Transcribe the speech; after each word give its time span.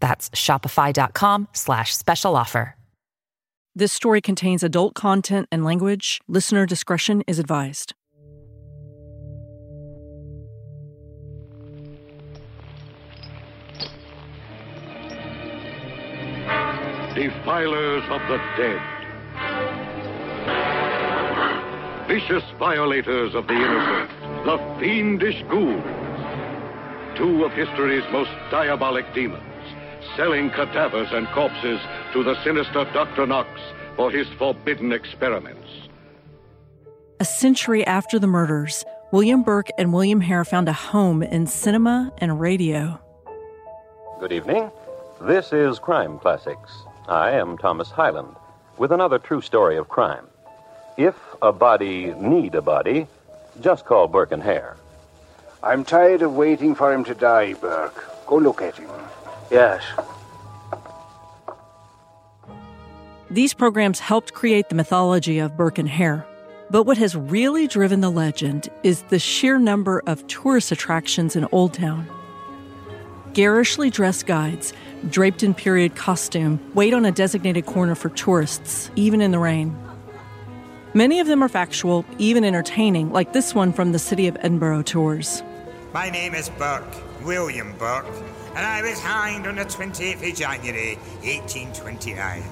That's 0.00 0.30
shopify.com 0.30 1.48
slash 1.52 1.96
special 1.96 2.36
offer. 2.36 2.76
This 3.76 3.92
story 3.92 4.20
contains 4.20 4.64
adult 4.64 4.94
content 4.94 5.46
and 5.52 5.64
language. 5.64 6.20
Listener 6.26 6.66
discretion 6.66 7.22
is 7.26 7.38
advised. 7.38 7.94
defilers 17.20 18.02
of 18.08 18.20
the 18.28 18.38
dead, 18.56 18.80
vicious 22.08 22.44
violators 22.58 23.34
of 23.34 23.46
the 23.46 23.52
innocent, 23.52 24.10
the 24.46 24.56
fiendish 24.78 25.42
ghouls, 25.50 25.84
two 27.18 27.44
of 27.44 27.52
history's 27.52 28.04
most 28.10 28.30
diabolic 28.50 29.04
demons, 29.12 29.42
selling 30.20 30.50
cadavers 30.50 31.08
and 31.12 31.26
corpses 31.28 31.80
to 32.12 32.22
the 32.22 32.34
sinister 32.44 32.84
Dr. 32.92 33.26
Knox 33.26 33.48
for 33.96 34.10
his 34.10 34.28
forbidden 34.38 34.92
experiments. 34.92 35.66
A 37.20 37.24
century 37.24 37.86
after 37.86 38.18
the 38.18 38.26
murders, 38.26 38.84
William 39.12 39.42
Burke 39.42 39.70
and 39.78 39.94
William 39.94 40.20
Hare 40.20 40.44
found 40.44 40.68
a 40.68 40.74
home 40.74 41.22
in 41.22 41.46
cinema 41.46 42.12
and 42.18 42.38
radio. 42.38 43.00
Good 44.20 44.32
evening. 44.32 44.70
This 45.22 45.54
is 45.54 45.78
Crime 45.78 46.18
Classics. 46.18 46.70
I 47.08 47.30
am 47.30 47.56
Thomas 47.56 47.90
Hyland 47.90 48.36
with 48.76 48.92
another 48.92 49.18
true 49.18 49.40
story 49.40 49.78
of 49.78 49.88
crime. 49.88 50.26
If 50.98 51.14
a 51.40 51.50
body 51.50 52.12
need 52.18 52.54
a 52.54 52.60
body, 52.60 53.06
just 53.62 53.86
call 53.86 54.06
Burke 54.06 54.32
and 54.32 54.42
Hare. 54.42 54.76
I'm 55.62 55.82
tired 55.82 56.20
of 56.20 56.34
waiting 56.34 56.74
for 56.74 56.92
him 56.92 57.04
to 57.04 57.14
die, 57.14 57.54
Burke. 57.54 58.26
Go 58.26 58.36
look 58.36 58.60
at 58.60 58.76
him. 58.76 58.90
Yes. 59.50 59.82
These 63.32 63.54
programs 63.54 64.00
helped 64.00 64.34
create 64.34 64.70
the 64.70 64.74
mythology 64.74 65.38
of 65.38 65.56
Burke 65.56 65.78
and 65.78 65.88
Hare. 65.88 66.26
But 66.68 66.82
what 66.82 66.98
has 66.98 67.14
really 67.14 67.68
driven 67.68 68.00
the 68.00 68.10
legend 68.10 68.68
is 68.82 69.02
the 69.02 69.20
sheer 69.20 69.56
number 69.56 70.02
of 70.08 70.26
tourist 70.26 70.72
attractions 70.72 71.36
in 71.36 71.46
Old 71.52 71.72
Town. 71.72 72.08
Garishly 73.32 73.88
dressed 73.88 74.26
guides, 74.26 74.72
draped 75.10 75.44
in 75.44 75.54
period 75.54 75.94
costume, 75.94 76.58
wait 76.74 76.92
on 76.92 77.04
a 77.04 77.12
designated 77.12 77.66
corner 77.66 77.94
for 77.94 78.08
tourists, 78.08 78.90
even 78.96 79.20
in 79.20 79.30
the 79.30 79.38
rain. 79.38 79.78
Many 80.92 81.20
of 81.20 81.28
them 81.28 81.44
are 81.44 81.48
factual, 81.48 82.04
even 82.18 82.44
entertaining, 82.44 83.12
like 83.12 83.32
this 83.32 83.54
one 83.54 83.72
from 83.72 83.92
the 83.92 84.00
City 84.00 84.26
of 84.26 84.36
Edinburgh 84.40 84.82
tours. 84.82 85.44
My 85.94 86.10
name 86.10 86.34
is 86.34 86.48
Burke, 86.48 86.96
William 87.24 87.76
Burke, 87.78 88.06
and 88.56 88.66
I 88.66 88.82
was 88.82 88.98
hanged 88.98 89.46
on 89.46 89.54
the 89.54 89.64
28th 89.64 90.28
of 90.28 90.36
January, 90.36 90.96
1829. 91.22 92.42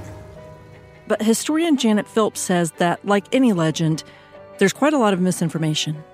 But 1.09 1.23
historian 1.23 1.79
Janet 1.79 2.07
Phillips 2.07 2.39
says 2.39 2.73
that, 2.73 3.05
like 3.05 3.25
any 3.33 3.55
legend, 3.55 4.05
there's 4.59 4.75
quite 4.75 4.93
a 4.93 4.99
lot 4.99 5.15
of 5.15 5.21
misinformation. 5.21 6.05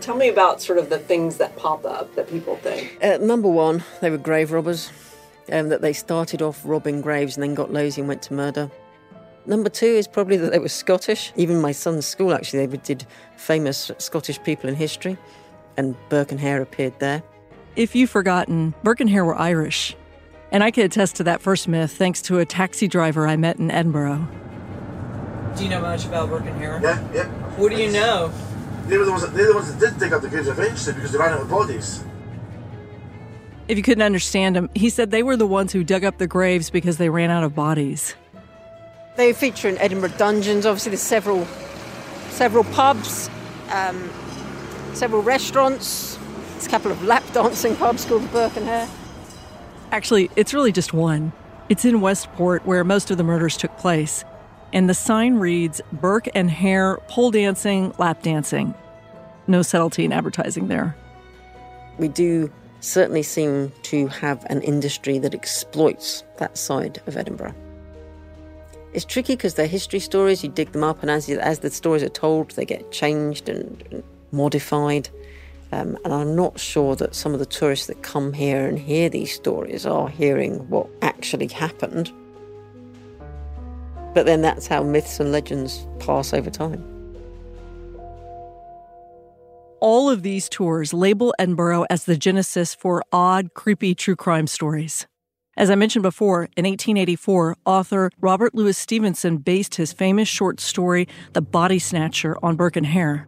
Tell 0.00 0.16
me 0.16 0.28
about 0.28 0.60
sort 0.60 0.78
of 0.78 0.90
the 0.90 0.98
things 0.98 1.36
that 1.38 1.56
pop 1.56 1.86
up 1.86 2.14
that 2.16 2.28
people 2.28 2.56
think. 2.56 2.98
Uh, 3.02 3.18
number 3.18 3.48
one, 3.48 3.84
they 4.00 4.10
were 4.10 4.18
grave 4.18 4.52
robbers. 4.52 4.90
Um, 5.52 5.68
that 5.68 5.80
they 5.80 5.92
started 5.92 6.42
off 6.42 6.60
robbing 6.64 7.00
graves 7.00 7.36
and 7.36 7.42
then 7.44 7.54
got 7.54 7.72
lazy 7.72 8.00
and 8.00 8.08
went 8.08 8.20
to 8.22 8.34
murder. 8.34 8.68
Number 9.46 9.68
two 9.68 9.86
is 9.86 10.08
probably 10.08 10.36
that 10.38 10.50
they 10.50 10.58
were 10.58 10.68
Scottish. 10.68 11.32
Even 11.36 11.60
my 11.60 11.70
son's 11.70 12.04
school, 12.04 12.34
actually, 12.34 12.66
they 12.66 12.76
did 12.78 13.06
famous 13.36 13.92
Scottish 13.98 14.42
people 14.42 14.68
in 14.68 14.74
history, 14.74 15.16
and 15.76 15.94
Burke 16.08 16.32
and 16.32 16.40
Hare 16.40 16.60
appeared 16.60 16.98
there. 16.98 17.22
If 17.76 17.94
you've 17.94 18.10
forgotten, 18.10 18.74
Burke 18.82 19.02
and 19.02 19.08
Hare 19.08 19.24
were 19.24 19.38
Irish. 19.38 19.94
And 20.56 20.64
I 20.64 20.70
can 20.70 20.86
attest 20.86 21.16
to 21.16 21.24
that 21.24 21.42
first 21.42 21.68
myth 21.68 21.92
thanks 21.92 22.22
to 22.22 22.38
a 22.38 22.46
taxi 22.46 22.88
driver 22.88 23.28
I 23.28 23.36
met 23.36 23.58
in 23.58 23.70
Edinburgh. 23.70 24.26
Do 25.54 25.62
you 25.62 25.68
know 25.68 25.82
much 25.82 26.06
about 26.06 26.30
Burke 26.30 26.46
and 26.46 26.56
Hare? 26.56 26.80
Yeah, 26.82 27.06
yeah. 27.12 27.26
What 27.58 27.68
do 27.68 27.76
you 27.76 27.92
know? 27.92 28.32
They 28.86 28.96
were 28.96 29.04
the 29.04 29.10
ones 29.10 29.22
that, 29.22 29.34
they're 29.34 29.48
the 29.48 29.54
ones 29.54 29.70
that 29.70 29.78
did 29.78 30.00
dig 30.00 30.14
up 30.14 30.22
the 30.22 30.30
graves 30.30 30.48
eventually 30.48 30.94
because 30.94 31.12
they 31.12 31.18
ran 31.18 31.34
out 31.34 31.42
of 31.42 31.50
bodies. 31.50 32.02
If 33.68 33.76
you 33.76 33.82
couldn't 33.82 34.00
understand 34.00 34.56
him, 34.56 34.70
he 34.74 34.88
said 34.88 35.10
they 35.10 35.22
were 35.22 35.36
the 35.36 35.46
ones 35.46 35.74
who 35.74 35.84
dug 35.84 36.04
up 36.04 36.16
the 36.16 36.26
graves 36.26 36.70
because 36.70 36.96
they 36.96 37.10
ran 37.10 37.30
out 37.30 37.44
of 37.44 37.54
bodies. 37.54 38.14
They 39.16 39.34
feature 39.34 39.68
in 39.68 39.76
Edinburgh 39.76 40.14
dungeons. 40.16 40.64
Obviously, 40.64 40.88
there's 40.88 41.02
several, 41.02 41.44
several 42.30 42.64
pubs, 42.64 43.28
um, 43.72 44.10
several 44.94 45.20
restaurants. 45.20 46.18
There's 46.52 46.66
a 46.66 46.70
couple 46.70 46.90
of 46.90 47.04
lap 47.04 47.24
dancing 47.34 47.76
pubs 47.76 48.06
called 48.06 48.22
the 48.22 48.28
Burke 48.28 48.56
and 48.56 48.64
Hare. 48.64 48.88
Actually, 49.96 50.30
it's 50.36 50.52
really 50.52 50.72
just 50.72 50.92
one. 50.92 51.32
It's 51.70 51.86
in 51.86 52.02
Westport, 52.02 52.66
where 52.66 52.84
most 52.84 53.10
of 53.10 53.16
the 53.16 53.24
murders 53.24 53.56
took 53.56 53.74
place. 53.78 54.26
And 54.74 54.90
the 54.90 54.94
sign 54.94 55.36
reads 55.36 55.80
Burke 55.90 56.28
and 56.34 56.50
Hare 56.50 56.98
pole 57.08 57.30
dancing, 57.30 57.94
lap 57.96 58.20
dancing. 58.22 58.74
No 59.46 59.62
subtlety 59.62 60.04
in 60.04 60.12
advertising 60.12 60.68
there. 60.68 60.94
We 61.96 62.08
do 62.08 62.52
certainly 62.80 63.22
seem 63.22 63.72
to 63.84 64.06
have 64.08 64.44
an 64.50 64.60
industry 64.60 65.18
that 65.20 65.32
exploits 65.32 66.24
that 66.36 66.58
side 66.58 67.00
of 67.06 67.16
Edinburgh. 67.16 67.54
It's 68.92 69.06
tricky 69.06 69.34
because 69.34 69.54
they're 69.54 69.66
history 69.66 70.00
stories, 70.00 70.44
you 70.44 70.50
dig 70.50 70.72
them 70.72 70.84
up, 70.84 71.00
and 71.00 71.10
as, 71.10 71.26
you, 71.26 71.38
as 71.38 71.60
the 71.60 71.70
stories 71.70 72.02
are 72.02 72.10
told, 72.10 72.50
they 72.50 72.66
get 72.66 72.92
changed 72.92 73.48
and, 73.48 73.82
and 73.90 74.02
modified. 74.30 75.08
Um, 75.72 75.98
and 76.04 76.14
I'm 76.14 76.36
not 76.36 76.60
sure 76.60 76.94
that 76.96 77.14
some 77.14 77.32
of 77.32 77.40
the 77.40 77.46
tourists 77.46 77.86
that 77.86 78.02
come 78.02 78.32
here 78.32 78.66
and 78.66 78.78
hear 78.78 79.08
these 79.08 79.34
stories 79.34 79.84
are 79.84 80.08
hearing 80.08 80.68
what 80.70 80.88
actually 81.02 81.48
happened. 81.48 82.12
But 84.14 84.26
then 84.26 84.42
that's 84.42 84.66
how 84.66 84.82
myths 84.82 85.20
and 85.20 85.32
legends 85.32 85.86
pass 85.98 86.32
over 86.32 86.50
time. 86.50 86.84
All 89.80 90.08
of 90.08 90.22
these 90.22 90.48
tours 90.48 90.94
label 90.94 91.34
Edinburgh 91.38 91.86
as 91.90 92.04
the 92.04 92.16
genesis 92.16 92.74
for 92.74 93.02
odd, 93.12 93.52
creepy 93.54 93.94
true 93.94 94.16
crime 94.16 94.46
stories. 94.46 95.06
As 95.58 95.70
I 95.70 95.74
mentioned 95.74 96.02
before, 96.02 96.44
in 96.56 96.64
1884, 96.64 97.56
author 97.64 98.10
Robert 98.20 98.54
Louis 98.54 98.76
Stevenson 98.76 99.38
based 99.38 99.76
his 99.76 99.92
famous 99.92 100.28
short 100.28 100.60
story, 100.60 101.08
The 101.32 101.42
Body 101.42 101.78
Snatcher, 101.78 102.36
on 102.42 102.56
Burke 102.56 102.76
and 102.76 102.86
Hare. 102.86 103.26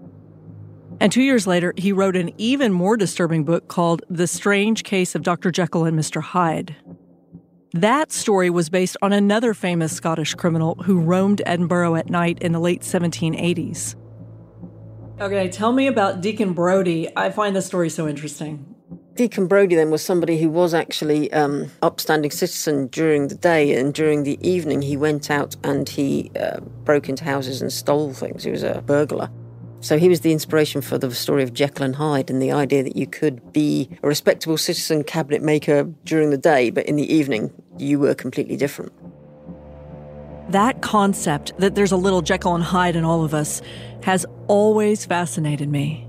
And 1.00 1.12
two 1.12 1.22
years 1.22 1.46
later, 1.46 1.72
he 1.76 1.92
wrote 1.92 2.16
an 2.16 2.32
even 2.38 2.72
more 2.72 2.96
disturbing 2.96 3.44
book 3.44 3.68
called 3.68 4.02
The 4.10 4.26
Strange 4.26 4.82
Case 4.82 5.14
of 5.14 5.22
Dr. 5.22 5.50
Jekyll 5.50 5.84
and 5.84 5.98
Mr. 5.98 6.20
Hyde. 6.20 6.74
That 7.72 8.10
story 8.10 8.50
was 8.50 8.68
based 8.68 8.96
on 9.02 9.12
another 9.12 9.54
famous 9.54 9.92
Scottish 9.92 10.34
criminal 10.34 10.74
who 10.84 11.00
roamed 11.00 11.42
Edinburgh 11.46 11.96
at 11.96 12.10
night 12.10 12.38
in 12.40 12.52
the 12.52 12.58
late 12.58 12.80
1780s. 12.80 13.94
Okay, 15.20 15.48
tell 15.48 15.72
me 15.72 15.86
about 15.86 16.20
Deacon 16.20 16.52
Brodie. 16.52 17.08
I 17.16 17.30
find 17.30 17.54
this 17.54 17.66
story 17.66 17.90
so 17.90 18.08
interesting. 18.08 18.74
Deacon 19.14 19.48
Brodie 19.48 19.74
then 19.74 19.90
was 19.90 20.02
somebody 20.02 20.40
who 20.40 20.48
was 20.48 20.72
actually 20.72 21.32
um, 21.32 21.72
upstanding 21.82 22.30
citizen 22.30 22.86
during 22.86 23.28
the 23.28 23.34
day, 23.34 23.74
and 23.74 23.92
during 23.92 24.22
the 24.22 24.38
evening 24.48 24.80
he 24.80 24.96
went 24.96 25.28
out 25.28 25.56
and 25.64 25.88
he 25.88 26.30
uh, 26.40 26.60
broke 26.60 27.08
into 27.08 27.24
houses 27.24 27.60
and 27.60 27.72
stole 27.72 28.12
things. 28.12 28.44
He 28.44 28.50
was 28.50 28.62
a 28.62 28.80
burglar. 28.80 29.28
So 29.80 29.96
he 29.96 30.08
was 30.08 30.20
the 30.20 30.32
inspiration 30.32 30.80
for 30.80 30.98
the 30.98 31.14
story 31.14 31.42
of 31.44 31.52
Jekyll 31.52 31.84
and 31.84 31.96
Hyde 31.96 32.30
and 32.30 32.42
the 32.42 32.50
idea 32.50 32.82
that 32.82 32.96
you 32.96 33.06
could 33.06 33.52
be 33.52 33.88
a 34.02 34.08
respectable 34.08 34.58
citizen 34.58 35.04
cabinet 35.04 35.42
maker 35.42 35.84
during 36.04 36.30
the 36.30 36.38
day, 36.38 36.70
but 36.70 36.86
in 36.86 36.96
the 36.96 37.12
evening 37.12 37.52
you 37.78 38.00
were 38.00 38.14
completely 38.14 38.56
different. 38.56 38.92
That 40.50 40.80
concept 40.80 41.56
that 41.58 41.74
there's 41.74 41.92
a 41.92 41.96
little 41.96 42.22
Jekyll 42.22 42.54
and 42.54 42.64
Hyde 42.64 42.96
in 42.96 43.04
all 43.04 43.22
of 43.22 43.34
us 43.34 43.62
has 44.02 44.26
always 44.48 45.04
fascinated 45.04 45.68
me. 45.68 46.08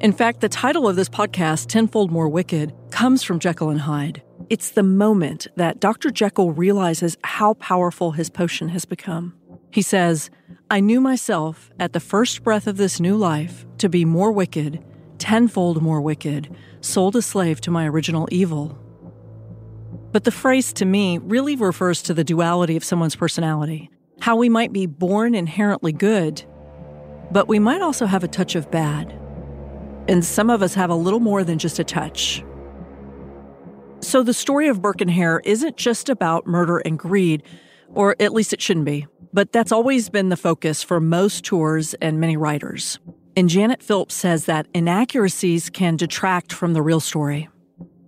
In 0.00 0.12
fact, 0.12 0.40
the 0.40 0.48
title 0.48 0.88
of 0.88 0.96
this 0.96 1.08
podcast, 1.08 1.66
Tenfold 1.66 2.10
More 2.10 2.28
Wicked, 2.28 2.72
comes 2.90 3.22
from 3.22 3.38
Jekyll 3.38 3.70
and 3.70 3.80
Hyde. 3.80 4.22
It's 4.50 4.70
the 4.70 4.82
moment 4.82 5.46
that 5.56 5.80
Dr. 5.80 6.10
Jekyll 6.10 6.52
realizes 6.52 7.16
how 7.24 7.54
powerful 7.54 8.12
his 8.12 8.30
potion 8.30 8.68
has 8.70 8.84
become. 8.84 9.34
He 9.70 9.82
says, 9.82 10.30
I 10.72 10.80
knew 10.80 11.02
myself 11.02 11.70
at 11.78 11.92
the 11.92 12.00
first 12.00 12.42
breath 12.42 12.66
of 12.66 12.78
this 12.78 12.98
new 12.98 13.14
life 13.14 13.66
to 13.76 13.90
be 13.90 14.06
more 14.06 14.32
wicked, 14.32 14.82
tenfold 15.18 15.82
more 15.82 16.00
wicked, 16.00 16.48
sold 16.80 17.14
a 17.14 17.20
slave 17.20 17.60
to 17.60 17.70
my 17.70 17.86
original 17.86 18.26
evil. 18.30 18.78
But 20.12 20.24
the 20.24 20.30
phrase 20.30 20.72
to 20.72 20.86
me 20.86 21.18
really 21.18 21.56
refers 21.56 22.00
to 22.04 22.14
the 22.14 22.24
duality 22.24 22.74
of 22.74 22.84
someone's 22.84 23.16
personality. 23.16 23.90
How 24.20 24.34
we 24.36 24.48
might 24.48 24.72
be 24.72 24.86
born 24.86 25.34
inherently 25.34 25.92
good, 25.92 26.42
but 27.30 27.48
we 27.48 27.58
might 27.58 27.82
also 27.82 28.06
have 28.06 28.24
a 28.24 28.28
touch 28.28 28.54
of 28.54 28.70
bad. 28.70 29.12
And 30.08 30.24
some 30.24 30.48
of 30.48 30.62
us 30.62 30.72
have 30.72 30.88
a 30.88 30.94
little 30.94 31.20
more 31.20 31.44
than 31.44 31.58
just 31.58 31.80
a 31.80 31.84
touch. 31.84 32.42
So 34.00 34.22
the 34.22 34.32
story 34.32 34.68
of 34.68 34.80
Burke 34.80 35.02
and 35.02 35.10
Hare 35.10 35.42
isn't 35.44 35.76
just 35.76 36.08
about 36.08 36.46
murder 36.46 36.78
and 36.78 36.98
greed, 36.98 37.42
or 37.94 38.16
at 38.20 38.32
least 38.32 38.52
it 38.52 38.60
shouldn't 38.60 38.86
be. 38.86 39.06
But 39.32 39.52
that's 39.52 39.72
always 39.72 40.08
been 40.08 40.28
the 40.28 40.36
focus 40.36 40.82
for 40.82 41.00
most 41.00 41.44
tours 41.44 41.94
and 41.94 42.20
many 42.20 42.36
writers. 42.36 42.98
And 43.34 43.48
Janet 43.48 43.82
Phillips 43.82 44.14
says 44.14 44.44
that 44.44 44.66
inaccuracies 44.74 45.70
can 45.70 45.96
detract 45.96 46.52
from 46.52 46.74
the 46.74 46.82
real 46.82 47.00
story. 47.00 47.48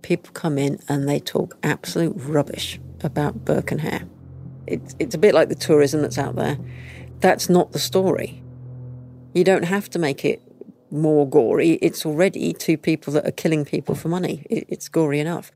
People 0.03 0.31
come 0.33 0.59
in 0.59 0.79
and 0.87 1.09
they 1.09 1.19
talk 1.19 1.57
absolute 1.63 2.13
rubbish 2.15 2.79
about 3.01 3.43
Burke 3.43 3.71
and 3.71 3.81
Hare. 3.81 4.03
It's, 4.67 4.95
it's 4.99 5.15
a 5.15 5.17
bit 5.17 5.33
like 5.33 5.49
the 5.49 5.55
tourism 5.55 6.01
that's 6.01 6.19
out 6.19 6.35
there. 6.35 6.57
That's 7.21 7.49
not 7.49 7.71
the 7.71 7.79
story. 7.79 8.43
You 9.33 9.43
don't 9.43 9.65
have 9.65 9.89
to 9.91 9.99
make 9.99 10.23
it 10.23 10.41
more 10.91 11.27
gory. 11.27 11.71
It's 11.81 12.05
already 12.05 12.53
two 12.53 12.77
people 12.77 13.13
that 13.13 13.27
are 13.27 13.31
killing 13.31 13.65
people 13.65 13.95
for 13.95 14.09
money. 14.09 14.45
It, 14.49 14.65
it's 14.69 14.87
gory 14.89 15.19
enough. 15.19 15.51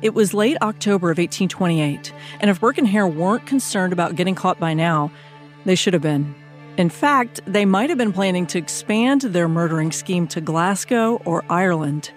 It 0.00 0.14
was 0.14 0.32
late 0.32 0.56
October 0.62 1.10
of 1.10 1.18
1828, 1.18 2.12
and 2.38 2.48
if 2.50 2.60
Burke 2.60 2.78
and 2.78 2.86
Hare 2.86 3.08
weren't 3.08 3.46
concerned 3.46 3.92
about 3.92 4.14
getting 4.14 4.36
caught 4.36 4.60
by 4.60 4.72
now, 4.72 5.10
they 5.64 5.74
should 5.74 5.92
have 5.92 6.02
been. 6.02 6.36
In 6.76 6.88
fact, 6.88 7.40
they 7.46 7.64
might 7.64 7.88
have 7.88 7.98
been 7.98 8.12
planning 8.12 8.46
to 8.46 8.58
expand 8.58 9.22
their 9.22 9.48
murdering 9.48 9.90
scheme 9.90 10.28
to 10.28 10.40
Glasgow 10.40 11.16
or 11.24 11.44
Ireland. 11.50 12.12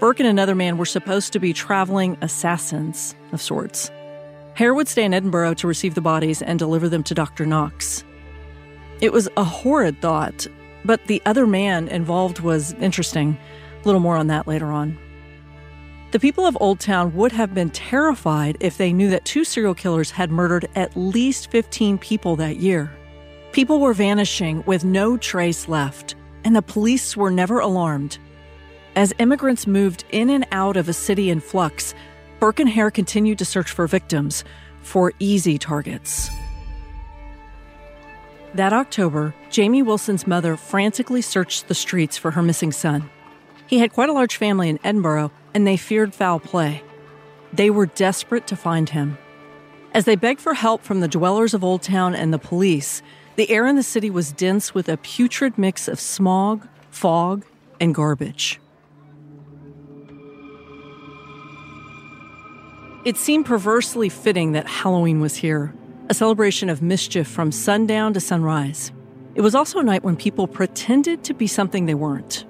Burke 0.00 0.20
and 0.20 0.28
another 0.28 0.54
man 0.54 0.78
were 0.78 0.86
supposed 0.86 1.34
to 1.34 1.38
be 1.38 1.52
traveling 1.52 2.16
assassins 2.22 3.14
of 3.32 3.42
sorts. 3.42 3.90
Hare 4.54 4.72
would 4.72 4.88
stay 4.88 5.04
in 5.04 5.12
Edinburgh 5.12 5.54
to 5.54 5.68
receive 5.68 5.94
the 5.94 6.00
bodies 6.00 6.40
and 6.40 6.58
deliver 6.58 6.88
them 6.88 7.02
to 7.02 7.14
Dr. 7.14 7.44
Knox. 7.44 8.04
It 9.02 9.12
was 9.12 9.28
a 9.36 9.44
horrid 9.44 10.00
thought, 10.00 10.46
but 10.82 11.04
the 11.08 11.20
other 11.26 11.46
man 11.46 11.88
involved 11.88 12.40
was 12.40 12.72
interesting. 12.74 13.36
A 13.82 13.84
little 13.84 14.00
more 14.00 14.16
on 14.16 14.28
that 14.28 14.48
later 14.48 14.68
on. 14.68 14.98
The 16.10 16.18
people 16.18 16.46
of 16.46 16.56
Old 16.58 16.80
Town 16.80 17.14
would 17.16 17.32
have 17.32 17.52
been 17.52 17.68
terrified 17.68 18.56
if 18.60 18.78
they 18.78 18.94
knew 18.94 19.10
that 19.10 19.26
two 19.26 19.44
serial 19.44 19.74
killers 19.74 20.10
had 20.10 20.30
murdered 20.30 20.66
at 20.74 20.96
least 20.96 21.50
15 21.50 21.98
people 21.98 22.34
that 22.36 22.56
year. 22.56 22.90
People 23.52 23.78
were 23.78 23.92
vanishing 23.92 24.62
with 24.64 24.86
no 24.86 25.18
trace 25.18 25.68
left, 25.68 26.14
and 26.44 26.56
the 26.56 26.62
police 26.62 27.14
were 27.14 27.30
never 27.30 27.58
alarmed. 27.60 28.16
As 28.96 29.12
immigrants 29.18 29.66
moved 29.66 30.04
in 30.10 30.30
and 30.30 30.46
out 30.50 30.78
of 30.78 30.88
a 30.88 30.94
city 30.94 31.28
in 31.28 31.40
flux, 31.40 31.94
Burke 32.40 32.60
and 32.60 32.70
Hare 32.70 32.90
continued 32.90 33.38
to 33.40 33.44
search 33.44 33.70
for 33.70 33.86
victims, 33.86 34.44
for 34.80 35.12
easy 35.18 35.58
targets. 35.58 36.30
That 38.54 38.72
October, 38.72 39.34
Jamie 39.50 39.82
Wilson's 39.82 40.26
mother 40.26 40.56
frantically 40.56 41.20
searched 41.20 41.68
the 41.68 41.74
streets 41.74 42.16
for 42.16 42.30
her 42.30 42.42
missing 42.42 42.72
son. 42.72 43.10
He 43.68 43.78
had 43.78 43.92
quite 43.92 44.08
a 44.08 44.14
large 44.14 44.36
family 44.36 44.70
in 44.70 44.80
Edinburgh, 44.82 45.30
and 45.52 45.66
they 45.66 45.76
feared 45.76 46.14
foul 46.14 46.40
play. 46.40 46.82
They 47.52 47.68
were 47.68 47.86
desperate 47.86 48.46
to 48.46 48.56
find 48.56 48.88
him. 48.88 49.18
As 49.92 50.06
they 50.06 50.16
begged 50.16 50.40
for 50.40 50.54
help 50.54 50.82
from 50.82 51.00
the 51.00 51.08
dwellers 51.08 51.52
of 51.52 51.62
Old 51.62 51.82
Town 51.82 52.14
and 52.14 52.32
the 52.32 52.38
police, 52.38 53.02
the 53.36 53.50
air 53.50 53.66
in 53.66 53.76
the 53.76 53.82
city 53.82 54.08
was 54.10 54.32
dense 54.32 54.74
with 54.74 54.88
a 54.88 54.96
putrid 54.96 55.58
mix 55.58 55.86
of 55.86 56.00
smog, 56.00 56.66
fog, 56.90 57.44
and 57.78 57.94
garbage. 57.94 58.58
It 63.04 63.16
seemed 63.16 63.44
perversely 63.46 64.08
fitting 64.08 64.52
that 64.52 64.66
Halloween 64.66 65.20
was 65.20 65.36
here, 65.36 65.74
a 66.08 66.14
celebration 66.14 66.70
of 66.70 66.80
mischief 66.80 67.28
from 67.28 67.52
sundown 67.52 68.14
to 68.14 68.20
sunrise. 68.20 68.92
It 69.34 69.42
was 69.42 69.54
also 69.54 69.78
a 69.78 69.84
night 69.84 70.04
when 70.04 70.16
people 70.16 70.46
pretended 70.46 71.22
to 71.24 71.34
be 71.34 71.46
something 71.46 71.86
they 71.86 71.94
weren't. 71.94 72.44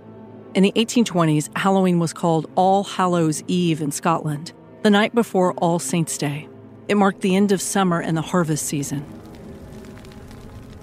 In 0.59 0.65
the 0.65 0.73
1820s, 0.73 1.57
Halloween 1.57 2.01
was 2.01 2.13
called 2.13 2.51
All 2.57 2.83
Hallows 2.83 3.45
Eve 3.47 3.81
in 3.81 3.93
Scotland, 3.93 4.53
the 4.83 4.91
night 4.91 5.15
before 5.15 5.53
All 5.53 5.79
Saints' 5.79 6.19
Day. 6.19 6.49
It 6.89 6.97
marked 6.97 7.21
the 7.21 7.37
end 7.37 7.53
of 7.53 7.63
summer 7.63 8.01
and 8.01 8.17
the 8.17 8.23
harvest 8.23 8.67
season. 8.67 9.07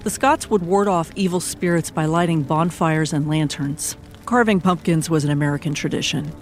The 0.02 0.08
Scots 0.08 0.48
would 0.48 0.62
ward 0.62 0.88
off 0.88 1.12
evil 1.14 1.40
spirits 1.40 1.90
by 1.90 2.06
lighting 2.06 2.42
bonfires 2.42 3.12
and 3.12 3.28
lanterns. 3.28 3.98
Carving 4.24 4.62
pumpkins 4.62 5.10
was 5.10 5.24
an 5.24 5.30
American 5.30 5.74
tradition. 5.74 6.32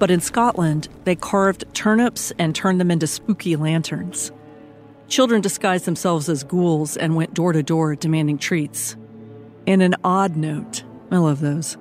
But 0.00 0.10
in 0.10 0.20
Scotland, 0.20 0.88
they 1.04 1.14
carved 1.14 1.64
turnips 1.74 2.32
and 2.36 2.52
turned 2.52 2.80
them 2.80 2.90
into 2.90 3.06
spooky 3.06 3.54
lanterns. 3.54 4.32
Children 5.06 5.40
disguised 5.40 5.84
themselves 5.84 6.28
as 6.28 6.42
ghouls 6.42 6.96
and 6.96 7.14
went 7.14 7.32
door 7.32 7.52
to 7.52 7.62
door 7.62 7.94
demanding 7.94 8.38
treats. 8.38 8.96
In 9.66 9.82
an 9.82 9.94
odd 10.02 10.34
note, 10.34 10.82
I 11.12 11.18
love 11.18 11.38
those. 11.38 11.76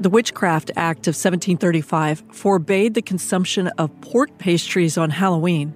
The 0.00 0.10
Witchcraft 0.10 0.70
Act 0.76 1.08
of 1.08 1.16
1735 1.16 2.22
forbade 2.30 2.94
the 2.94 3.02
consumption 3.02 3.66
of 3.78 4.00
pork 4.00 4.38
pastries 4.38 4.96
on 4.96 5.10
Halloween. 5.10 5.74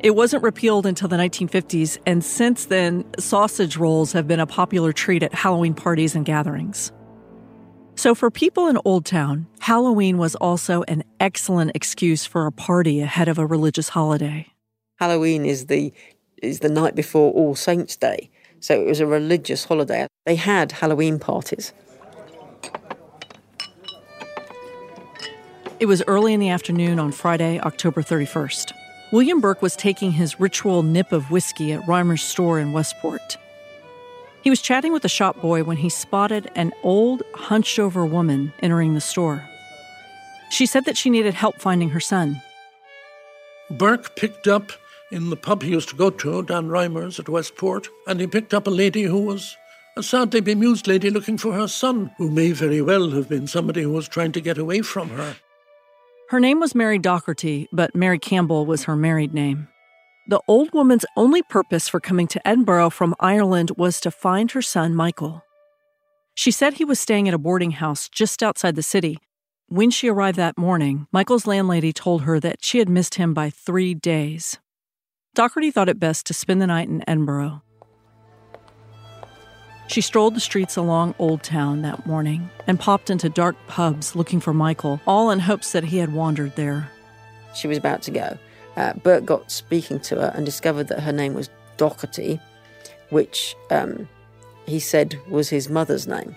It 0.00 0.14
wasn't 0.16 0.42
repealed 0.42 0.86
until 0.86 1.08
the 1.08 1.16
1950s, 1.16 1.98
and 2.06 2.24
since 2.24 2.64
then, 2.64 3.04
sausage 3.18 3.76
rolls 3.76 4.12
have 4.12 4.26
been 4.26 4.40
a 4.40 4.46
popular 4.46 4.94
treat 4.94 5.22
at 5.22 5.34
Halloween 5.34 5.74
parties 5.74 6.14
and 6.14 6.24
gatherings. 6.24 6.90
So, 7.96 8.14
for 8.14 8.30
people 8.30 8.66
in 8.66 8.78
Old 8.86 9.04
Town, 9.04 9.46
Halloween 9.60 10.16
was 10.16 10.34
also 10.36 10.82
an 10.88 11.04
excellent 11.20 11.72
excuse 11.74 12.24
for 12.24 12.46
a 12.46 12.52
party 12.52 13.02
ahead 13.02 13.28
of 13.28 13.38
a 13.38 13.44
religious 13.44 13.90
holiday. 13.90 14.46
Halloween 14.96 15.44
is 15.44 15.66
the 15.66 15.92
is 16.42 16.60
the 16.60 16.70
night 16.70 16.94
before 16.94 17.30
All 17.32 17.54
Saints' 17.54 17.96
Day, 17.96 18.30
so 18.60 18.80
it 18.80 18.86
was 18.86 19.00
a 19.00 19.06
religious 19.06 19.66
holiday. 19.66 20.06
They 20.24 20.36
had 20.36 20.72
Halloween 20.72 21.18
parties. 21.18 21.74
It 25.80 25.86
was 25.86 26.04
early 26.06 26.32
in 26.32 26.38
the 26.38 26.50
afternoon 26.50 27.00
on 27.00 27.10
Friday, 27.10 27.58
October 27.58 28.00
31st. 28.00 28.72
William 29.10 29.40
Burke 29.40 29.60
was 29.60 29.74
taking 29.74 30.12
his 30.12 30.38
ritual 30.38 30.84
nip 30.84 31.10
of 31.10 31.32
whiskey 31.32 31.72
at 31.72 31.86
Rymer's 31.88 32.22
store 32.22 32.60
in 32.60 32.72
Westport. 32.72 33.36
He 34.42 34.50
was 34.50 34.62
chatting 34.62 34.92
with 34.92 35.04
a 35.04 35.08
shop 35.08 35.40
boy 35.40 35.64
when 35.64 35.78
he 35.78 35.88
spotted 35.88 36.48
an 36.54 36.72
old, 36.84 37.24
hunched 37.34 37.80
over 37.80 38.06
woman 38.06 38.52
entering 38.60 38.94
the 38.94 39.00
store. 39.00 39.48
She 40.48 40.64
said 40.64 40.84
that 40.84 40.96
she 40.96 41.10
needed 41.10 41.34
help 41.34 41.60
finding 41.60 41.90
her 41.90 42.00
son. 42.00 42.40
Burke 43.68 44.14
picked 44.14 44.46
up 44.46 44.70
in 45.10 45.30
the 45.30 45.36
pub 45.36 45.62
he 45.62 45.70
used 45.70 45.88
to 45.88 45.96
go 45.96 46.08
to, 46.08 46.44
Dan 46.44 46.68
Rymer's 46.68 47.18
at 47.18 47.28
Westport, 47.28 47.88
and 48.06 48.20
he 48.20 48.28
picked 48.28 48.54
up 48.54 48.68
a 48.68 48.70
lady 48.70 49.02
who 49.02 49.18
was 49.18 49.56
a 49.96 50.04
sadly 50.04 50.40
bemused 50.40 50.86
lady 50.86 51.10
looking 51.10 51.36
for 51.36 51.52
her 51.52 51.66
son, 51.66 52.12
who 52.16 52.30
may 52.30 52.52
very 52.52 52.80
well 52.80 53.10
have 53.10 53.28
been 53.28 53.48
somebody 53.48 53.82
who 53.82 53.90
was 53.90 54.06
trying 54.06 54.32
to 54.32 54.40
get 54.40 54.56
away 54.56 54.80
from 54.80 55.08
her. 55.10 55.34
Her 56.30 56.40
name 56.40 56.58
was 56.58 56.74
Mary 56.74 56.98
Docherty, 56.98 57.68
but 57.70 57.94
Mary 57.94 58.18
Campbell 58.18 58.64
was 58.64 58.84
her 58.84 58.96
married 58.96 59.34
name. 59.34 59.68
The 60.26 60.40
old 60.48 60.72
woman's 60.72 61.04
only 61.18 61.42
purpose 61.42 61.86
for 61.86 62.00
coming 62.00 62.26
to 62.28 62.48
Edinburgh 62.48 62.90
from 62.90 63.14
Ireland 63.20 63.72
was 63.76 64.00
to 64.00 64.10
find 64.10 64.50
her 64.52 64.62
son, 64.62 64.94
Michael. 64.94 65.44
She 66.34 66.50
said 66.50 66.74
he 66.74 66.84
was 66.84 66.98
staying 66.98 67.28
at 67.28 67.34
a 67.34 67.38
boarding 67.38 67.72
house 67.72 68.08
just 68.08 68.42
outside 68.42 68.74
the 68.74 68.82
city. 68.82 69.18
When 69.68 69.90
she 69.90 70.08
arrived 70.08 70.38
that 70.38 70.56
morning, 70.56 71.06
Michael's 71.12 71.46
landlady 71.46 71.92
told 71.92 72.22
her 72.22 72.40
that 72.40 72.64
she 72.64 72.78
had 72.78 72.88
missed 72.88 73.16
him 73.16 73.34
by 73.34 73.50
three 73.50 73.92
days. 73.92 74.58
Docherty 75.36 75.70
thought 75.70 75.90
it 75.90 76.00
best 76.00 76.24
to 76.26 76.34
spend 76.34 76.62
the 76.62 76.66
night 76.66 76.88
in 76.88 77.04
Edinburgh. 77.06 77.63
She 79.86 80.00
strolled 80.00 80.34
the 80.34 80.40
streets 80.40 80.76
along 80.76 81.14
Old 81.18 81.42
Town 81.42 81.82
that 81.82 82.06
morning 82.06 82.48
and 82.66 82.80
popped 82.80 83.10
into 83.10 83.28
dark 83.28 83.54
pubs 83.66 84.16
looking 84.16 84.40
for 84.40 84.54
Michael, 84.54 85.00
all 85.06 85.30
in 85.30 85.38
hopes 85.38 85.72
that 85.72 85.84
he 85.84 85.98
had 85.98 86.12
wandered 86.12 86.56
there. 86.56 86.90
She 87.54 87.68
was 87.68 87.78
about 87.78 88.02
to 88.02 88.10
go. 88.10 88.38
Uh, 88.76 88.94
Burke 88.94 89.24
got 89.24 89.50
speaking 89.50 90.00
to 90.00 90.16
her 90.16 90.32
and 90.34 90.44
discovered 90.44 90.88
that 90.88 91.00
her 91.00 91.12
name 91.12 91.34
was 91.34 91.50
Docherty, 91.76 92.40
which 93.10 93.54
um, 93.70 94.08
he 94.66 94.80
said 94.80 95.18
was 95.28 95.48
his 95.50 95.68
mother's 95.68 96.08
name, 96.08 96.34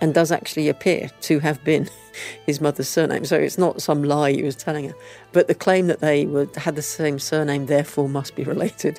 and 0.00 0.14
does 0.14 0.32
actually 0.32 0.68
appear 0.68 1.10
to 1.20 1.38
have 1.40 1.62
been 1.62 1.88
his 2.46 2.60
mother's 2.60 2.88
surname. 2.88 3.24
So 3.24 3.36
it's 3.36 3.58
not 3.58 3.82
some 3.82 4.02
lie 4.02 4.32
he 4.32 4.42
was 4.42 4.56
telling 4.56 4.88
her, 4.88 4.94
but 5.32 5.46
the 5.46 5.54
claim 5.54 5.86
that 5.86 6.00
they 6.00 6.26
were, 6.26 6.48
had 6.56 6.74
the 6.74 6.82
same 6.82 7.18
surname 7.18 7.66
therefore 7.66 8.08
must 8.08 8.34
be 8.34 8.44
related. 8.44 8.98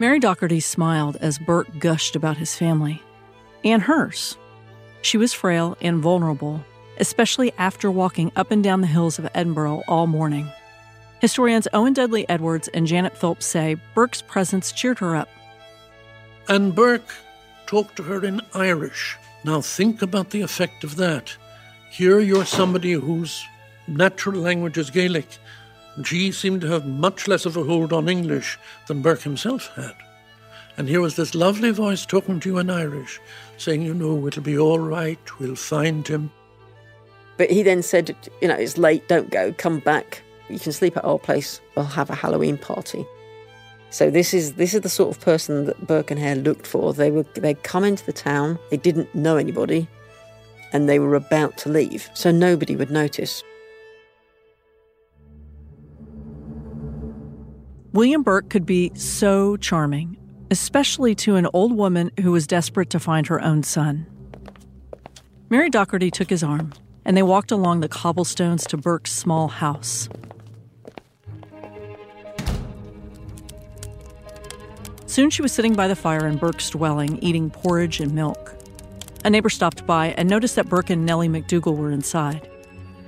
Mary 0.00 0.18
Docherty 0.18 0.62
smiled 0.62 1.18
as 1.20 1.38
Burke 1.38 1.78
gushed 1.78 2.16
about 2.16 2.38
his 2.38 2.56
family 2.56 3.02
and 3.62 3.82
hers. 3.82 4.38
She 5.02 5.18
was 5.18 5.34
frail 5.34 5.76
and 5.82 6.00
vulnerable, 6.00 6.64
especially 6.96 7.52
after 7.58 7.90
walking 7.90 8.32
up 8.34 8.50
and 8.50 8.64
down 8.64 8.80
the 8.80 8.86
hills 8.86 9.18
of 9.18 9.28
Edinburgh 9.34 9.82
all 9.86 10.06
morning. 10.06 10.50
Historians 11.20 11.68
Owen 11.74 11.92
Dudley 11.92 12.26
Edwards 12.30 12.68
and 12.68 12.86
Janet 12.86 13.14
Phillips 13.14 13.44
say 13.44 13.76
Burke's 13.94 14.22
presence 14.22 14.72
cheered 14.72 15.00
her 15.00 15.14
up. 15.14 15.28
And 16.48 16.74
Burke 16.74 17.14
talked 17.66 17.96
to 17.96 18.02
her 18.04 18.24
in 18.24 18.40
Irish. 18.54 19.18
Now 19.44 19.60
think 19.60 20.00
about 20.00 20.30
the 20.30 20.40
effect 20.40 20.82
of 20.82 20.96
that. 20.96 21.36
here 21.90 22.20
you're 22.20 22.46
somebody 22.46 22.92
whose 22.92 23.44
natural 23.86 24.40
language 24.40 24.78
is 24.78 24.88
Gaelic, 24.88 25.28
she 26.04 26.32
seemed 26.32 26.60
to 26.62 26.68
have 26.68 26.86
much 26.86 27.28
less 27.28 27.46
of 27.46 27.56
a 27.56 27.64
hold 27.64 27.92
on 27.92 28.08
English 28.08 28.58
than 28.86 29.02
Burke 29.02 29.22
himself 29.22 29.70
had. 29.74 29.94
And 30.76 30.88
here 30.88 31.00
was 31.00 31.16
this 31.16 31.34
lovely 31.34 31.70
voice 31.70 32.06
talking 32.06 32.40
to 32.40 32.48
you 32.48 32.58
in 32.58 32.70
Irish, 32.70 33.20
saying, 33.58 33.82
you 33.82 33.92
know, 33.92 34.26
it'll 34.26 34.42
be 34.42 34.58
all 34.58 34.78
right, 34.78 35.18
we'll 35.38 35.56
find 35.56 36.06
him. 36.06 36.30
But 37.36 37.50
he 37.50 37.62
then 37.62 37.82
said, 37.82 38.16
you 38.40 38.48
know, 38.48 38.54
it's 38.54 38.78
late, 38.78 39.08
don't 39.08 39.30
go, 39.30 39.52
come 39.52 39.80
back. 39.80 40.22
You 40.48 40.58
can 40.58 40.72
sleep 40.72 40.96
at 40.96 41.04
our 41.04 41.18
place, 41.18 41.60
we'll 41.74 41.84
have 41.86 42.10
a 42.10 42.14
Halloween 42.14 42.56
party. 42.56 43.04
So 43.90 44.08
this 44.08 44.32
is 44.32 44.54
this 44.54 44.72
is 44.72 44.82
the 44.82 44.88
sort 44.88 45.14
of 45.14 45.20
person 45.20 45.64
that 45.64 45.86
Burke 45.86 46.12
and 46.12 46.20
Hare 46.20 46.36
looked 46.36 46.66
for. 46.66 46.94
They 46.94 47.10
were 47.10 47.24
they'd 47.34 47.62
come 47.64 47.84
into 47.84 48.06
the 48.06 48.12
town, 48.12 48.58
they 48.70 48.76
didn't 48.76 49.12
know 49.14 49.36
anybody, 49.36 49.88
and 50.72 50.88
they 50.88 51.00
were 51.00 51.16
about 51.16 51.58
to 51.58 51.68
leave, 51.68 52.08
so 52.14 52.30
nobody 52.30 52.76
would 52.76 52.90
notice. 52.90 53.42
William 57.92 58.22
Burke 58.22 58.48
could 58.48 58.66
be 58.66 58.92
so 58.94 59.56
charming, 59.56 60.16
especially 60.48 61.14
to 61.16 61.34
an 61.34 61.48
old 61.52 61.76
woman 61.76 62.12
who 62.20 62.30
was 62.30 62.46
desperate 62.46 62.88
to 62.90 63.00
find 63.00 63.26
her 63.26 63.40
own 63.42 63.64
son. 63.64 64.06
Mary 65.48 65.68
Docherty 65.68 66.12
took 66.12 66.30
his 66.30 66.44
arm, 66.44 66.72
and 67.04 67.16
they 67.16 67.22
walked 67.24 67.50
along 67.50 67.80
the 67.80 67.88
cobblestones 67.88 68.64
to 68.66 68.76
Burke's 68.76 69.10
small 69.10 69.48
house. 69.48 70.08
Soon 75.06 75.28
she 75.28 75.42
was 75.42 75.50
sitting 75.50 75.74
by 75.74 75.88
the 75.88 75.96
fire 75.96 76.28
in 76.28 76.36
Burke's 76.36 76.70
dwelling, 76.70 77.18
eating 77.20 77.50
porridge 77.50 77.98
and 77.98 78.14
milk. 78.14 78.54
A 79.24 79.30
neighbor 79.30 79.50
stopped 79.50 79.84
by 79.84 80.14
and 80.16 80.30
noticed 80.30 80.54
that 80.54 80.68
Burke 80.68 80.90
and 80.90 81.04
Nellie 81.04 81.28
McDougall 81.28 81.76
were 81.76 81.90
inside. 81.90 82.48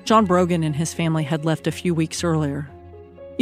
John 0.05 0.25
Brogan 0.25 0.65
and 0.65 0.75
his 0.75 0.93
family 0.93 1.23
had 1.23 1.45
left 1.45 1.69
a 1.69 1.73
few 1.73 1.95
weeks 1.95 2.25
earlier. 2.25 2.69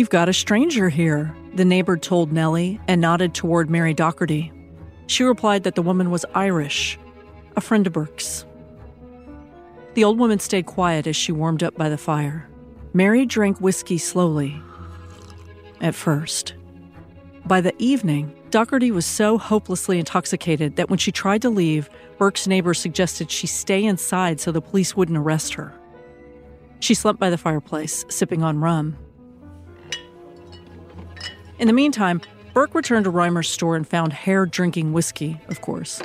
You've 0.01 0.09
got 0.09 0.31
a 0.31 0.33
stranger 0.33 0.89
here, 0.89 1.37
the 1.53 1.65
neighbor 1.67 1.99
told 1.99 2.33
Nellie 2.33 2.81
and 2.89 3.03
nodded 3.03 3.35
toward 3.35 3.69
Mary 3.69 3.95
Docherty. 3.95 4.51
She 5.09 5.25
replied 5.25 5.65
that 5.65 5.75
the 5.75 5.83
woman 5.83 6.11
was 6.11 6.25
Irish, 6.35 6.99
a 7.55 7.61
friend 7.61 7.87
of 7.87 7.93
Burke's. 7.93 8.47
The 9.93 10.05
old 10.05 10.19
woman 10.19 10.39
stayed 10.39 10.65
quiet 10.65 11.07
as 11.07 11.17
she 11.17 11.33
warmed 11.33 11.63
up 11.63 11.77
by 11.77 11.91
the 11.91 11.99
fire. 11.99 12.49
Mary 12.95 13.27
drank 13.27 13.61
whiskey 13.61 13.99
slowly. 13.99 14.59
At 15.83 15.95
first. 15.95 16.55
By 17.45 17.61
the 17.61 17.75
evening, 17.77 18.35
Docherty 18.49 18.93
was 18.93 19.05
so 19.05 19.37
hopelessly 19.37 19.99
intoxicated 19.99 20.77
that 20.77 20.89
when 20.89 20.99
she 20.99 21.13
tried 21.13 21.43
to 21.43 21.51
leave, 21.51 21.91
Burke's 22.17 22.47
neighbor 22.47 22.73
suggested 22.73 23.31
she 23.31 23.47
stay 23.47 23.85
inside 23.85 24.41
so 24.41 24.51
the 24.51 24.63
police 24.63 24.97
wouldn't 24.97 25.19
arrest 25.19 25.53
her. 25.53 25.75
She 26.79 26.95
slumped 26.95 27.21
by 27.21 27.29
the 27.29 27.37
fireplace, 27.37 28.07
sipping 28.09 28.43
on 28.43 28.61
rum. 28.61 28.97
In 31.61 31.67
the 31.67 31.75
meantime, 31.75 32.23
Burke 32.55 32.75
returned 32.75 33.05
to 33.05 33.11
Rymer's 33.11 33.51
store 33.51 33.77
and 33.77 33.87
found 33.87 34.15
Hare 34.15 34.47
drinking 34.47 34.95
whiskey, 34.95 35.39
of 35.49 35.61
course. 35.61 36.01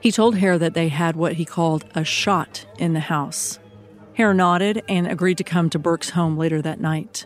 He 0.00 0.10
told 0.10 0.36
Hare 0.36 0.58
that 0.58 0.74
they 0.74 0.88
had 0.88 1.14
what 1.14 1.34
he 1.34 1.44
called 1.44 1.84
a 1.94 2.02
shot 2.02 2.66
in 2.76 2.92
the 2.92 2.98
house. 2.98 3.60
Hare 4.14 4.34
nodded 4.34 4.82
and 4.88 5.06
agreed 5.06 5.38
to 5.38 5.44
come 5.44 5.70
to 5.70 5.78
Burke's 5.78 6.10
home 6.10 6.36
later 6.36 6.60
that 6.62 6.80
night. 6.80 7.24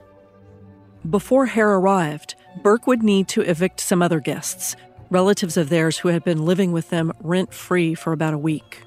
Before 1.09 1.47
Hare 1.47 1.71
arrived, 1.71 2.35
Burke 2.62 2.87
would 2.87 3.02
need 3.02 3.28
to 3.28 3.40
evict 3.40 3.80
some 3.80 4.02
other 4.02 4.21
guests, 4.21 4.76
relatives 5.09 5.56
of 5.56 5.71
theirs 5.71 5.97
who 5.97 6.09
had 6.09 6.23
been 6.23 6.44
living 6.44 6.71
with 6.71 6.90
them 6.90 7.12
rent 7.21 7.54
free 7.54 7.94
for 7.94 8.12
about 8.12 8.35
a 8.35 8.38
week. 8.38 8.83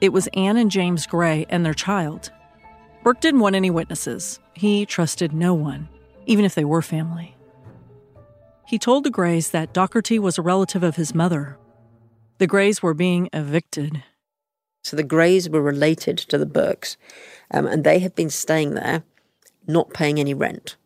It 0.00 0.14
was 0.14 0.30
Anne 0.32 0.56
and 0.56 0.70
James 0.70 1.06
Gray 1.06 1.44
and 1.50 1.66
their 1.66 1.74
child. 1.74 2.32
Burke 3.04 3.20
didn't 3.20 3.40
want 3.40 3.56
any 3.56 3.68
witnesses. 3.68 4.40
He 4.54 4.86
trusted 4.86 5.34
no 5.34 5.52
one, 5.52 5.90
even 6.24 6.46
if 6.46 6.54
they 6.54 6.64
were 6.64 6.80
family. 6.80 7.36
He 8.72 8.78
told 8.78 9.04
the 9.04 9.10
Grays 9.10 9.50
that 9.50 9.74
Docherty 9.74 10.18
was 10.18 10.38
a 10.38 10.42
relative 10.42 10.82
of 10.82 10.96
his 10.96 11.14
mother. 11.14 11.58
The 12.38 12.46
Grays 12.46 12.82
were 12.82 12.94
being 12.94 13.28
evicted. 13.30 14.02
So 14.82 14.96
the 14.96 15.02
Grays 15.02 15.50
were 15.50 15.60
related 15.60 16.16
to 16.16 16.38
the 16.38 16.46
Burkes, 16.46 16.96
um, 17.50 17.66
and 17.66 17.84
they 17.84 17.98
had 17.98 18.14
been 18.14 18.30
staying 18.30 18.72
there, 18.72 19.02
not 19.66 19.92
paying 19.92 20.18
any 20.18 20.32
rent. 20.32 20.76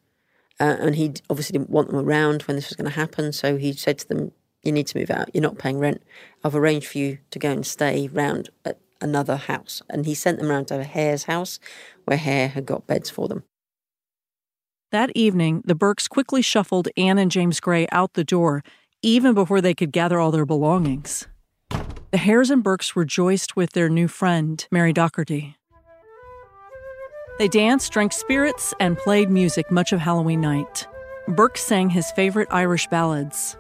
Uh, 0.59 0.75
and 0.81 0.97
he 0.97 1.15
obviously 1.31 1.57
didn't 1.57 1.71
want 1.71 1.87
them 1.87 2.01
around 2.01 2.43
when 2.43 2.57
this 2.57 2.69
was 2.69 2.77
going 2.77 2.91
to 2.91 2.99
happen. 2.99 3.33
So 3.33 3.57
he 3.57 3.73
said 3.73 4.01
to 4.01 4.09
them, 4.09 4.33
You 4.65 4.73
need 4.73 4.89
to 4.89 4.99
move 4.99 5.13
out. 5.13 5.31
You're 5.33 5.43
not 5.43 5.59
paying 5.59 5.79
rent. 5.79 6.03
I've 6.43 6.57
arranged 6.57 6.89
for 6.89 6.99
you 6.99 7.19
to 7.31 7.39
go 7.39 7.53
and 7.53 7.65
stay 7.65 8.09
round 8.09 8.51
at 8.65 8.81
another 9.01 9.37
house. 9.37 9.81
And 9.89 10.07
he 10.07 10.15
sent 10.17 10.41
them 10.41 10.49
round 10.49 10.67
to 10.69 10.83
Hare's 10.83 11.25
house, 11.25 11.61
where 12.05 12.19
Hare 12.19 12.49
had 12.49 12.67
got 12.67 12.89
beds 12.89 13.11
for 13.11 13.29
them. 13.29 13.45
That 14.93 15.11
evening, 15.17 15.63
the 15.65 15.75
Burkes 15.75 16.07
quickly 16.07 16.43
shuffled 16.43 16.89
Anne 16.97 17.19
and 17.19 17.29
James 17.29 17.59
Gray 17.59 17.89
out 17.91 18.15
the 18.15 18.23
door, 18.23 18.63
even 19.03 19.35
before 19.35 19.61
they 19.61 19.75
could 19.75 19.91
gather 19.91 20.21
all 20.21 20.31
their 20.31 20.47
belongings. 20.47 21.27
The 22.13 22.19
Hares 22.19 22.51
and 22.51 22.63
Burkes 22.63 22.95
rejoiced 22.95 23.57
with 23.57 23.73
their 23.73 23.89
new 23.89 24.07
friend, 24.07 24.65
Mary 24.71 24.93
Docherty. 24.93 25.57
They 27.41 27.49
danced, 27.49 27.93
drank 27.93 28.13
spirits, 28.13 28.73
and 28.79 28.97
played 28.97 29.29
music 29.29 29.73
much 29.73 29.93
of 29.93 29.99
Halloween 29.99 30.41
night. 30.41 30.87
Burke 31.27 31.59
sang 31.59 31.91
his 31.91 32.13
favorite 32.13 32.49
Irish 32.53 32.87
ballads. 32.87 33.57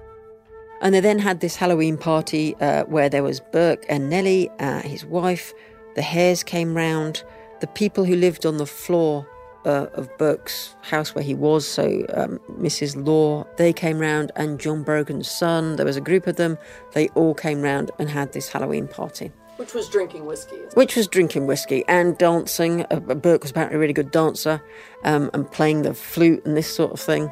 And 0.80 0.94
they 0.94 1.00
then 1.00 1.18
had 1.18 1.40
this 1.40 1.56
Halloween 1.56 1.98
party 1.98 2.54
uh, 2.60 2.84
where 2.84 3.08
there 3.08 3.24
was 3.24 3.40
Burke 3.40 3.84
and 3.88 4.08
Nellie, 4.08 4.48
uh, 4.60 4.82
his 4.82 5.04
wife. 5.04 5.52
The 5.96 6.02
Hares 6.02 6.44
came 6.44 6.76
round. 6.76 7.24
The 7.60 7.66
people 7.66 8.04
who 8.04 8.14
lived 8.14 8.46
on 8.46 8.58
the 8.58 8.66
floor 8.66 9.26
uh, 9.66 9.88
of 9.94 10.08
Burke's 10.16 10.74
house 10.82 11.14
where 11.14 11.24
he 11.24 11.34
was, 11.34 11.66
so 11.66 12.06
um, 12.14 12.38
Mrs. 12.58 13.04
Law, 13.04 13.44
they 13.56 13.72
came 13.72 13.98
round, 13.98 14.32
and 14.36 14.58
John 14.60 14.82
Brogan's 14.82 15.30
son. 15.30 15.76
There 15.76 15.84
was 15.84 15.96
a 15.96 16.00
group 16.00 16.26
of 16.26 16.36
them. 16.36 16.56
They 16.94 17.08
all 17.08 17.34
came 17.34 17.60
round 17.60 17.90
and 17.98 18.08
had 18.08 18.32
this 18.32 18.48
Halloween 18.48 18.86
party. 18.88 19.32
Which 19.56 19.74
was 19.74 19.88
drinking 19.88 20.26
whiskey. 20.26 20.56
Which 20.74 20.96
was 20.96 21.08
drinking 21.08 21.46
whiskey 21.46 21.84
and 21.88 22.16
dancing. 22.18 22.86
Uh, 22.90 23.00
Burke 23.00 23.42
was 23.42 23.50
apparently 23.50 23.76
a 23.76 23.80
really 23.80 23.92
good 23.92 24.10
dancer 24.10 24.62
um, 25.04 25.30
and 25.34 25.50
playing 25.50 25.82
the 25.82 25.94
flute 25.94 26.44
and 26.44 26.56
this 26.56 26.72
sort 26.72 26.92
of 26.92 27.00
thing. 27.00 27.30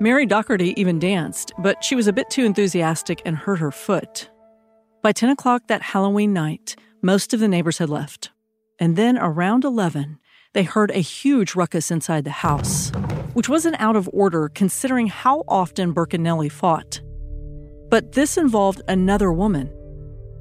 Mary 0.00 0.26
Docherty 0.26 0.74
even 0.76 0.98
danced, 0.98 1.52
but 1.58 1.82
she 1.82 1.94
was 1.94 2.06
a 2.06 2.12
bit 2.12 2.28
too 2.30 2.44
enthusiastic 2.44 3.22
and 3.24 3.36
hurt 3.36 3.60
her 3.60 3.72
foot. 3.72 4.28
By 5.02 5.12
10 5.12 5.30
o'clock 5.30 5.62
that 5.68 5.82
Halloween 5.82 6.32
night, 6.32 6.76
most 7.02 7.32
of 7.32 7.40
the 7.40 7.48
neighbors 7.48 7.78
had 7.78 7.88
left. 7.88 8.30
And 8.80 8.96
then 8.96 9.16
around 9.18 9.64
11, 9.64 10.18
they 10.58 10.64
heard 10.64 10.90
a 10.90 10.98
huge 10.98 11.54
ruckus 11.54 11.88
inside 11.88 12.24
the 12.24 12.30
house, 12.30 12.90
which 13.34 13.48
wasn't 13.48 13.80
out 13.80 13.94
of 13.94 14.10
order 14.12 14.50
considering 14.56 15.06
how 15.06 15.44
often 15.46 15.94
Nellie 16.18 16.48
fought. 16.48 17.00
But 17.88 18.10
this 18.10 18.36
involved 18.36 18.82
another 18.88 19.30
woman, 19.30 19.72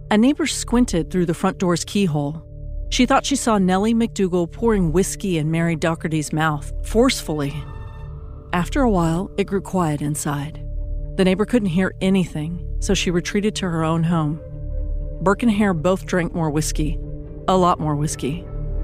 a 0.09 0.17
neighbor 0.17 0.47
squinted 0.47 1.11
through 1.11 1.27
the 1.27 1.35
front 1.35 1.59
door's 1.59 1.85
keyhole. 1.85 2.43
She 2.89 3.05
thought 3.05 3.27
she 3.27 3.35
saw 3.35 3.59
Nellie 3.59 3.93
McDougal 3.93 4.51
pouring 4.51 4.91
whiskey 4.91 5.37
in 5.37 5.51
Mary 5.51 5.75
Docherty's 5.75 6.33
mouth, 6.33 6.73
forcefully. 6.83 7.53
After 8.53 8.81
a 8.81 8.89
while, 8.89 9.29
it 9.37 9.43
grew 9.43 9.61
quiet 9.61 10.01
inside. 10.01 10.59
The 11.17 11.25
neighbor 11.25 11.45
couldn't 11.45 11.69
hear 11.69 11.93
anything, 12.01 12.67
so 12.79 12.95
she 12.95 13.11
retreated 13.11 13.53
to 13.57 13.69
her 13.69 13.83
own 13.83 14.03
home. 14.03 14.41
Burke 15.21 15.43
and 15.43 15.51
Hare 15.51 15.75
both 15.75 16.07
drank 16.07 16.33
more 16.33 16.49
whiskey, 16.49 16.97
a 17.47 17.55
lot 17.55 17.79
more 17.79 17.95
whiskey. 17.95 18.43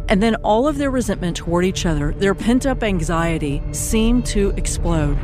And 0.10 0.22
then 0.22 0.36
all 0.38 0.68
of 0.68 0.78
their 0.78 0.92
resentment 0.92 1.38
toward 1.38 1.66
each 1.66 1.86
other, 1.86 2.14
their 2.14 2.36
pent 2.36 2.66
up 2.66 2.84
anxiety, 2.84 3.62
seemed 3.72 4.26
to 4.28 4.50
explode. 4.58 5.18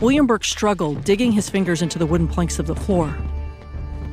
William 0.00 0.26
Burke 0.26 0.44
struggled, 0.44 1.04
digging 1.04 1.32
his 1.32 1.48
fingers 1.48 1.82
into 1.82 1.98
the 1.98 2.06
wooden 2.06 2.28
planks 2.28 2.58
of 2.58 2.66
the 2.66 2.74
floor. 2.74 3.16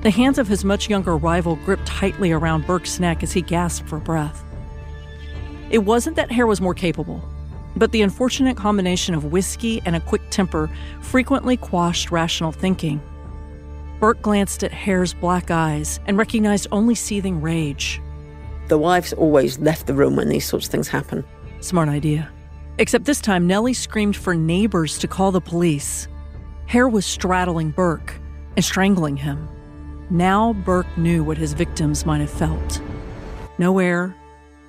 The 0.02 0.10
hands 0.10 0.38
of 0.40 0.48
his 0.48 0.66
much 0.66 0.90
younger 0.90 1.18
rival 1.18 1.58
gripped 1.58 1.86
tightly 1.86 2.32
around 2.32 2.66
Burke's 2.66 3.00
neck 3.00 3.24
as 3.24 3.34
he 3.34 3.42
gasped 3.42 3.88
for 3.88 4.00
breath. 4.00 4.44
It 5.70 5.80
wasn't 5.80 6.16
that 6.16 6.32
Hare 6.32 6.48
was 6.48 6.62
more 6.62 6.74
capable, 6.74 7.22
but 7.76 7.92
the 7.92 8.02
unfortunate 8.02 8.58
combination 8.58 9.16
of 9.16 9.26
whiskey 9.26 9.82
and 9.86 9.96
a 9.96 10.00
quick 10.00 10.22
temper 10.30 10.70
frequently 11.02 11.56
quashed 11.56 12.12
rational 12.12 12.52
thinking. 12.52 13.02
Burke 14.02 14.24
glanced 14.24 14.64
at 14.64 14.74
Hare's 14.74 15.14
black 15.14 15.52
eyes 15.52 16.00
and 16.08 16.18
recognized 16.18 16.66
only 16.72 16.96
seething 16.96 17.40
rage. 17.40 18.02
The 18.68 18.80
wives 18.80 19.14
always 19.14 19.60
left 19.60 19.86
the 19.86 19.94
room 19.94 20.16
when 20.16 20.28
these 20.28 20.44
sorts 20.44 20.66
of 20.66 20.72
things 20.72 20.88
happen. 20.88 21.24
Smart 21.60 21.88
idea. 21.88 22.28
Except 22.80 23.06
this 23.06 23.22
time, 23.22 23.46
Nellie 23.46 23.76
screamed 23.76 24.16
for 24.16 24.34
neighbors 24.34 24.98
to 24.98 25.08
call 25.08 25.32
the 25.32 25.40
police. 25.40 26.08
Hare 26.66 26.90
was 26.90 27.06
straddling 27.06 27.70
Burke 27.70 28.16
and 28.56 28.66
strangling 28.66 29.18
him. 29.18 29.48
Now 30.10 30.54
Burke 30.54 30.98
knew 30.98 31.24
what 31.24 31.38
his 31.38 31.54
victims 31.54 32.04
might 32.04 32.22
have 32.22 32.32
felt 32.32 32.82
no 33.60 33.78
air, 33.78 34.16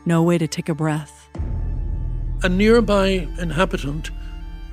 no 0.04 0.22
way 0.22 0.36
to 0.36 0.46
take 0.46 0.68
a 0.68 0.74
breath. 0.74 1.30
A 2.42 2.50
nearby 2.50 3.26
inhabitant 3.40 4.10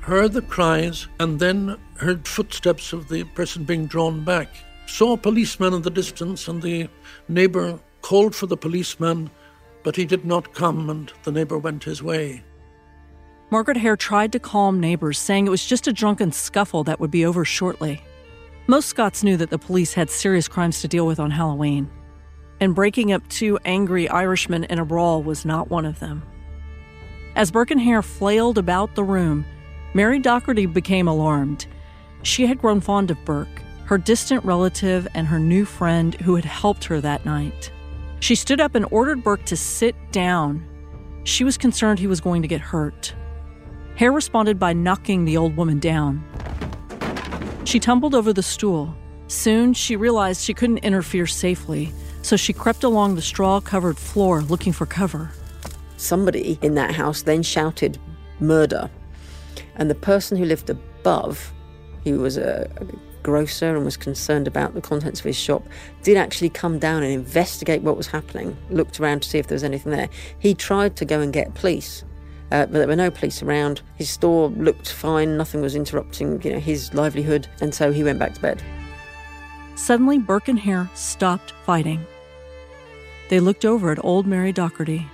heard 0.02 0.32
the 0.32 0.42
cries 0.42 1.08
and 1.18 1.40
then 1.40 1.78
heard 2.00 2.26
footsteps 2.26 2.92
of 2.92 3.08
the 3.08 3.24
person 3.24 3.64
being 3.64 3.86
drawn 3.86 4.24
back. 4.24 4.48
Saw 4.86 5.12
a 5.12 5.16
policeman 5.16 5.74
in 5.74 5.82
the 5.82 5.90
distance, 5.90 6.48
and 6.48 6.62
the 6.62 6.88
neighbour 7.28 7.78
called 8.00 8.34
for 8.34 8.46
the 8.46 8.56
policeman, 8.56 9.30
but 9.84 9.96
he 9.96 10.04
did 10.04 10.24
not 10.24 10.54
come, 10.54 10.90
and 10.90 11.12
the 11.22 11.30
neighbor 11.30 11.58
went 11.58 11.84
his 11.84 12.02
way. 12.02 12.42
Margaret 13.50 13.76
Hare 13.76 13.96
tried 13.96 14.32
to 14.32 14.38
calm 14.38 14.80
neighbors, 14.80 15.18
saying 15.18 15.46
it 15.46 15.50
was 15.50 15.66
just 15.66 15.86
a 15.86 15.92
drunken 15.92 16.32
scuffle 16.32 16.84
that 16.84 17.00
would 17.00 17.10
be 17.10 17.26
over 17.26 17.44
shortly. 17.44 18.02
Most 18.66 18.88
Scots 18.88 19.22
knew 19.22 19.36
that 19.36 19.50
the 19.50 19.58
police 19.58 19.92
had 19.92 20.10
serious 20.10 20.48
crimes 20.48 20.80
to 20.80 20.88
deal 20.88 21.06
with 21.06 21.20
on 21.20 21.30
Halloween, 21.30 21.90
and 22.60 22.74
breaking 22.74 23.12
up 23.12 23.26
two 23.28 23.58
angry 23.64 24.08
Irishmen 24.08 24.64
in 24.64 24.78
a 24.78 24.84
brawl 24.84 25.22
was 25.22 25.44
not 25.44 25.68
one 25.68 25.84
of 25.84 25.98
them. 25.98 26.22
As 27.36 27.50
Burke 27.50 27.70
and 27.70 27.80
Hare 27.80 28.02
flailed 28.02 28.58
about 28.58 28.94
the 28.94 29.04
room, 29.04 29.44
Mary 29.94 30.20
Docherty 30.20 30.72
became 30.72 31.08
alarmed. 31.08 31.66
She 32.22 32.46
had 32.46 32.60
grown 32.60 32.80
fond 32.80 33.10
of 33.10 33.24
Burke, 33.24 33.62
her 33.86 33.98
distant 33.98 34.44
relative 34.44 35.08
and 35.14 35.26
her 35.26 35.38
new 35.38 35.64
friend 35.64 36.14
who 36.14 36.36
had 36.36 36.44
helped 36.44 36.84
her 36.84 37.00
that 37.00 37.24
night. 37.24 37.72
She 38.20 38.34
stood 38.34 38.60
up 38.60 38.74
and 38.74 38.86
ordered 38.90 39.24
Burke 39.24 39.44
to 39.46 39.56
sit 39.56 39.94
down. 40.12 40.66
She 41.24 41.44
was 41.44 41.56
concerned 41.56 41.98
he 41.98 42.06
was 42.06 42.20
going 42.20 42.42
to 42.42 42.48
get 42.48 42.60
hurt. 42.60 43.14
Hare 43.96 44.12
responded 44.12 44.58
by 44.58 44.72
knocking 44.72 45.24
the 45.24 45.36
old 45.36 45.56
woman 45.56 45.78
down. 45.78 46.24
She 47.64 47.80
tumbled 47.80 48.14
over 48.14 48.32
the 48.32 48.42
stool. 48.42 48.94
Soon, 49.28 49.74
she 49.74 49.96
realized 49.96 50.42
she 50.42 50.54
couldn't 50.54 50.78
interfere 50.78 51.26
safely, 51.26 51.92
so 52.22 52.36
she 52.36 52.52
crept 52.52 52.84
along 52.84 53.14
the 53.14 53.22
straw 53.22 53.60
covered 53.60 53.96
floor 53.98 54.42
looking 54.42 54.72
for 54.72 54.86
cover. 54.86 55.30
Somebody 55.96 56.58
in 56.62 56.74
that 56.74 56.94
house 56.94 57.22
then 57.22 57.42
shouted, 57.42 57.98
Murder. 58.40 58.90
And 59.76 59.90
the 59.90 59.94
person 59.94 60.36
who 60.36 60.44
lived 60.44 60.70
above, 60.70 61.52
who 62.04 62.18
was 62.20 62.36
a, 62.36 62.70
a 62.76 62.84
grocer 63.22 63.76
and 63.76 63.84
was 63.84 63.96
concerned 63.96 64.46
about 64.46 64.74
the 64.74 64.80
contents 64.80 65.20
of 65.20 65.26
his 65.26 65.36
shop, 65.36 65.66
did 66.02 66.16
actually 66.16 66.48
come 66.48 66.78
down 66.78 67.02
and 67.02 67.12
investigate 67.12 67.82
what 67.82 67.96
was 67.96 68.06
happening, 68.06 68.56
looked 68.70 69.00
around 69.00 69.22
to 69.22 69.28
see 69.28 69.38
if 69.38 69.46
there 69.46 69.56
was 69.56 69.64
anything 69.64 69.92
there. 69.92 70.08
He 70.38 70.54
tried 70.54 70.96
to 70.96 71.04
go 71.04 71.20
and 71.20 71.32
get 71.32 71.54
police, 71.54 72.04
uh, 72.50 72.66
but 72.66 72.72
there 72.72 72.86
were 72.86 72.96
no 72.96 73.10
police 73.10 73.42
around. 73.42 73.82
His 73.96 74.10
store 74.10 74.48
looked 74.50 74.90
fine, 74.92 75.36
nothing 75.36 75.60
was 75.60 75.76
interrupting 75.76 76.40
you 76.42 76.52
know, 76.52 76.58
his 76.58 76.92
livelihood, 76.94 77.46
and 77.60 77.74
so 77.74 77.92
he 77.92 78.04
went 78.04 78.18
back 78.18 78.34
to 78.34 78.40
bed. 78.40 78.62
Suddenly, 79.76 80.18
Burke 80.18 80.48
and 80.48 80.58
Hare 80.58 80.90
stopped 80.94 81.52
fighting. 81.64 82.04
They 83.28 83.40
looked 83.40 83.64
over 83.64 83.92
at 83.92 84.04
old 84.04 84.26
Mary 84.26 84.52
Docherty. 84.52 85.06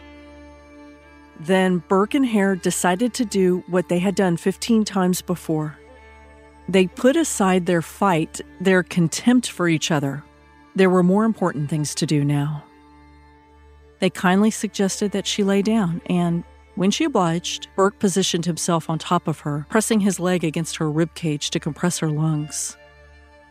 Then 1.39 1.79
Burke 1.87 2.15
and 2.15 2.27
Hare 2.27 2.57
decided 2.57 3.13
to 3.15 3.25
do 3.25 3.63
what 3.69 3.89
they 3.89 3.99
had 3.99 4.15
done 4.15 4.39
15 4.39 4.85
times 4.85 5.21
before. 5.21 5.79
They 6.69 6.87
put 6.87 7.17
aside 7.17 7.67
their 7.67 7.83
fight, 7.83 8.41
their 8.61 8.83
contempt 8.83 9.51
for 9.51 9.69
each 9.69 9.91
other. 9.91 10.25
There 10.75 10.91
were 10.91 11.03
more 11.03 11.25
important 11.25 11.71
things 11.71 11.95
to 11.97 12.07
do 12.07 12.25
now. 12.25 12.65
They 14.01 14.11
kindly 14.11 14.51
suggested 14.51 15.13
that 15.13 15.27
she 15.27 15.43
lay 15.43 15.63
down, 15.63 16.03
and 16.07 16.45
when 16.75 16.91
she 16.91 17.05
obliged, 17.05 17.69
Burke 17.77 17.99
positioned 17.99 18.45
himself 18.45 18.91
on 18.91 18.99
top 18.99 19.27
of 19.27 19.41
her, 19.41 19.67
pressing 19.71 20.01
his 20.01 20.21
leg 20.21 20.45
against 20.45 20.77
her 20.77 20.91
rib 20.91 21.15
cage 21.15 21.51
to 21.51 21.61
compress 21.61 21.99
her 22.01 22.11
lungs. 22.11 22.77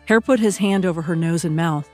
Hare 0.06 0.22
put 0.22 0.40
his 0.40 0.58
hand 0.58 0.86
over 0.86 1.02
her 1.02 1.16
nose 1.16 1.44
and 1.44 1.56
mouth. 1.56 1.90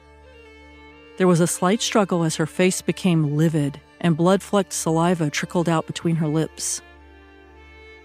There 1.18 1.28
was 1.28 1.40
a 1.40 1.48
slight 1.48 1.82
struggle 1.82 2.24
as 2.24 2.36
her 2.36 2.46
face 2.46 2.82
became 2.82 3.38
livid 3.38 3.80
and 4.02 4.18
blood 4.18 4.42
flecked 4.42 4.74
saliva 4.74 5.30
trickled 5.30 5.70
out 5.70 5.88
between 5.88 6.18
her 6.18 6.28
lips. 6.28 6.82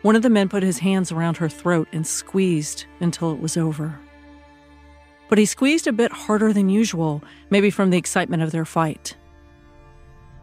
One 0.02 0.16
of 0.16 0.22
the 0.22 0.30
men 0.30 0.48
put 0.48 0.62
his 0.62 0.78
hands 0.78 1.10
around 1.10 1.38
her 1.38 1.48
throat 1.48 1.88
and 1.92 2.06
squeezed 2.06 2.86
until 3.00 3.32
it 3.32 3.40
was 3.40 3.56
over. 3.56 3.98
But 5.28 5.38
he 5.38 5.46
squeezed 5.46 5.86
a 5.86 5.92
bit 5.92 6.12
harder 6.12 6.52
than 6.52 6.68
usual, 6.68 7.22
maybe 7.50 7.70
from 7.70 7.90
the 7.90 7.98
excitement 7.98 8.42
of 8.42 8.52
their 8.52 8.64
fight. 8.64 9.16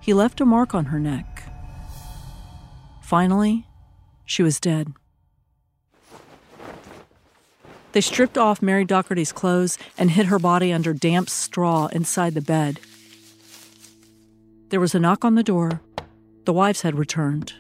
He 0.02 0.14
left 0.14 0.42
a 0.42 0.46
mark 0.46 0.76
on 0.76 0.86
her 0.86 1.00
neck. 1.00 1.44
Finally, 3.02 3.66
she 4.26 4.44
was 4.44 4.60
dead. 4.60 4.92
They 7.94 8.02
stripped 8.02 8.38
off 8.38 8.62
Mary 8.62 8.86
Docherty's 8.86 9.32
clothes 9.32 9.78
and 9.98 10.12
hid 10.12 10.26
her 10.26 10.40
body 10.40 10.74
under 10.74 10.94
damp 10.94 11.30
straw 11.30 11.88
inside 11.88 12.34
the 12.34 12.42
bed. 12.42 12.80
There 14.70 14.80
was 14.80 14.96
a 14.96 15.00
knock 15.00 15.24
on 15.24 15.36
the 15.36 15.44
door. 15.44 15.80
The 16.46 16.54
wives 16.54 16.82
had 16.82 16.98
returned. 16.98 17.54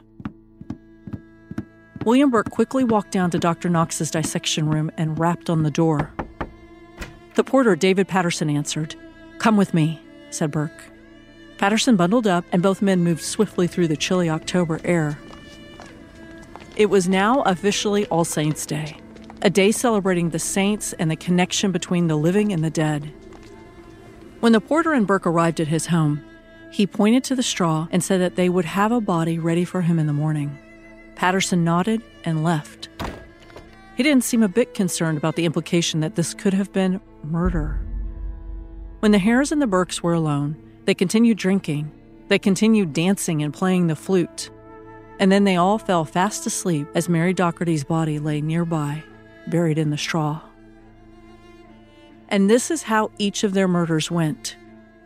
William 2.05 2.29
Burke 2.29 2.49
quickly 2.49 2.83
walked 2.83 3.11
down 3.11 3.31
to 3.31 3.39
Dr. 3.39 3.69
Knox's 3.69 4.11
dissection 4.11 4.69
room 4.69 4.91
and 4.97 5.17
rapped 5.17 5.49
on 5.49 5.63
the 5.63 5.71
door. 5.71 6.11
The 7.35 7.45
porter, 7.45 7.77
David 7.77 8.09
Patterson, 8.09 8.49
answered. 8.49 8.95
Come 9.37 9.55
with 9.55 9.73
me, 9.73 10.01
said 10.29 10.51
Burke. 10.51 10.91
Patterson 11.57 11.95
bundled 11.95 12.27
up, 12.27 12.43
and 12.51 12.61
both 12.61 12.81
men 12.81 13.05
moved 13.05 13.21
swiftly 13.21 13.67
through 13.67 13.87
the 13.87 13.95
chilly 13.95 14.29
October 14.29 14.81
air. 14.83 15.17
It 16.75 16.87
was 16.87 17.07
now 17.07 17.41
officially 17.43 18.05
All 18.07 18.25
Saints' 18.25 18.65
Day, 18.65 18.97
a 19.41 19.49
day 19.49 19.71
celebrating 19.71 20.31
the 20.31 20.39
saints 20.39 20.91
and 20.93 21.09
the 21.09 21.15
connection 21.15 21.71
between 21.71 22.07
the 22.07 22.17
living 22.17 22.51
and 22.51 22.63
the 22.63 22.69
dead. 22.69 23.13
When 24.41 24.51
the 24.51 24.59
porter 24.59 24.91
and 24.91 25.07
Burke 25.07 25.25
arrived 25.25 25.61
at 25.61 25.69
his 25.69 25.85
home, 25.85 26.21
he 26.69 26.85
pointed 26.85 27.23
to 27.25 27.35
the 27.35 27.43
straw 27.43 27.87
and 27.91 28.03
said 28.03 28.19
that 28.19 28.35
they 28.35 28.49
would 28.49 28.65
have 28.65 28.91
a 28.91 28.99
body 28.99 29.39
ready 29.39 29.63
for 29.63 29.83
him 29.83 29.99
in 29.99 30.07
the 30.07 30.13
morning. 30.13 30.57
Patterson 31.15 31.63
nodded 31.63 32.01
and 32.23 32.43
left. 32.43 32.89
He 33.95 34.03
didn't 34.03 34.23
seem 34.23 34.43
a 34.43 34.47
bit 34.47 34.73
concerned 34.73 35.17
about 35.17 35.35
the 35.35 35.45
implication 35.45 35.99
that 35.99 36.15
this 36.15 36.33
could 36.33 36.53
have 36.53 36.73
been 36.73 36.99
murder. 37.23 37.79
When 38.99 39.11
the 39.11 39.19
Hares 39.19 39.51
and 39.51 39.61
the 39.61 39.67
Burkes 39.67 40.01
were 40.01 40.13
alone, 40.13 40.55
they 40.85 40.93
continued 40.93 41.37
drinking, 41.37 41.91
they 42.27 42.39
continued 42.39 42.93
dancing 42.93 43.43
and 43.43 43.53
playing 43.53 43.87
the 43.87 43.95
flute, 43.95 44.49
and 45.19 45.31
then 45.31 45.43
they 45.43 45.55
all 45.55 45.77
fell 45.77 46.05
fast 46.05 46.45
asleep 46.47 46.87
as 46.95 47.07
Mary 47.07 47.33
Docherty's 47.33 47.83
body 47.83 48.17
lay 48.17 48.41
nearby, 48.41 49.03
buried 49.47 49.77
in 49.77 49.89
the 49.89 49.97
straw. 49.97 50.41
And 52.29 52.49
this 52.49 52.71
is 52.71 52.83
how 52.83 53.11
each 53.19 53.43
of 53.43 53.53
their 53.53 53.67
murders 53.67 54.09
went. 54.09 54.57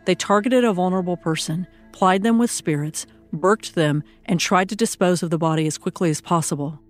They 0.06 0.14
targeted 0.14 0.64
a 0.64 0.72
vulnerable 0.72 1.18
person, 1.18 1.66
plied 1.92 2.22
them 2.22 2.38
with 2.38 2.50
spirits, 2.50 3.06
burked 3.32 3.74
them, 3.74 4.02
and 4.24 4.38
tried 4.38 4.68
to 4.68 4.76
dispose 4.76 5.22
of 5.22 5.30
the 5.30 5.38
body 5.38 5.66
as 5.66 5.78
quickly 5.78 6.10
as 6.10 6.20
possible. 6.20 6.80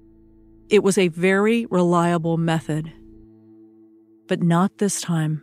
It 0.68 0.82
was 0.82 0.98
a 0.98 1.08
very 1.08 1.66
reliable 1.66 2.36
method. 2.36 2.92
But 4.26 4.42
not 4.42 4.78
this 4.78 5.00
time. 5.00 5.42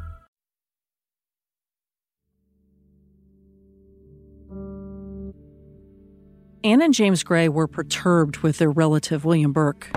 Anne 6.63 6.83
and 6.83 6.93
James 6.93 7.23
Gray 7.23 7.49
were 7.49 7.67
perturbed 7.67 8.37
with 8.37 8.59
their 8.59 8.69
relative, 8.69 9.25
William 9.25 9.51
Burke. 9.51 9.89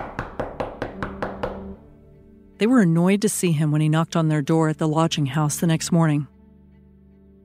They 2.57 2.67
were 2.67 2.81
annoyed 2.81 3.21
to 3.23 3.29
see 3.29 3.53
him 3.53 3.71
when 3.71 3.83
he 3.83 3.89
knocked 3.91 4.17
on 4.17 4.29
their 4.29 4.41
door 4.41 4.71
at 4.71 4.79
the 4.79 4.89
lodging 4.89 5.27
house 5.27 5.59
the 5.59 5.67
next 5.67 5.93
morning. 5.93 6.27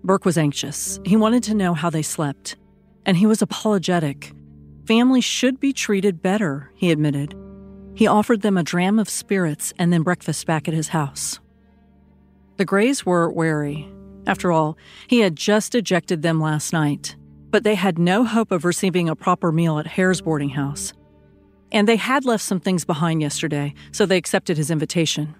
Burke 0.06 0.24
was 0.24 0.38
anxious. 0.38 1.02
He 1.04 1.18
wanted 1.18 1.44
to 1.44 1.54
know 1.54 1.74
how 1.74 1.90
they 1.90 2.02
slept, 2.02 2.56
and 3.06 3.18
he 3.18 3.26
was 3.26 3.42
apologetic. 3.42 4.32
Families 4.86 5.26
should 5.26 5.60
be 5.60 5.74
treated 5.74 6.22
better, 6.22 6.72
he 6.76 6.90
admitted. 6.90 7.36
He 7.96 8.08
offered 8.08 8.42
them 8.42 8.58
a 8.58 8.64
dram 8.64 9.00
of 9.00 9.10
spirits 9.10 9.74
and 9.78 9.92
then 9.92 10.04
breakfast 10.04 10.48
back 10.48 10.70
at 10.70 10.74
his 10.74 10.90
house. 10.90 11.42
The 12.56 12.64
Grays 12.64 13.06
were 13.06 13.30
wary. 13.30 13.92
After 14.26 14.50
all, 14.50 14.78
he 15.08 15.20
had 15.20 15.36
just 15.36 15.76
ejected 15.76 16.22
them 16.22 16.40
last 16.40 16.72
night 16.72 17.18
but 17.52 17.64
they 17.64 17.76
had 17.76 17.98
no 17.98 18.24
hope 18.24 18.52
of 18.52 18.66
receiving 18.66 19.10
a 19.10 19.16
proper 19.16 19.52
meal 19.52 19.80
at 19.80 19.88
Hare's 19.88 20.22
boarding 20.22 20.50
house. 20.50 20.94
And 21.72 21.88
they 21.88 21.96
had 21.98 22.26
left 22.26 22.44
some 22.44 22.60
things 22.60 22.86
behind 22.86 23.22
yesterday, 23.22 23.74
so 23.92 24.06
they 24.06 24.18
accepted 24.18 24.58
his 24.58 24.72
invitation. 24.72 25.36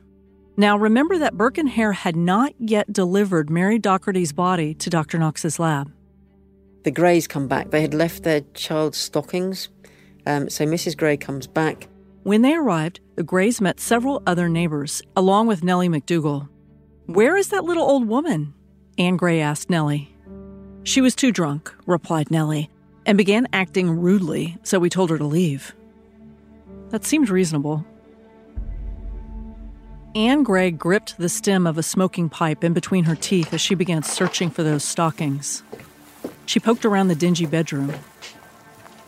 Now, 0.58 0.78
remember 0.78 1.18
that 1.18 1.38
Burke 1.38 1.58
and 1.58 1.70
Hare 1.70 1.94
had 1.94 2.16
not 2.16 2.54
yet 2.60 2.92
delivered 2.92 3.50
Mary 3.50 3.80
Docherty's 3.80 4.34
body 4.34 4.74
to 4.76 4.90
Dr. 4.90 5.18
Knox's 5.18 5.58
lab. 5.58 5.92
The 6.84 6.92
Grays 6.92 7.28
come 7.28 7.48
back. 7.48 7.72
They 7.72 7.82
had 7.82 7.94
left 7.94 8.24
their 8.24 8.42
child's 8.54 8.98
stockings. 8.98 9.70
Um, 10.26 10.50
so 10.50 10.66
Mrs. 10.66 10.98
Gray 10.98 11.18
comes 11.18 11.48
back. 11.48 11.88
When 12.24 12.42
they 12.42 12.56
arrived, 12.56 13.00
the 13.16 13.24
Grays 13.24 13.62
met 13.62 13.80
several 13.80 14.22
other 14.28 14.50
neighbors, 14.50 15.02
along 15.16 15.48
with 15.48 15.64
Nellie 15.64 15.90
McDougall. 15.90 16.50
Where 17.06 17.38
is 17.38 17.50
that 17.50 17.64
little 17.64 17.84
old 17.84 18.08
woman? 18.08 18.54
Anne 18.98 19.18
Gray 19.18 19.40
asked 19.40 19.70
Nellie. 19.70 20.14
She 20.84 21.02
was 21.02 21.16
too 21.16 21.32
drunk, 21.32 21.74
replied 21.86 22.32
Nellie, 22.32 22.70
and 23.06 23.18
began 23.18 23.48
acting 23.54 23.90
rudely, 23.90 24.58
so 24.64 24.80
we 24.80 24.90
told 24.90 25.10
her 25.10 25.18
to 25.18 25.26
leave. 25.26 25.74
That 26.90 27.06
seemed 27.06 27.30
reasonable. 27.30 27.86
Anne 30.16 30.42
Gray 30.44 30.72
gripped 30.72 31.18
the 31.18 31.30
stem 31.30 31.68
of 31.68 31.78
a 31.78 31.84
smoking 31.84 32.30
pipe 32.30 32.64
in 32.64 32.74
between 32.74 33.04
her 33.04 33.16
teeth 33.16 33.54
as 33.54 33.62
she 33.62 33.76
began 33.76 34.02
searching 34.02 34.50
for 34.50 34.64
those 34.64 34.84
stockings. 34.84 35.62
She 36.48 36.60
poked 36.60 36.84
around 36.84 37.10
the 37.10 37.16
dingy 37.16 37.46
bedroom. 37.46 37.94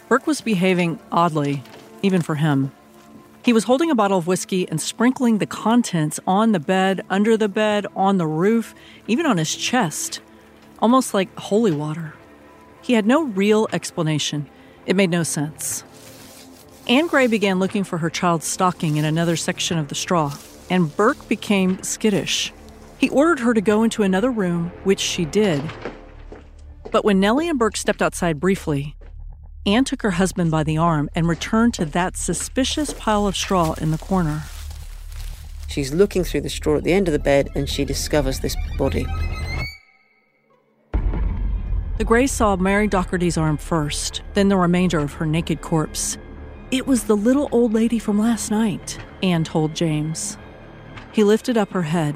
Burke 0.08 0.28
was 0.28 0.42
behaving 0.42 1.00
oddly, 1.12 1.64
even 2.04 2.22
for 2.22 2.36
him. 2.36 2.72
He 3.44 3.54
was 3.54 3.64
holding 3.64 3.90
a 3.90 3.96
bottle 3.96 4.20
of 4.20 4.28
whiskey 4.28 4.70
and 4.70 4.80
sprinkling 4.80 5.40
the 5.40 5.48
contents 5.48 6.20
on 6.28 6.52
the 6.52 6.60
bed, 6.60 7.04
under 7.10 7.36
the 7.36 7.50
bed, 7.50 7.88
on 7.96 8.18
the 8.18 8.28
roof, 8.28 8.76
even 9.08 9.26
on 9.26 9.38
his 9.38 9.56
chest, 9.56 10.22
almost 10.82 11.14
like 11.14 11.34
holy 11.38 11.72
water. 11.72 12.14
He 12.82 12.94
had 12.94 13.06
no 13.06 13.26
real 13.26 13.68
explanation. 13.72 14.48
It 14.86 14.96
made 14.96 15.10
no 15.10 15.24
sense. 15.24 15.84
Anne 16.88 17.08
Gray 17.08 17.28
began 17.28 17.60
looking 17.60 17.84
for 17.84 18.00
her 18.00 18.10
child's 18.10 18.48
stocking 18.48 18.98
in 18.98 19.06
another 19.06 19.36
section 19.36 19.78
of 19.78 19.88
the 19.88 19.96
straw, 19.96 20.36
and 20.70 20.96
Burke 20.98 21.28
became 21.28 21.82
skittish. 21.84 22.52
He 22.98 23.10
ordered 23.10 23.40
her 23.40 23.54
to 23.54 23.62
go 23.62 23.84
into 23.84 24.04
another 24.04 24.32
room, 24.32 24.72
which 24.84 25.00
she 25.00 25.26
did. 25.26 25.62
But 26.92 27.06
when 27.06 27.20
Nellie 27.20 27.50
and 27.50 27.58
Burke 27.58 27.78
stepped 27.78 28.02
outside 28.02 28.40
briefly, 28.40 28.96
Anne 29.66 29.86
took 29.86 30.02
her 30.02 30.12
husband 30.12 30.50
by 30.50 30.64
the 30.64 30.78
arm 30.78 31.10
and 31.14 31.28
returned 31.28 31.76
to 31.76 31.86
that 31.86 32.18
suspicious 32.18 32.94
pile 32.94 33.28
of 33.28 33.36
straw 33.36 33.74
in 33.74 33.92
the 33.92 33.98
corner. 33.98 34.44
She's 35.68 35.94
looking 35.94 36.24
through 36.24 36.42
the 36.42 36.50
straw 36.50 36.78
at 36.78 36.84
the 36.84 36.94
end 36.94 37.08
of 37.08 37.12
the 37.12 37.20
bed 37.20 37.50
and 37.56 37.70
she 37.70 37.86
discovers 37.86 38.40
this 38.40 38.58
body. 38.78 39.06
The 42.02 42.06
Grays 42.06 42.32
saw 42.32 42.56
Mary 42.56 42.88
Docherty's 42.88 43.38
arm 43.38 43.58
first, 43.58 44.24
then 44.34 44.50
the 44.50 44.58
remainder 44.58 44.98
of 44.98 45.14
her 45.14 45.26
naked 45.28 45.62
corpse. 45.62 46.18
It 46.72 46.88
was 46.88 47.04
the 47.04 47.16
little 47.16 47.48
old 47.52 47.74
lady 47.74 48.00
from 48.00 48.18
last 48.18 48.50
night, 48.50 48.98
Anne 49.22 49.44
told 49.44 49.76
James. 49.76 50.36
He 51.12 51.24
lifted 51.24 51.58
up 51.58 51.74
her 51.74 51.84
head. 51.84 52.16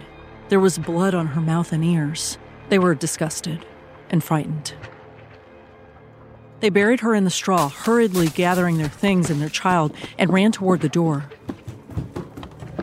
There 0.50 0.60
was 0.60 0.80
blood 0.80 1.14
on 1.14 1.28
her 1.28 1.40
mouth 1.40 1.72
and 1.72 1.86
ears. 1.86 2.40
They 2.70 2.80
were 2.80 2.96
disgusted 2.96 3.64
and 4.10 4.24
frightened. 4.24 4.74
They 6.62 6.70
buried 6.70 7.02
her 7.02 7.14
in 7.14 7.24
the 7.24 7.30
straw, 7.30 7.70
hurriedly 7.70 8.30
gathering 8.30 8.80
their 8.80 8.90
things 8.90 9.30
and 9.30 9.40
their 9.40 9.50
child, 9.50 9.96
and 10.18 10.34
ran 10.34 10.52
toward 10.52 10.82
the 10.82 10.90
door. 10.90 11.30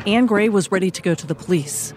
Anne 0.06 0.26
Gray 0.26 0.48
was 0.48 0.70
ready 0.70 0.92
to 0.92 1.02
go 1.02 1.16
to 1.16 1.26
the 1.26 1.34
police. 1.34 1.94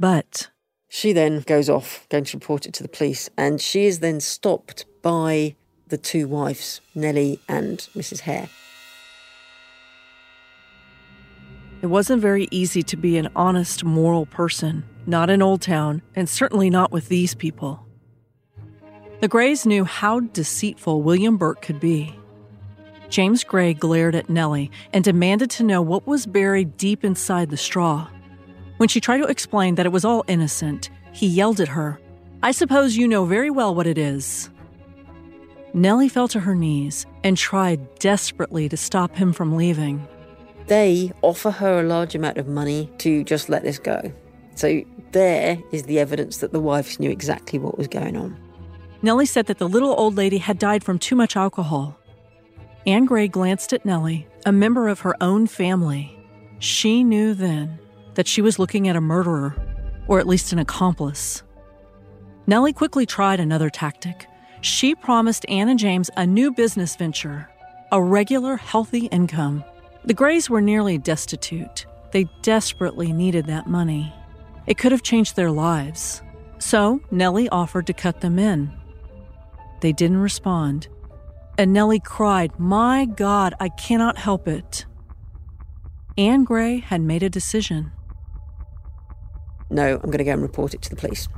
But. 0.00 0.48
She 0.94 1.14
then 1.14 1.40
goes 1.40 1.70
off, 1.70 2.06
going 2.10 2.24
to 2.24 2.36
report 2.36 2.66
it 2.66 2.74
to 2.74 2.82
the 2.82 2.88
police, 2.88 3.30
and 3.38 3.62
she 3.62 3.86
is 3.86 4.00
then 4.00 4.20
stopped 4.20 4.84
by 5.00 5.56
the 5.88 5.96
two 5.96 6.28
wives, 6.28 6.82
Nellie 6.94 7.40
and 7.48 7.78
Mrs. 7.96 8.20
Hare. 8.20 8.50
It 11.80 11.86
wasn't 11.86 12.20
very 12.20 12.46
easy 12.50 12.82
to 12.82 12.96
be 12.98 13.16
an 13.16 13.30
honest, 13.34 13.84
moral 13.84 14.26
person, 14.26 14.84
not 15.06 15.30
in 15.30 15.40
Old 15.40 15.62
Town, 15.62 16.02
and 16.14 16.28
certainly 16.28 16.68
not 16.68 16.92
with 16.92 17.08
these 17.08 17.34
people. 17.34 17.86
The 19.22 19.28
Grays 19.28 19.64
knew 19.64 19.84
how 19.84 20.20
deceitful 20.20 21.00
William 21.00 21.38
Burke 21.38 21.62
could 21.62 21.80
be. 21.80 22.14
James 23.08 23.44
Gray 23.44 23.72
glared 23.72 24.14
at 24.14 24.28
Nellie 24.28 24.70
and 24.92 25.02
demanded 25.02 25.48
to 25.52 25.64
know 25.64 25.80
what 25.80 26.06
was 26.06 26.26
buried 26.26 26.76
deep 26.76 27.02
inside 27.02 27.48
the 27.48 27.56
straw. 27.56 28.08
When 28.82 28.88
she 28.88 29.00
tried 29.00 29.18
to 29.18 29.28
explain 29.28 29.76
that 29.76 29.86
it 29.86 29.92
was 29.92 30.04
all 30.04 30.24
innocent, 30.26 30.90
he 31.12 31.28
yelled 31.28 31.60
at 31.60 31.68
her, 31.68 32.00
I 32.42 32.50
suppose 32.50 32.96
you 32.96 33.06
know 33.06 33.24
very 33.24 33.48
well 33.48 33.76
what 33.76 33.86
it 33.86 33.96
is. 33.96 34.50
Nellie 35.72 36.08
fell 36.08 36.26
to 36.26 36.40
her 36.40 36.56
knees 36.56 37.06
and 37.22 37.36
tried 37.36 38.00
desperately 38.00 38.68
to 38.68 38.76
stop 38.76 39.14
him 39.14 39.32
from 39.32 39.56
leaving. 39.56 40.04
They 40.66 41.12
offer 41.22 41.52
her 41.52 41.78
a 41.78 41.82
large 41.84 42.16
amount 42.16 42.38
of 42.38 42.48
money 42.48 42.90
to 42.98 43.22
just 43.22 43.48
let 43.48 43.62
this 43.62 43.78
go. 43.78 44.12
So 44.56 44.82
there 45.12 45.62
is 45.70 45.84
the 45.84 46.00
evidence 46.00 46.38
that 46.38 46.50
the 46.50 46.58
wives 46.58 46.98
knew 46.98 47.12
exactly 47.12 47.60
what 47.60 47.78
was 47.78 47.86
going 47.86 48.16
on. 48.16 48.36
Nellie 49.00 49.26
said 49.26 49.46
that 49.46 49.58
the 49.58 49.68
little 49.68 49.94
old 49.96 50.16
lady 50.16 50.38
had 50.38 50.58
died 50.58 50.82
from 50.82 50.98
too 50.98 51.14
much 51.14 51.36
alcohol. 51.36 51.96
Anne 52.84 53.04
Gray 53.04 53.28
glanced 53.28 53.72
at 53.72 53.84
Nellie, 53.84 54.26
a 54.44 54.50
member 54.50 54.88
of 54.88 54.98
her 55.02 55.14
own 55.22 55.46
family. 55.46 56.18
She 56.58 57.04
knew 57.04 57.32
then 57.32 57.78
that 58.14 58.26
she 58.26 58.42
was 58.42 58.58
looking 58.58 58.88
at 58.88 58.96
a 58.96 59.00
murderer, 59.00 59.56
or 60.06 60.18
at 60.18 60.26
least 60.26 60.52
an 60.52 60.58
accomplice. 60.58 61.42
Nellie 62.46 62.72
quickly 62.72 63.06
tried 63.06 63.40
another 63.40 63.70
tactic. 63.70 64.26
She 64.60 64.94
promised 64.94 65.46
Anne 65.48 65.68
and 65.68 65.78
James 65.78 66.10
a 66.16 66.26
new 66.26 66.52
business 66.52 66.96
venture, 66.96 67.48
a 67.90 68.02
regular, 68.02 68.56
healthy 68.56 69.06
income. 69.06 69.64
The 70.04 70.14
Grays 70.14 70.50
were 70.50 70.60
nearly 70.60 70.98
destitute. 70.98 71.86
They 72.12 72.26
desperately 72.42 73.12
needed 73.12 73.46
that 73.46 73.68
money. 73.68 74.12
It 74.66 74.78
could 74.78 74.92
have 74.92 75.02
changed 75.02 75.36
their 75.36 75.50
lives. 75.50 76.22
So, 76.58 77.00
Nellie 77.10 77.48
offered 77.48 77.86
to 77.88 77.92
cut 77.92 78.20
them 78.20 78.38
in. 78.38 78.72
They 79.80 79.92
didn't 79.92 80.18
respond. 80.18 80.88
And 81.58 81.72
Nellie 81.72 82.00
cried, 82.00 82.58
My 82.58 83.04
God, 83.04 83.54
I 83.58 83.68
cannot 83.68 84.18
help 84.18 84.46
it. 84.46 84.86
Anne 86.16 86.44
Gray 86.44 86.78
had 86.78 87.00
made 87.00 87.22
a 87.22 87.30
decision. 87.30 87.92
No, 89.72 89.94
I'm 89.94 90.10
going 90.10 90.18
to 90.18 90.24
go 90.24 90.32
and 90.32 90.42
report 90.42 90.74
it 90.74 90.82
to 90.82 90.90
the 90.90 90.96
police. 90.96 91.28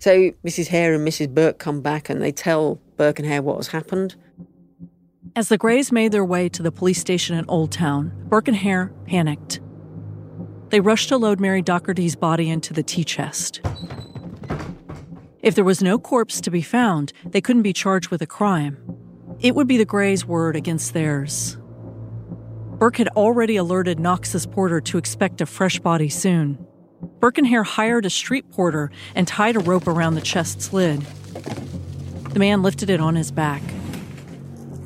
So 0.00 0.32
Mrs. 0.44 0.66
Hare 0.66 0.92
and 0.92 1.06
Mrs. 1.06 1.32
Burke 1.32 1.58
come 1.58 1.80
back 1.80 2.10
and 2.10 2.20
they 2.20 2.32
tell 2.32 2.80
Burke 2.96 3.20
and 3.20 3.28
Hare 3.28 3.40
what 3.40 3.56
has 3.56 3.68
happened. 3.68 4.16
As 5.36 5.48
the 5.48 5.56
Grays 5.56 5.92
made 5.92 6.12
their 6.12 6.24
way 6.24 6.48
to 6.48 6.62
the 6.62 6.72
police 6.72 7.00
station 7.00 7.36
in 7.36 7.44
Old 7.48 7.70
Town, 7.70 8.12
Burke 8.28 8.48
and 8.48 8.56
Hare 8.56 8.92
panicked. 9.06 9.60
They 10.70 10.80
rushed 10.80 11.08
to 11.10 11.16
load 11.16 11.38
Mary 11.38 11.62
Docherty's 11.62 12.16
body 12.16 12.50
into 12.50 12.74
the 12.74 12.82
tea 12.82 13.04
chest. 13.04 13.60
If 15.40 15.54
there 15.54 15.64
was 15.64 15.82
no 15.82 15.98
corpse 15.98 16.40
to 16.40 16.50
be 16.50 16.62
found, 16.62 17.12
they 17.24 17.40
couldn't 17.40 17.62
be 17.62 17.72
charged 17.72 18.10
with 18.10 18.22
a 18.22 18.26
crime. 18.26 18.76
It 19.40 19.54
would 19.54 19.68
be 19.68 19.76
the 19.76 19.84
Grays' 19.84 20.26
word 20.26 20.56
against 20.56 20.94
theirs. 20.94 21.58
Burke 22.84 22.98
had 22.98 23.08
already 23.16 23.56
alerted 23.56 23.98
Knox's 23.98 24.44
porter 24.44 24.78
to 24.78 24.98
expect 24.98 25.40
a 25.40 25.46
fresh 25.46 25.80
body 25.80 26.10
soon. 26.10 26.58
Burke 27.18 27.38
and 27.38 27.46
Hare 27.46 27.62
hired 27.62 28.04
a 28.04 28.10
street 28.10 28.50
porter 28.50 28.90
and 29.14 29.26
tied 29.26 29.56
a 29.56 29.60
rope 29.60 29.88
around 29.88 30.16
the 30.16 30.20
chest's 30.20 30.70
lid. 30.70 31.00
The 31.00 32.38
man 32.38 32.62
lifted 32.62 32.90
it 32.90 33.00
on 33.00 33.14
his 33.14 33.30
back. 33.30 33.62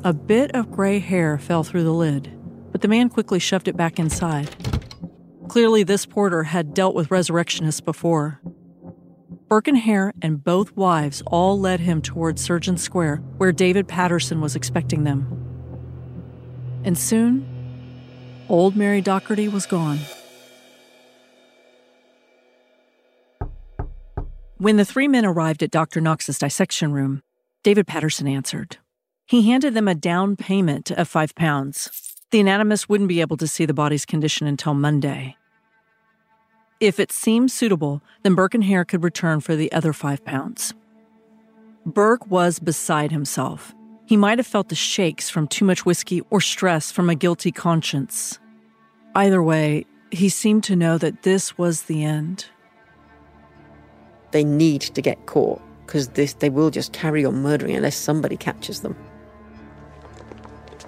A 0.05 0.13
bit 0.13 0.49
of 0.55 0.71
gray 0.71 0.99
hair 0.99 1.37
fell 1.37 1.65
through 1.65 1.83
the 1.83 1.91
lid, 1.91 2.31
but 2.71 2.79
the 2.79 2.87
man 2.87 3.09
quickly 3.09 3.37
shoved 3.37 3.67
it 3.67 3.75
back 3.75 3.99
inside. 3.99 4.55
Clearly, 5.49 5.83
this 5.83 6.05
porter 6.05 6.43
had 6.43 6.73
dealt 6.73 6.95
with 6.95 7.11
resurrectionists 7.11 7.81
before. 7.81 8.39
Burke 9.49 9.67
and 9.67 9.77
Hare 9.77 10.13
and 10.21 10.41
both 10.41 10.73
wives 10.73 11.21
all 11.27 11.59
led 11.59 11.81
him 11.81 12.01
toward 12.01 12.39
Surgeon 12.39 12.77
Square, 12.77 13.17
where 13.35 13.51
David 13.51 13.89
Patterson 13.89 14.39
was 14.39 14.55
expecting 14.55 15.03
them. 15.03 15.27
And 16.85 16.97
soon, 16.97 17.58
old 18.49 18.75
Mary 18.75 19.01
Docherty 19.01 19.51
was 19.51 19.65
gone. 19.65 19.99
When 24.57 24.75
the 24.75 24.83
three 24.83 25.07
men 25.07 25.25
arrived 25.25 25.63
at 25.63 25.71
Dr. 25.71 26.01
Knox's 26.01 26.37
dissection 26.37 26.91
room, 26.91 27.21
David 27.63 27.87
Patterson 27.87 28.27
answered. 28.27 28.77
He 29.25 29.49
handed 29.49 29.73
them 29.73 29.87
a 29.87 29.95
down 29.95 30.35
payment 30.35 30.91
of 30.91 31.07
five 31.07 31.33
pounds. 31.35 32.17
The 32.31 32.41
anatomist 32.41 32.89
wouldn't 32.89 33.07
be 33.07 33.21
able 33.21 33.37
to 33.37 33.47
see 33.47 33.65
the 33.65 33.73
body's 33.73 34.05
condition 34.05 34.47
until 34.47 34.73
Monday. 34.73 35.37
If 36.79 36.99
it 36.99 37.11
seemed 37.11 37.51
suitable, 37.51 38.01
then 38.23 38.35
Burke 38.35 38.53
and 38.53 38.63
Hare 38.63 38.85
could 38.85 39.03
return 39.03 39.39
for 39.39 39.55
the 39.55 39.71
other 39.71 39.93
five 39.93 40.25
pounds. 40.25 40.73
Burke 41.85 42.27
was 42.27 42.59
beside 42.59 43.11
himself. 43.11 43.73
He 44.09 44.17
might 44.17 44.39
have 44.39 44.47
felt 44.47 44.69
the 44.69 44.75
shakes 44.75 45.29
from 45.29 45.47
too 45.47 45.63
much 45.63 45.85
whiskey 45.85 46.23
or 46.31 46.41
stress 46.41 46.91
from 46.91 47.11
a 47.11 47.15
guilty 47.15 47.51
conscience. 47.51 48.39
Either 49.13 49.43
way, 49.43 49.85
he 50.09 50.29
seemed 50.29 50.63
to 50.63 50.75
know 50.75 50.97
that 50.97 51.21
this 51.21 51.59
was 51.59 51.83
the 51.83 52.03
end. 52.03 52.47
They 54.31 54.43
need 54.43 54.81
to 54.81 55.01
get 55.03 55.27
caught 55.27 55.61
because 55.85 56.07
they 56.07 56.49
will 56.49 56.71
just 56.71 56.91
carry 56.91 57.23
on 57.23 57.43
murdering 57.43 57.75
unless 57.75 57.95
somebody 57.95 58.35
captures 58.35 58.79
them. 58.79 58.95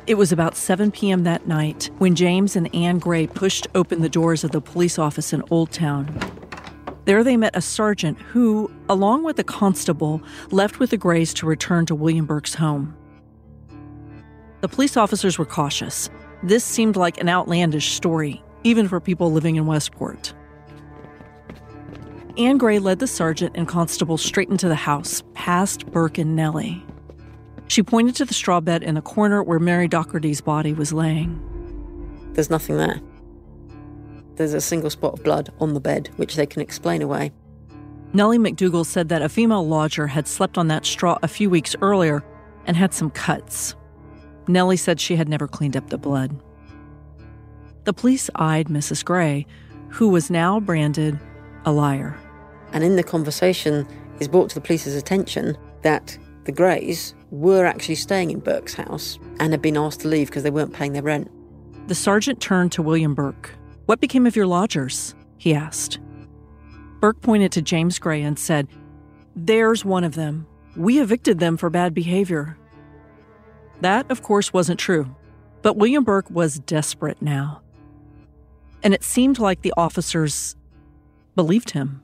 It 0.07 0.15
was 0.15 0.31
about 0.31 0.57
7 0.57 0.89
p.m. 0.89 1.23
that 1.23 1.45
night 1.45 1.91
when 1.99 2.15
James 2.15 2.55
and 2.55 2.73
Anne 2.73 2.97
Gray 2.97 3.27
pushed 3.27 3.67
open 3.75 4.01
the 4.01 4.09
doors 4.09 4.43
of 4.43 4.49
the 4.49 4.61
police 4.61 4.97
office 4.97 5.31
in 5.31 5.43
Old 5.51 5.71
Town. 5.71 6.19
There 7.05 7.23
they 7.23 7.37
met 7.37 7.55
a 7.55 7.61
sergeant 7.61 8.17
who, 8.17 8.71
along 8.89 9.25
with 9.25 9.37
a 9.37 9.43
constable, 9.43 10.23
left 10.49 10.79
with 10.79 10.89
the 10.89 10.97
Grays 10.97 11.35
to 11.35 11.45
return 11.45 11.85
to 11.85 11.93
William 11.93 12.25
Burke's 12.25 12.55
home. 12.55 12.97
The 14.61 14.69
police 14.69 14.95
officers 14.95 15.39
were 15.39 15.45
cautious. 15.45 16.09
This 16.43 16.63
seemed 16.63 16.95
like 16.95 17.19
an 17.19 17.27
outlandish 17.27 17.93
story, 17.93 18.43
even 18.63 18.87
for 18.87 18.99
people 18.99 19.31
living 19.31 19.55
in 19.55 19.65
Westport. 19.65 20.33
Anne 22.37 22.57
Gray 22.57 22.79
led 22.79 22.99
the 22.99 23.07
sergeant 23.07 23.55
and 23.55 23.67
constable 23.67 24.17
straight 24.17 24.49
into 24.49 24.67
the 24.67 24.75
house, 24.75 25.23
past 25.33 25.87
Burke 25.91 26.19
and 26.19 26.35
Nellie. 26.35 26.85
She 27.67 27.81
pointed 27.81 28.15
to 28.15 28.25
the 28.25 28.33
straw 28.33 28.59
bed 28.59 28.83
in 28.83 28.95
the 28.95 29.01
corner 29.01 29.41
where 29.41 29.59
Mary 29.59 29.87
Docherty's 29.87 30.41
body 30.41 30.73
was 30.73 30.93
laying. 30.93 31.39
There's 32.33 32.49
nothing 32.49 32.77
there. 32.77 33.01
There's 34.35 34.53
a 34.53 34.61
single 34.61 34.89
spot 34.89 35.13
of 35.13 35.23
blood 35.23 35.51
on 35.59 35.73
the 35.73 35.79
bed, 35.79 36.09
which 36.17 36.35
they 36.35 36.45
can 36.45 36.61
explain 36.61 37.01
away. 37.01 37.31
Nellie 38.13 38.37
McDougal 38.37 38.85
said 38.85 39.09
that 39.09 39.21
a 39.21 39.29
female 39.29 39.65
lodger 39.65 40.07
had 40.07 40.27
slept 40.27 40.57
on 40.57 40.67
that 40.67 40.85
straw 40.85 41.17
a 41.23 41.27
few 41.27 41.49
weeks 41.49 41.75
earlier 41.81 42.23
and 42.65 42.77
had 42.77 42.93
some 42.93 43.09
cuts. 43.09 43.75
Nellie 44.47 44.77
said 44.77 44.99
she 44.99 45.15
had 45.15 45.29
never 45.29 45.47
cleaned 45.47 45.77
up 45.77 45.89
the 45.89 45.97
blood. 45.97 46.39
The 47.83 47.93
police 47.93 48.29
eyed 48.35 48.67
Mrs. 48.67 49.03
Gray, 49.03 49.45
who 49.89 50.09
was 50.09 50.29
now 50.29 50.59
branded 50.59 51.19
a 51.65 51.71
liar. 51.71 52.17
And 52.73 52.83
in 52.83 52.95
the 52.95 53.03
conversation, 53.03 53.87
is 54.21 54.27
brought 54.27 54.49
to 54.49 54.55
the 54.55 54.61
police's 54.61 54.95
attention 54.95 55.57
that 55.81 56.17
the 56.45 56.51
Grays 56.51 57.15
were 57.31 57.65
actually 57.65 57.95
staying 57.95 58.31
in 58.31 58.39
Burke's 58.39 58.75
house 58.75 59.19
and 59.39 59.51
had 59.51 59.61
been 59.61 59.77
asked 59.77 60.01
to 60.01 60.07
leave 60.07 60.27
because 60.27 60.43
they 60.43 60.51
weren't 60.51 60.73
paying 60.73 60.93
their 60.93 61.01
rent. 61.01 61.29
The 61.87 61.95
sergeant 61.95 62.39
turned 62.39 62.71
to 62.73 62.81
William 62.81 63.15
Burke. 63.15 63.51
What 63.87 63.99
became 63.99 64.25
of 64.25 64.35
your 64.35 64.47
lodgers? 64.47 65.15
he 65.37 65.55
asked. 65.55 65.99
Burke 66.99 67.19
pointed 67.21 67.51
to 67.53 67.63
James 67.63 67.97
Gray 67.97 68.21
and 68.21 68.37
said, 68.37 68.67
There's 69.35 69.83
one 69.83 70.03
of 70.03 70.13
them. 70.13 70.45
We 70.75 71.01
evicted 71.01 71.39
them 71.39 71.57
for 71.57 71.71
bad 71.71 71.93
behavior. 71.95 72.57
That, 73.81 74.09
of 74.09 74.21
course, 74.21 74.53
wasn't 74.53 74.79
true. 74.79 75.15
But 75.61 75.77
William 75.77 76.03
Burke 76.03 76.29
was 76.29 76.59
desperate 76.59 77.21
now. 77.21 77.61
And 78.83 78.93
it 78.93 79.03
seemed 79.03 79.37
like 79.37 79.61
the 79.61 79.73
officers 79.77 80.55
believed 81.35 81.71
him. 81.71 82.01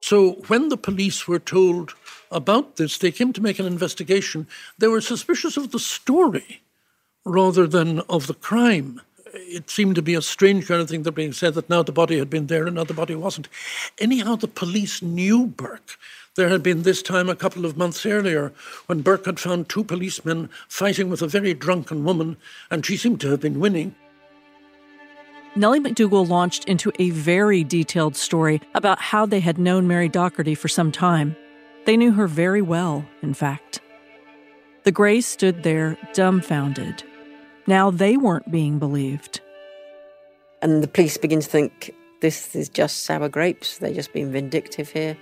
So 0.00 0.32
when 0.46 0.68
the 0.68 0.76
police 0.76 1.26
were 1.26 1.38
told 1.38 1.94
about 2.30 2.76
this, 2.76 2.98
they 2.98 3.10
came 3.10 3.32
to 3.32 3.42
make 3.42 3.58
an 3.58 3.66
investigation. 3.66 4.46
They 4.78 4.88
were 4.88 5.00
suspicious 5.00 5.56
of 5.56 5.72
the 5.72 5.78
story 5.78 6.62
rather 7.24 7.66
than 7.66 8.00
of 8.00 8.26
the 8.26 8.34
crime. 8.34 9.00
It 9.34 9.68
seemed 9.68 9.96
to 9.96 10.02
be 10.02 10.14
a 10.14 10.22
strange 10.22 10.66
kind 10.66 10.80
of 10.80 10.88
thing 10.88 11.02
that 11.02 11.12
being 11.12 11.32
said 11.32 11.54
that 11.54 11.68
now 11.68 11.82
the 11.82 11.92
body 11.92 12.18
had 12.18 12.30
been 12.30 12.46
there 12.46 12.66
and 12.66 12.76
now 12.76 12.84
the 12.84 12.94
body 12.94 13.14
wasn't. 13.14 13.48
Anyhow, 13.98 14.36
the 14.36 14.48
police 14.48 15.02
knew 15.02 15.46
Burke. 15.46 15.98
There 16.38 16.50
had 16.50 16.62
been 16.62 16.84
this 16.84 17.02
time 17.02 17.28
a 17.28 17.34
couple 17.34 17.66
of 17.66 17.76
months 17.76 18.06
earlier 18.06 18.52
when 18.86 19.02
Burke 19.02 19.26
had 19.26 19.40
found 19.40 19.68
two 19.68 19.82
policemen 19.82 20.48
fighting 20.68 21.10
with 21.10 21.20
a 21.20 21.26
very 21.26 21.52
drunken 21.52 22.04
woman, 22.04 22.36
and 22.70 22.86
she 22.86 22.96
seemed 22.96 23.20
to 23.22 23.30
have 23.30 23.40
been 23.40 23.58
winning. 23.58 23.96
Nellie 25.56 25.80
McDougal 25.80 26.28
launched 26.28 26.66
into 26.66 26.92
a 27.00 27.10
very 27.10 27.64
detailed 27.64 28.14
story 28.14 28.60
about 28.76 29.00
how 29.00 29.26
they 29.26 29.40
had 29.40 29.58
known 29.58 29.88
Mary 29.88 30.08
Docherty 30.08 30.56
for 30.56 30.68
some 30.68 30.92
time. 30.92 31.34
They 31.86 31.96
knew 31.96 32.12
her 32.12 32.28
very 32.28 32.62
well, 32.62 33.04
in 33.20 33.34
fact. 33.34 33.80
The 34.84 34.92
Grays 34.92 35.26
stood 35.26 35.64
there 35.64 35.98
dumbfounded. 36.12 37.02
Now 37.66 37.90
they 37.90 38.16
weren't 38.16 38.52
being 38.52 38.78
believed. 38.78 39.40
And 40.62 40.84
the 40.84 40.88
police 40.88 41.16
begin 41.16 41.40
to 41.40 41.48
think 41.48 41.96
this 42.20 42.54
is 42.54 42.68
just 42.68 43.04
sour 43.04 43.28
grapes. 43.28 43.78
They're 43.78 43.94
just 43.94 44.12
being 44.12 44.32
vindictive 44.32 44.90
here, 44.90 45.16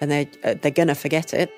and 0.00 0.10
they're, 0.10 0.26
uh, 0.44 0.54
they're 0.60 0.70
to 0.70 0.94
forget 0.94 1.32
it. 1.34 1.50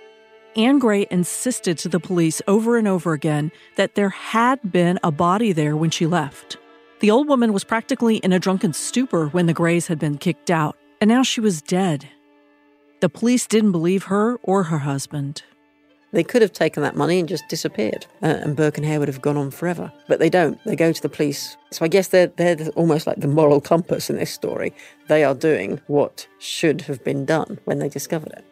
Anne 0.57 0.79
Gray 0.79 1.07
insisted 1.11 1.79
to 1.79 1.89
the 1.89 1.99
police 1.99 2.41
over 2.47 2.77
and 2.77 2.87
over 2.87 3.13
again 3.13 3.51
that 3.77 3.97
there 3.97 4.11
had 4.11 4.61
been 4.71 5.01
a 5.03 5.11
body 5.11 5.53
there 5.53 5.77
when 5.77 5.91
she 5.91 6.07
left. 6.07 6.57
The 7.01 7.11
old 7.11 7.29
woman 7.29 7.53
was 7.53 7.65
practically 7.65 8.19
in 8.19 8.33
a 8.33 8.39
drunken 8.39 8.73
stupor 8.73 9.27
when 9.29 9.47
the 9.47 9.53
Grays 9.53 9.89
had 9.89 9.99
been 9.99 10.17
kicked 10.17 10.51
out, 10.51 10.77
and 11.01 11.09
now 11.09 11.25
she 11.25 11.41
was 11.41 11.61
dead. 11.61 12.09
The 13.01 13.09
police 13.09 13.47
didn't 13.47 13.73
believe 13.73 14.05
her 14.05 14.37
or 14.43 14.65
her 14.65 14.79
husband. 14.79 15.43
They 16.15 16.23
could 16.23 16.43
have 16.43 16.53
taken 16.53 16.85
that 16.85 16.95
money 16.95 17.19
and 17.19 17.29
just 17.29 17.49
disappeared, 17.49 18.07
uh, 18.23 18.27
and 18.27 18.55
Burke 18.55 18.79
and 18.79 18.87
Hare 18.87 19.01
would 19.01 19.09
have 19.09 19.21
gone 19.21 19.37
on 19.37 19.51
forever. 19.51 19.93
But 20.07 20.21
they 20.21 20.31
don't. 20.31 20.63
They 20.65 20.77
go 20.77 20.93
to 20.93 21.03
the 21.03 21.09
police. 21.09 21.57
So 21.73 21.85
I 21.85 21.89
guess 21.89 22.09
they're, 22.09 22.29
they're 22.29 22.69
almost 22.77 23.09
like 23.09 23.19
the 23.19 23.27
moral 23.27 23.61
compass 23.61 24.09
in 24.09 24.17
this 24.17 24.31
story. 24.31 24.73
They 25.09 25.25
are 25.25 25.35
doing 25.35 25.81
what 25.89 26.29
should 26.39 26.83
have 26.83 27.03
been 27.03 27.25
done 27.25 27.59
when 27.65 27.81
they 27.81 27.89
discovered 27.89 28.33
it. 28.33 28.45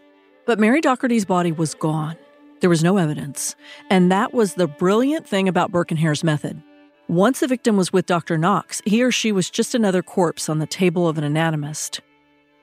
But 0.44 0.58
Mary 0.58 0.80
Docherty's 0.80 1.24
body 1.24 1.52
was 1.52 1.72
gone. 1.72 2.16
There 2.58 2.70
was 2.70 2.82
no 2.82 2.96
evidence. 2.96 3.54
And 3.90 4.10
that 4.10 4.34
was 4.34 4.54
the 4.54 4.66
brilliant 4.66 5.28
thing 5.28 5.46
about 5.46 5.70
Burke 5.70 5.92
and 5.92 6.00
Hare's 6.00 6.24
method. 6.24 6.60
Once 7.06 7.42
a 7.42 7.46
victim 7.46 7.76
was 7.76 7.92
with 7.92 8.06
Dr. 8.06 8.36
Knox, 8.36 8.82
he 8.84 9.04
or 9.04 9.12
she 9.12 9.30
was 9.30 9.50
just 9.50 9.72
another 9.74 10.02
corpse 10.02 10.48
on 10.48 10.58
the 10.58 10.66
table 10.66 11.06
of 11.06 11.16
an 11.16 11.22
anatomist. 11.22 12.00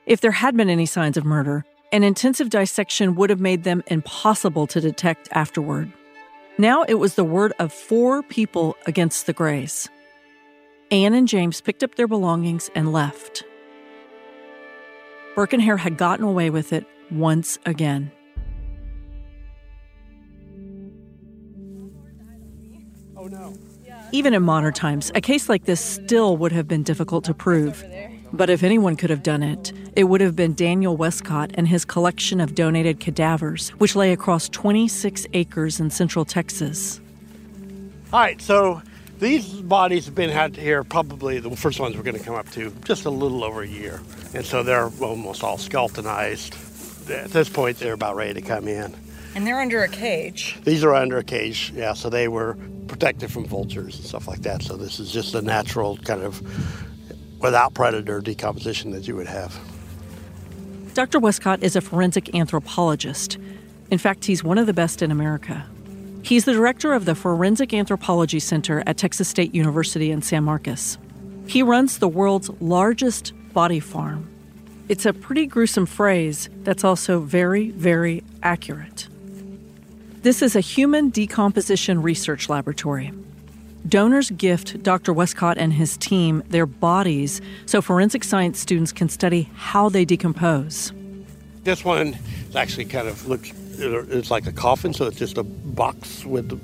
If 0.04 0.20
there 0.20 0.30
had 0.30 0.56
been 0.56 0.68
any 0.68 0.86
signs 0.86 1.16
of 1.16 1.24
murder, 1.24 1.64
an 1.92 2.04
intensive 2.04 2.50
dissection 2.50 3.16
would 3.16 3.30
have 3.30 3.40
made 3.40 3.64
them 3.64 3.82
impossible 3.88 4.66
to 4.68 4.80
detect 4.80 5.28
afterward. 5.32 5.92
Now 6.58 6.84
it 6.84 6.94
was 6.94 7.14
the 7.14 7.24
word 7.24 7.52
of 7.58 7.72
four 7.72 8.22
people 8.22 8.76
against 8.86 9.26
the 9.26 9.32
Grays. 9.32 9.88
Anne 10.90 11.14
and 11.14 11.26
James 11.26 11.60
picked 11.60 11.82
up 11.82 11.94
their 11.94 12.08
belongings 12.08 12.70
and 12.74 12.92
left. 12.92 13.44
Burke 15.34 15.52
and 15.52 15.62
Hare 15.62 15.76
had 15.76 15.96
gotten 15.96 16.24
away 16.24 16.50
with 16.50 16.72
it 16.72 16.86
once 17.10 17.58
again. 17.64 18.12
Oh 23.16 23.26
no. 23.26 23.54
Even 24.12 24.34
in 24.34 24.42
modern 24.42 24.72
times, 24.72 25.12
a 25.14 25.20
case 25.20 25.48
like 25.48 25.64
this 25.64 25.80
still 25.80 26.36
would 26.36 26.52
have 26.52 26.66
been 26.66 26.82
difficult 26.82 27.24
to 27.24 27.34
prove. 27.34 27.84
But 28.32 28.48
if 28.48 28.62
anyone 28.62 28.96
could 28.96 29.10
have 29.10 29.22
done 29.22 29.42
it, 29.42 29.72
it 29.96 30.04
would 30.04 30.20
have 30.20 30.36
been 30.36 30.54
Daniel 30.54 30.96
Wescott 30.96 31.50
and 31.54 31.66
his 31.66 31.84
collection 31.84 32.40
of 32.40 32.54
donated 32.54 33.00
cadavers, 33.00 33.70
which 33.70 33.96
lay 33.96 34.12
across 34.12 34.48
26 34.48 35.26
acres 35.32 35.80
in 35.80 35.90
central 35.90 36.24
Texas. 36.24 37.00
All 38.12 38.20
right, 38.20 38.40
so 38.40 38.82
these 39.18 39.46
bodies 39.46 40.06
have 40.06 40.14
been 40.14 40.30
had 40.30 40.56
here 40.56 40.84
probably 40.84 41.40
the 41.40 41.54
first 41.56 41.80
ones 41.80 41.96
we're 41.96 42.02
going 42.02 42.16
to 42.16 42.22
come 42.22 42.34
up 42.34 42.50
to 42.52 42.70
just 42.84 43.04
a 43.04 43.10
little 43.10 43.44
over 43.44 43.62
a 43.62 43.68
year. 43.68 44.00
And 44.32 44.44
so 44.44 44.62
they're 44.62 44.90
almost 45.00 45.42
all 45.42 45.58
skeletonized. 45.58 46.54
At 47.10 47.30
this 47.30 47.48
point, 47.48 47.78
they're 47.78 47.94
about 47.94 48.14
ready 48.14 48.34
to 48.34 48.40
come 48.40 48.68
in. 48.68 48.94
And 49.34 49.46
they're 49.46 49.60
under 49.60 49.82
a 49.82 49.88
cage. 49.88 50.58
These 50.64 50.84
are 50.84 50.94
under 50.94 51.18
a 51.18 51.24
cage, 51.24 51.72
yeah, 51.74 51.92
so 51.92 52.08
they 52.10 52.28
were 52.28 52.56
protected 52.88 53.30
from 53.30 53.44
vultures 53.46 53.96
and 53.96 54.04
stuff 54.04 54.26
like 54.26 54.42
that. 54.42 54.62
So 54.62 54.76
this 54.76 54.98
is 54.98 55.12
just 55.12 55.34
a 55.34 55.42
natural 55.42 55.96
kind 55.98 56.22
of 56.22 56.42
without 57.40 57.74
predator 57.74 58.20
decomposition 58.20 58.90
that 58.92 59.08
you 59.08 59.16
would 59.16 59.26
have. 59.26 59.58
Dr. 60.94 61.18
Wescott 61.18 61.62
is 61.62 61.76
a 61.76 61.80
forensic 61.80 62.34
anthropologist. 62.34 63.38
In 63.90 63.98
fact, 63.98 64.24
he's 64.24 64.44
one 64.44 64.58
of 64.58 64.66
the 64.66 64.72
best 64.72 65.02
in 65.02 65.10
America. 65.10 65.66
He's 66.22 66.44
the 66.44 66.52
director 66.52 66.92
of 66.92 67.06
the 67.06 67.14
Forensic 67.14 67.72
Anthropology 67.72 68.40
Center 68.40 68.82
at 68.86 68.98
Texas 68.98 69.28
State 69.28 69.54
University 69.54 70.10
in 70.10 70.20
San 70.22 70.44
Marcos. 70.44 70.98
He 71.46 71.62
runs 71.62 71.98
the 71.98 72.08
world's 72.08 72.50
largest 72.60 73.32
body 73.52 73.80
farm. 73.80 74.28
It's 74.88 75.06
a 75.06 75.12
pretty 75.12 75.46
gruesome 75.46 75.86
phrase 75.86 76.50
that's 76.62 76.84
also 76.84 77.20
very, 77.20 77.70
very 77.70 78.22
accurate. 78.42 79.08
This 80.22 80.42
is 80.42 80.54
a 80.54 80.60
human 80.60 81.08
decomposition 81.08 82.02
research 82.02 82.48
laboratory. 82.48 83.12
Donors 83.88 84.30
gift 84.30 84.82
Dr. 84.82 85.12
Wescott 85.12 85.56
and 85.58 85.72
his 85.72 85.96
team 85.96 86.42
their 86.48 86.66
bodies 86.66 87.40
so 87.66 87.80
forensic 87.80 88.24
science 88.24 88.58
students 88.58 88.92
can 88.92 89.08
study 89.08 89.50
how 89.54 89.88
they 89.88 90.04
decompose. 90.04 90.92
This 91.64 91.84
one 91.84 92.18
actually 92.54 92.86
kind 92.86 93.08
of 93.08 93.26
looks 93.26 93.52
it's 93.78 94.30
like 94.30 94.46
a 94.46 94.52
coffin, 94.52 94.92
so 94.92 95.06
it's 95.06 95.16
just 95.16 95.38
a 95.38 95.42
box 95.42 96.24
with 96.24 96.48
the 96.50 96.56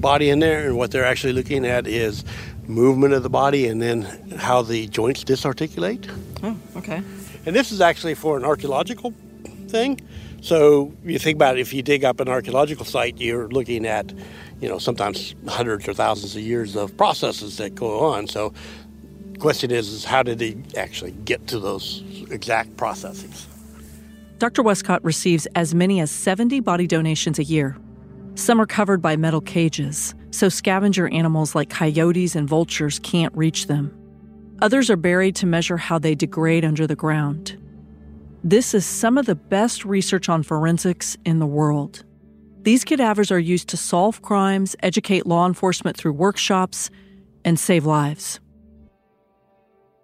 body 0.00 0.30
in 0.30 0.38
there. 0.38 0.66
And 0.66 0.76
what 0.76 0.90
they're 0.90 1.04
actually 1.04 1.32
looking 1.32 1.66
at 1.66 1.86
is 1.86 2.24
movement 2.66 3.14
of 3.14 3.22
the 3.22 3.30
body 3.30 3.66
and 3.66 3.80
then 3.80 4.02
how 4.38 4.62
the 4.62 4.86
joints 4.88 5.24
disarticulate. 5.24 6.08
Oh, 6.42 6.56
okay. 6.76 7.02
And 7.46 7.56
this 7.56 7.72
is 7.72 7.80
actually 7.80 8.14
for 8.14 8.36
an 8.36 8.44
archaeological 8.44 9.12
thing. 9.68 10.00
So 10.40 10.92
you 11.04 11.18
think 11.18 11.36
about 11.36 11.58
it, 11.58 11.60
if 11.60 11.72
you 11.72 11.82
dig 11.82 12.04
up 12.04 12.20
an 12.20 12.28
archaeological 12.28 12.84
site, 12.84 13.18
you're 13.18 13.48
looking 13.48 13.86
at, 13.86 14.12
you 14.60 14.68
know, 14.68 14.78
sometimes 14.78 15.34
hundreds 15.46 15.88
or 15.88 15.94
thousands 15.94 16.34
of 16.36 16.42
years 16.42 16.76
of 16.76 16.96
processes 16.96 17.56
that 17.58 17.74
go 17.74 18.00
on. 18.00 18.26
So 18.26 18.52
the 19.32 19.38
question 19.38 19.70
is, 19.70 19.88
is 19.88 20.04
how 20.04 20.22
did 20.22 20.38
they 20.38 20.56
actually 20.76 21.12
get 21.12 21.46
to 21.48 21.58
those 21.58 22.02
exact 22.30 22.76
processes? 22.76 23.46
Dr. 24.38 24.62
Wescott 24.62 25.02
receives 25.04 25.46
as 25.54 25.74
many 25.74 26.00
as 26.00 26.10
70 26.10 26.60
body 26.60 26.86
donations 26.86 27.38
a 27.38 27.44
year. 27.44 27.76
Some 28.34 28.60
are 28.60 28.66
covered 28.66 29.02
by 29.02 29.16
metal 29.16 29.40
cages, 29.40 30.14
so 30.30 30.48
scavenger 30.48 31.08
animals 31.08 31.56
like 31.56 31.70
coyotes 31.70 32.36
and 32.36 32.48
vultures 32.48 33.00
can't 33.00 33.36
reach 33.36 33.66
them. 33.66 33.92
Others 34.60 34.90
are 34.90 34.96
buried 34.96 35.34
to 35.36 35.46
measure 35.46 35.76
how 35.76 35.98
they 35.98 36.14
degrade 36.14 36.64
under 36.64 36.86
the 36.86 36.96
ground. 36.96 37.60
This 38.44 38.74
is 38.74 38.86
some 38.86 39.18
of 39.18 39.26
the 39.26 39.34
best 39.34 39.84
research 39.84 40.28
on 40.28 40.44
forensics 40.44 41.16
in 41.24 41.40
the 41.40 41.46
world. 41.46 42.04
These 42.62 42.84
cadavers 42.84 43.30
are 43.30 43.38
used 43.38 43.68
to 43.68 43.76
solve 43.76 44.22
crimes, 44.22 44.76
educate 44.82 45.26
law 45.26 45.46
enforcement 45.46 45.96
through 45.96 46.12
workshops, 46.12 46.90
and 47.44 47.58
save 47.58 47.86
lives. 47.86 48.40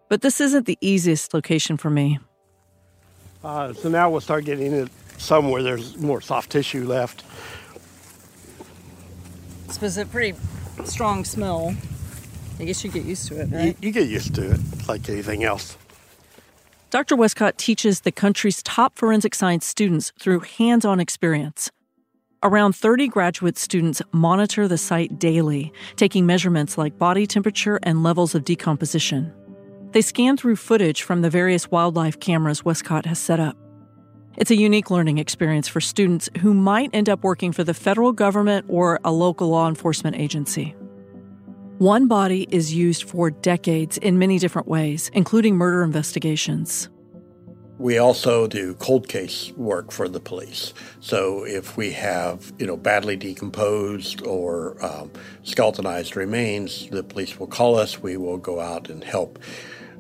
But 0.08 0.22
this 0.22 0.40
isn't 0.40 0.66
the 0.66 0.78
easiest 0.80 1.34
location 1.34 1.76
for 1.76 1.90
me. 1.90 2.18
Uh, 3.42 3.72
so 3.72 3.88
now 3.88 4.08
we'll 4.08 4.20
start 4.20 4.44
getting 4.44 4.72
it 4.72 4.88
somewhere 5.18 5.62
there's 5.62 5.96
more 5.98 6.20
soft 6.20 6.50
tissue 6.50 6.86
left. 6.86 7.24
It's 9.66 9.96
a 9.96 10.06
pretty 10.06 10.38
strong 10.84 11.24
smell. 11.24 11.74
I 12.58 12.64
guess 12.64 12.84
you 12.84 12.90
get 12.90 13.04
used 13.04 13.28
to 13.28 13.40
it, 13.40 13.50
right? 13.50 13.66
You, 13.66 13.74
you 13.88 13.90
get 13.90 14.08
used 14.08 14.34
to 14.36 14.52
it, 14.52 14.60
like 14.88 15.08
anything 15.08 15.44
else. 15.44 15.76
Dr. 16.90 17.16
Wescott 17.16 17.58
teaches 17.58 18.02
the 18.02 18.12
country's 18.12 18.62
top 18.62 18.96
forensic 18.96 19.34
science 19.34 19.66
students 19.66 20.12
through 20.18 20.40
hands 20.40 20.84
on 20.84 21.00
experience. 21.00 21.70
Around 22.44 22.76
30 22.76 23.08
graduate 23.08 23.56
students 23.56 24.02
monitor 24.12 24.68
the 24.68 24.76
site 24.76 25.18
daily, 25.18 25.72
taking 25.96 26.26
measurements 26.26 26.76
like 26.76 26.98
body 26.98 27.26
temperature 27.26 27.80
and 27.82 28.02
levels 28.02 28.34
of 28.34 28.44
decomposition. 28.44 29.32
They 29.92 30.02
scan 30.02 30.36
through 30.36 30.56
footage 30.56 31.04
from 31.04 31.22
the 31.22 31.30
various 31.30 31.70
wildlife 31.70 32.20
cameras 32.20 32.62
Wescott 32.62 33.06
has 33.06 33.18
set 33.18 33.40
up. 33.40 33.56
It's 34.36 34.50
a 34.50 34.56
unique 34.56 34.90
learning 34.90 35.16
experience 35.16 35.68
for 35.68 35.80
students 35.80 36.28
who 36.42 36.52
might 36.52 36.90
end 36.92 37.08
up 37.08 37.24
working 37.24 37.50
for 37.50 37.64
the 37.64 37.72
federal 37.72 38.12
government 38.12 38.66
or 38.68 39.00
a 39.04 39.10
local 39.10 39.48
law 39.48 39.66
enforcement 39.66 40.16
agency. 40.16 40.74
One 41.78 42.08
body 42.08 42.46
is 42.50 42.74
used 42.74 43.04
for 43.04 43.30
decades 43.30 43.96
in 43.96 44.18
many 44.18 44.38
different 44.38 44.68
ways, 44.68 45.10
including 45.14 45.56
murder 45.56 45.82
investigations. 45.82 46.90
We 47.78 47.98
also 47.98 48.46
do 48.46 48.74
cold 48.74 49.08
case 49.08 49.50
work 49.56 49.90
for 49.90 50.08
the 50.08 50.20
police. 50.20 50.72
So 51.00 51.44
if 51.44 51.76
we 51.76 51.90
have, 51.92 52.52
you 52.58 52.66
know, 52.66 52.76
badly 52.76 53.16
decomposed 53.16 54.22
or 54.22 54.82
um, 54.84 55.10
skeletonized 55.42 56.16
remains, 56.16 56.88
the 56.90 57.02
police 57.02 57.38
will 57.38 57.48
call 57.48 57.76
us. 57.76 58.00
We 58.00 58.16
will 58.16 58.38
go 58.38 58.60
out 58.60 58.88
and 58.88 59.02
help 59.02 59.40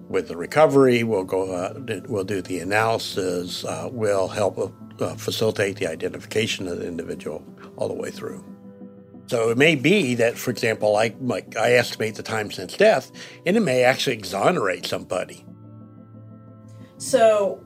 with 0.08 0.28
the 0.28 0.36
recovery. 0.36 1.02
We'll 1.02 1.24
go. 1.24 1.74
We'll 2.06 2.24
do 2.24 2.40
the 2.40 2.60
analysis. 2.60 3.64
Uh, 3.64 3.88
we'll 3.90 4.28
help 4.28 4.72
uh, 5.00 5.14
facilitate 5.16 5.76
the 5.76 5.88
identification 5.88 6.68
of 6.68 6.78
the 6.78 6.86
individual 6.86 7.44
all 7.76 7.88
the 7.88 7.94
way 7.94 8.10
through. 8.10 8.44
So 9.26 9.48
it 9.48 9.56
may 9.56 9.74
be 9.74 10.14
that, 10.16 10.36
for 10.36 10.50
example, 10.50 10.96
I, 10.96 11.14
like 11.20 11.56
I 11.56 11.72
estimate 11.72 12.14
the 12.16 12.22
time 12.22 12.50
since 12.50 12.76
death, 12.76 13.10
and 13.46 13.56
it 13.56 13.60
may 13.60 13.82
actually 13.82 14.16
exonerate 14.16 14.86
somebody. 14.86 15.44
So 16.98 17.63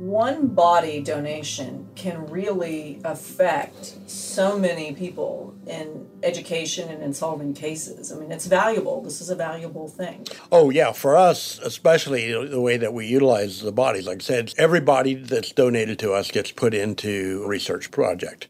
one 0.00 0.48
body 0.48 1.00
donation 1.00 1.88
can 1.94 2.26
really 2.26 3.00
affect 3.04 3.96
so 4.06 4.58
many 4.58 4.92
people 4.92 5.54
in 5.66 6.08
education 6.22 6.88
and 6.88 7.02
in 7.02 7.12
solving 7.12 7.54
cases. 7.54 8.12
I 8.12 8.16
mean, 8.16 8.30
it's 8.30 8.46
valuable. 8.46 9.02
This 9.02 9.20
is 9.20 9.30
a 9.30 9.34
valuable 9.34 9.88
thing. 9.88 10.26
Oh, 10.52 10.70
yeah. 10.70 10.92
For 10.92 11.16
us, 11.16 11.58
especially 11.60 12.32
the 12.46 12.60
way 12.60 12.76
that 12.76 12.92
we 12.92 13.06
utilize 13.06 13.60
the 13.60 13.72
bodies, 13.72 14.06
like 14.06 14.18
I 14.18 14.24
said, 14.24 14.54
every 14.58 14.80
body 14.80 15.14
that's 15.14 15.52
donated 15.52 15.98
to 16.00 16.12
us 16.12 16.30
gets 16.30 16.52
put 16.52 16.74
into 16.74 17.42
a 17.44 17.48
research 17.48 17.90
project. 17.90 18.48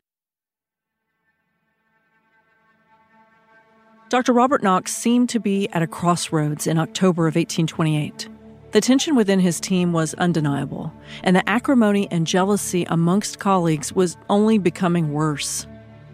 Dr. 4.08 4.32
Robert 4.32 4.62
Knox 4.62 4.94
seemed 4.94 5.28
to 5.30 5.40
be 5.40 5.68
at 5.70 5.82
a 5.82 5.86
crossroads 5.86 6.68
in 6.68 6.78
October 6.78 7.26
of 7.26 7.34
1828. 7.34 8.28
The 8.72 8.80
tension 8.80 9.14
within 9.14 9.40
his 9.40 9.60
team 9.60 9.92
was 9.92 10.14
undeniable, 10.14 10.92
and 11.22 11.36
the 11.36 11.48
acrimony 11.48 12.08
and 12.10 12.26
jealousy 12.26 12.84
amongst 12.88 13.38
colleagues 13.38 13.92
was 13.92 14.16
only 14.28 14.58
becoming 14.58 15.12
worse. 15.12 15.66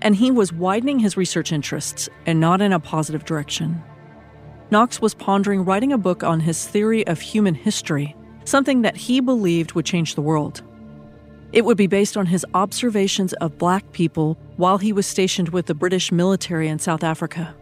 And 0.03 0.15
he 0.15 0.31
was 0.31 0.53
widening 0.53 0.99
his 0.99 1.17
research 1.17 1.53
interests 1.53 2.09
and 2.27 2.41
not 2.41 2.61
in 2.61 2.73
a 2.73 2.81
positive 2.81 3.25
direction. 3.25 3.83
Knox 4.71 5.01
was 5.01 5.15
pondering 5.15 5.65
writing 5.65 5.93
a 5.93 5.99
book 5.99 6.23
on 6.23 6.41
his 6.41 6.67
theory 6.67 7.07
of 7.07 7.21
human 7.21 7.55
history, 7.55 8.17
something 8.45 8.83
that 8.83 8.97
he 8.97 9.21
believed 9.21 9.73
would 9.73 9.87
change 9.87 10.15
the 10.15 10.23
world. 10.23 10.63
It 11.53 11.65
would 11.65 11.77
be 11.77 11.87
based 11.87 12.17
on 12.17 12.27
his 12.27 12.47
observations 12.55 13.33
of 13.35 13.59
black 13.59 13.93
people 13.93 14.39
while 14.57 14.79
he 14.79 14.93
was 14.93 15.07
stationed 15.07 15.51
with 15.51 15.67
the 15.67 15.75
British 15.75 16.11
military 16.11 16.69
in 16.69 16.79
South 16.79 17.05
Africa. 17.05 17.55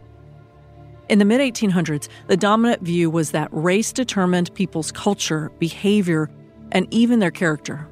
In 1.11 1.19
the 1.19 1.25
mid 1.25 1.41
1800s, 1.41 2.07
the 2.27 2.37
dominant 2.37 2.83
view 2.83 3.09
was 3.09 3.31
that 3.31 3.49
race 3.51 3.91
determined 3.91 4.53
people's 4.53 4.93
culture, 4.93 5.51
behavior, 5.59 6.31
and 6.71 6.87
even 6.89 7.19
their 7.19 7.31
character. 7.31 7.85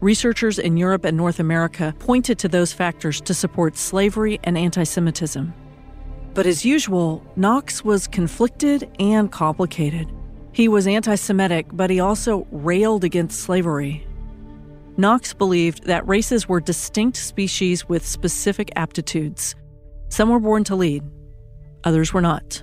Researchers 0.00 0.58
in 0.58 0.76
Europe 0.76 1.04
and 1.04 1.16
North 1.16 1.38
America 1.38 1.94
pointed 2.00 2.40
to 2.40 2.48
those 2.48 2.72
factors 2.72 3.20
to 3.20 3.32
support 3.32 3.76
slavery 3.76 4.40
and 4.42 4.58
anti 4.58 4.82
Semitism. 4.82 5.54
But 6.34 6.46
as 6.46 6.64
usual, 6.64 7.24
Knox 7.36 7.84
was 7.84 8.08
conflicted 8.08 8.90
and 8.98 9.30
complicated. 9.30 10.12
He 10.50 10.66
was 10.66 10.88
anti 10.88 11.14
Semitic, 11.14 11.68
but 11.72 11.90
he 11.90 12.00
also 12.00 12.48
railed 12.50 13.04
against 13.04 13.38
slavery. 13.38 14.04
Knox 14.96 15.32
believed 15.32 15.84
that 15.84 16.08
races 16.08 16.48
were 16.48 16.60
distinct 16.60 17.18
species 17.18 17.88
with 17.88 18.04
specific 18.04 18.72
aptitudes. 18.74 19.54
Some 20.08 20.28
were 20.28 20.40
born 20.40 20.64
to 20.64 20.74
lead, 20.74 21.04
others 21.84 22.12
were 22.12 22.20
not. 22.20 22.62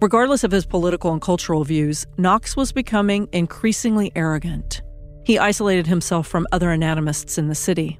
Regardless 0.00 0.44
of 0.44 0.52
his 0.52 0.64
political 0.64 1.12
and 1.12 1.20
cultural 1.20 1.64
views, 1.64 2.06
Knox 2.16 2.56
was 2.56 2.70
becoming 2.70 3.28
increasingly 3.32 4.12
arrogant. 4.14 4.80
He 5.24 5.38
isolated 5.38 5.88
himself 5.88 6.28
from 6.28 6.46
other 6.52 6.70
anatomists 6.70 7.36
in 7.36 7.48
the 7.48 7.54
city. 7.54 7.98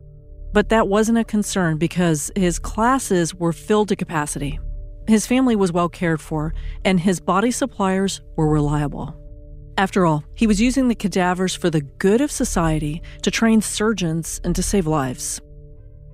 But 0.53 0.69
that 0.69 0.89
wasn't 0.89 1.19
a 1.19 1.25
concern 1.25 1.77
because 1.77 2.31
his 2.37 2.59
classes 2.59 3.35
were 3.35 3.53
filled 3.53 3.89
to 3.89 3.97
capacity. 3.97 4.61
His 5.09 5.27
family 5.27 5.57
was 5.57 5.73
well 5.73 5.89
cared 5.89 6.21
for, 6.21 6.55
and 6.85 7.01
his 7.01 7.21
body 7.21 7.51
suppliers 7.51 8.21
were 8.37 8.49
reliable. 8.49 9.15
After 9.77 10.07
all, 10.07 10.25
he 10.35 10.47
was 10.47 10.61
using 10.61 10.89
the 10.89 10.95
cadavers 10.95 11.55
for 11.55 11.69
the 11.69 11.81
good 11.81 12.21
of 12.21 12.31
society 12.31 13.03
to 13.23 13.31
train 13.31 13.61
surgeons 13.61 14.41
and 14.45 14.55
to 14.57 14.63
save 14.63 14.87
lives. 14.87 15.41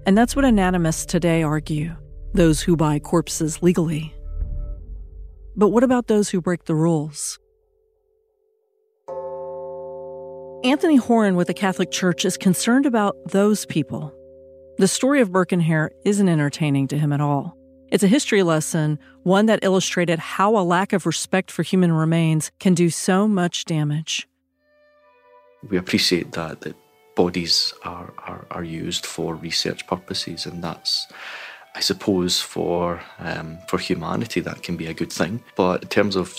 And 0.07 0.17
that's 0.17 0.35
what 0.35 0.45
anatomists 0.45 1.07
today 1.07 1.43
argue 1.43 1.95
those 2.35 2.61
who 2.61 2.77
buy 2.77 2.99
corpses 2.99 3.63
legally. 3.63 4.13
But 5.57 5.69
what 5.69 5.85
about 5.85 6.09
those 6.09 6.29
who 6.31 6.41
break 6.41 6.65
the 6.65 6.75
rules? 6.75 7.39
Anthony 10.65 10.97
Horan 10.97 11.37
with 11.37 11.47
the 11.47 11.55
Catholic 11.55 11.91
Church 11.91 12.25
is 12.25 12.37
concerned 12.37 12.87
about 12.87 13.17
those 13.27 13.65
people. 13.67 14.13
The 14.79 14.89
story 14.89 15.21
of 15.21 15.31
Hare 15.33 15.93
isn't 16.05 16.29
entertaining 16.29 16.89
to 16.89 16.99
him 16.99 17.13
at 17.13 17.21
all. 17.21 17.57
It's 17.93 18.03
a 18.03 18.09
history 18.09 18.43
lesson, 18.43 18.99
one 19.23 19.47
that 19.47 19.61
illustrated 19.63 20.19
how 20.19 20.57
a 20.57 20.65
lack 20.65 20.93
of 20.93 21.07
respect 21.07 21.53
for 21.53 21.63
human 21.63 21.93
remains 21.93 22.51
can 22.59 22.75
do 22.75 22.91
so 22.91 23.29
much 23.29 23.67
damage. 23.67 24.27
We 25.69 25.77
appreciate 25.77 26.33
that 26.33 26.63
that 26.63 26.75
bodies 27.15 27.73
are, 27.85 28.13
are, 28.19 28.47
are 28.51 28.65
used 28.65 29.07
for 29.07 29.37
research 29.37 29.87
purposes, 29.87 30.47
and 30.47 30.65
that's 30.65 31.07
I 31.75 31.81
suppose 31.81 32.41
for 32.41 33.01
um, 33.19 33.59
for 33.69 33.79
humanity 33.79 34.41
that 34.41 34.63
can 34.63 34.77
be 34.77 34.87
a 34.87 34.95
good 34.95 35.13
thing. 35.13 35.43
But 35.57 35.83
in 35.83 35.89
terms 35.89 36.17
of 36.17 36.39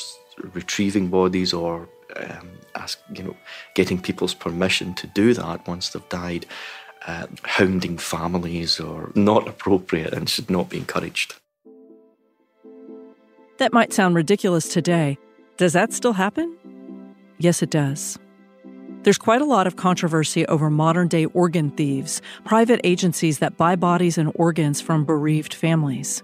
retrieving 0.53 1.09
bodies 1.09 1.53
or 1.53 1.89
um, 2.15 2.49
ask, 2.75 2.99
you 3.13 3.23
know, 3.23 3.35
getting 3.73 4.01
people's 4.01 4.33
permission 4.33 4.93
to 4.95 5.07
do 5.07 5.33
that 5.33 5.67
once 5.67 5.89
they've 5.89 6.09
died, 6.09 6.45
uh, 7.07 7.27
hounding 7.43 7.97
families 7.97 8.79
or 8.79 9.11
not 9.15 9.47
appropriate 9.47 10.13
and 10.13 10.29
should 10.29 10.49
not 10.49 10.69
be 10.69 10.77
encouraged. 10.77 11.35
That 13.57 13.73
might 13.73 13.93
sound 13.93 14.15
ridiculous 14.15 14.67
today. 14.67 15.17
Does 15.57 15.73
that 15.73 15.93
still 15.93 16.13
happen? 16.13 16.57
Yes, 17.37 17.61
it 17.61 17.69
does. 17.69 18.19
There's 19.05 19.19
quite 19.19 19.41
a 19.41 19.45
lot 19.45 19.67
of 19.67 19.75
controversy 19.75 20.47
over 20.47 20.71
modern 20.71 21.09
day 21.09 21.25
organ 21.25 21.69
thieves, 21.69 22.23
private 22.43 22.81
agencies 22.83 23.37
that 23.37 23.55
buy 23.55 23.75
bodies 23.75 24.17
and 24.17 24.31
organs 24.33 24.81
from 24.81 25.05
bereaved 25.05 25.53
families. 25.53 26.23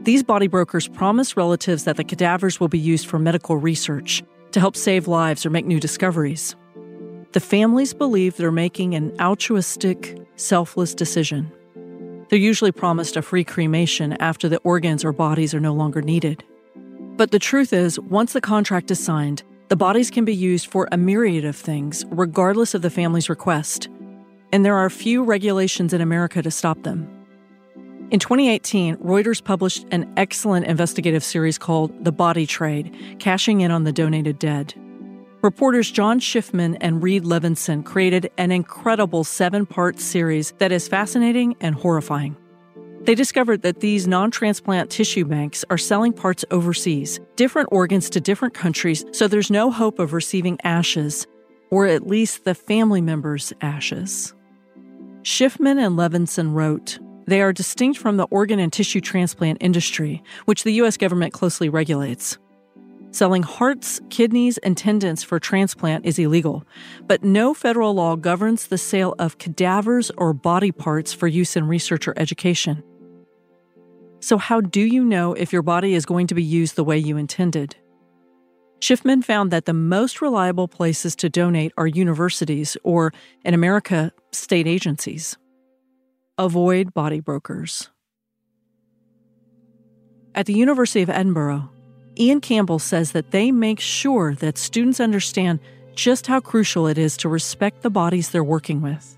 These 0.00 0.22
body 0.22 0.46
brokers 0.46 0.88
promise 0.88 1.36
relatives 1.36 1.84
that 1.84 1.98
the 1.98 2.04
cadavers 2.04 2.58
will 2.58 2.68
be 2.68 2.78
used 2.78 3.06
for 3.06 3.18
medical 3.18 3.58
research 3.58 4.22
to 4.52 4.60
help 4.60 4.76
save 4.76 5.06
lives 5.06 5.44
or 5.44 5.50
make 5.50 5.66
new 5.66 5.78
discoveries. 5.78 6.56
The 7.32 7.40
families 7.40 7.92
believe 7.92 8.38
they're 8.38 8.50
making 8.50 8.94
an 8.94 9.14
altruistic, 9.20 10.18
selfless 10.36 10.94
decision. 10.94 11.52
They're 12.30 12.38
usually 12.38 12.72
promised 12.72 13.18
a 13.18 13.22
free 13.22 13.44
cremation 13.44 14.14
after 14.20 14.48
the 14.48 14.60
organs 14.60 15.04
or 15.04 15.12
bodies 15.12 15.52
are 15.52 15.60
no 15.60 15.74
longer 15.74 16.00
needed. 16.00 16.42
But 17.18 17.30
the 17.30 17.38
truth 17.38 17.74
is, 17.74 18.00
once 18.00 18.32
the 18.32 18.40
contract 18.40 18.90
is 18.90 19.04
signed, 19.04 19.42
the 19.68 19.76
bodies 19.76 20.10
can 20.10 20.24
be 20.24 20.34
used 20.34 20.68
for 20.68 20.88
a 20.92 20.96
myriad 20.96 21.44
of 21.44 21.56
things, 21.56 22.04
regardless 22.10 22.74
of 22.74 22.82
the 22.82 22.90
family's 22.90 23.28
request. 23.28 23.88
And 24.52 24.64
there 24.64 24.76
are 24.76 24.88
few 24.88 25.24
regulations 25.24 25.92
in 25.92 26.00
America 26.00 26.40
to 26.40 26.50
stop 26.50 26.82
them. 26.84 27.10
In 28.12 28.20
2018, 28.20 28.96
Reuters 28.98 29.42
published 29.42 29.84
an 29.90 30.12
excellent 30.16 30.66
investigative 30.66 31.24
series 31.24 31.58
called 31.58 32.04
The 32.04 32.12
Body 32.12 32.46
Trade 32.46 33.16
Cashing 33.18 33.62
In 33.62 33.72
on 33.72 33.82
the 33.82 33.92
Donated 33.92 34.38
Dead. 34.38 34.72
Reporters 35.42 35.90
John 35.90 36.20
Shiffman 36.20 36.76
and 36.80 37.02
Reade 37.02 37.24
Levinson 37.24 37.84
created 37.84 38.30
an 38.38 38.52
incredible 38.52 39.24
seven 39.24 39.66
part 39.66 39.98
series 39.98 40.52
that 40.58 40.70
is 40.70 40.86
fascinating 40.86 41.56
and 41.60 41.74
horrifying. 41.74 42.36
They 43.06 43.14
discovered 43.14 43.62
that 43.62 43.78
these 43.78 44.08
non 44.08 44.32
transplant 44.32 44.90
tissue 44.90 45.24
banks 45.24 45.64
are 45.70 45.78
selling 45.78 46.12
parts 46.12 46.44
overseas, 46.50 47.20
different 47.36 47.68
organs 47.70 48.10
to 48.10 48.20
different 48.20 48.52
countries, 48.52 49.04
so 49.12 49.28
there's 49.28 49.48
no 49.48 49.70
hope 49.70 50.00
of 50.00 50.12
receiving 50.12 50.58
ashes. 50.64 51.26
or 51.70 51.86
at 51.86 52.06
least 52.06 52.44
the 52.44 52.54
family 52.54 53.00
members' 53.00 53.52
ashes. 53.60 54.32
Shiffman 55.22 55.84
and 55.84 55.98
Levinson 55.98 56.54
wrote, 56.54 57.00
they 57.26 57.42
are 57.42 57.52
distinct 57.52 57.98
from 57.98 58.18
the 58.18 58.28
organ 58.30 58.60
and 58.60 58.72
tissue 58.72 59.00
transplant 59.00 59.58
industry, 59.60 60.22
which 60.44 60.62
the 60.62 60.74
U.S. 60.74 60.96
government 60.96 61.32
closely 61.32 61.68
regulates. 61.68 62.38
Selling 63.10 63.42
hearts, 63.42 64.00
kidneys, 64.10 64.58
and 64.58 64.76
tendons 64.76 65.24
for 65.24 65.40
transplant 65.40 66.06
is 66.06 66.20
illegal, 66.20 66.64
but 67.08 67.24
no 67.24 67.52
federal 67.52 67.94
law 67.94 68.14
governs 68.14 68.68
the 68.68 68.78
sale 68.78 69.16
of 69.18 69.38
cadavers 69.38 70.12
or 70.16 70.32
body 70.32 70.70
parts 70.70 71.12
for 71.12 71.26
use 71.26 71.56
in 71.56 71.66
research 71.66 72.06
or 72.06 72.14
education. 72.16 72.84
So, 74.26 74.38
how 74.38 74.60
do 74.60 74.80
you 74.80 75.04
know 75.04 75.34
if 75.34 75.52
your 75.52 75.62
body 75.62 75.94
is 75.94 76.04
going 76.04 76.26
to 76.26 76.34
be 76.34 76.42
used 76.42 76.74
the 76.74 76.82
way 76.82 76.98
you 76.98 77.16
intended? 77.16 77.76
Shiffman 78.80 79.22
found 79.22 79.52
that 79.52 79.66
the 79.66 79.72
most 79.72 80.20
reliable 80.20 80.66
places 80.66 81.14
to 81.16 81.28
donate 81.28 81.72
are 81.76 81.86
universities 81.86 82.76
or, 82.82 83.12
in 83.44 83.54
America, 83.54 84.10
state 84.32 84.66
agencies. 84.66 85.36
Avoid 86.38 86.92
body 86.92 87.20
brokers. 87.20 87.88
At 90.34 90.46
the 90.46 90.54
University 90.54 91.02
of 91.02 91.10
Edinburgh, 91.10 91.70
Ian 92.18 92.40
Campbell 92.40 92.80
says 92.80 93.12
that 93.12 93.30
they 93.30 93.52
make 93.52 93.78
sure 93.78 94.34
that 94.34 94.58
students 94.58 94.98
understand 94.98 95.60
just 95.94 96.26
how 96.26 96.40
crucial 96.40 96.88
it 96.88 96.98
is 96.98 97.16
to 97.18 97.28
respect 97.28 97.82
the 97.82 97.90
bodies 97.90 98.30
they're 98.30 98.42
working 98.42 98.82
with. 98.82 99.15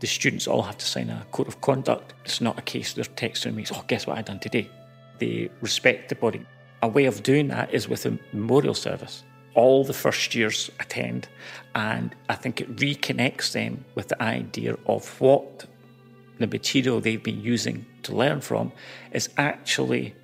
The 0.00 0.06
students 0.06 0.46
all 0.46 0.62
have 0.62 0.78
to 0.78 0.86
sign 0.86 1.10
a 1.10 1.26
code 1.32 1.48
of 1.48 1.60
conduct. 1.60 2.14
It's 2.24 2.40
not 2.40 2.58
a 2.58 2.62
case 2.62 2.92
they're 2.92 3.04
texting 3.04 3.54
me, 3.54 3.64
oh, 3.72 3.84
guess 3.88 4.06
what 4.06 4.18
I 4.18 4.22
done 4.22 4.38
today? 4.38 4.70
They 5.18 5.50
respect 5.60 6.08
the 6.08 6.14
body. 6.14 6.46
A 6.82 6.88
way 6.88 7.06
of 7.06 7.22
doing 7.22 7.48
that 7.48 7.74
is 7.74 7.88
with 7.88 8.06
a 8.06 8.18
memorial 8.32 8.74
service. 8.74 9.24
All 9.54 9.84
the 9.84 9.92
first 9.92 10.34
years 10.34 10.70
attend, 10.78 11.28
and 11.74 12.14
I 12.28 12.36
think 12.36 12.60
it 12.60 12.76
reconnects 12.76 13.52
them 13.52 13.84
with 13.96 14.08
the 14.08 14.22
idea 14.22 14.76
of 14.86 15.20
what 15.20 15.66
the 16.38 16.46
material 16.46 17.00
they've 17.00 17.22
been 17.22 17.40
using 17.40 17.84
to 18.04 18.14
learn 18.14 18.40
from 18.40 18.70
is 19.10 19.28
actually 19.36 20.14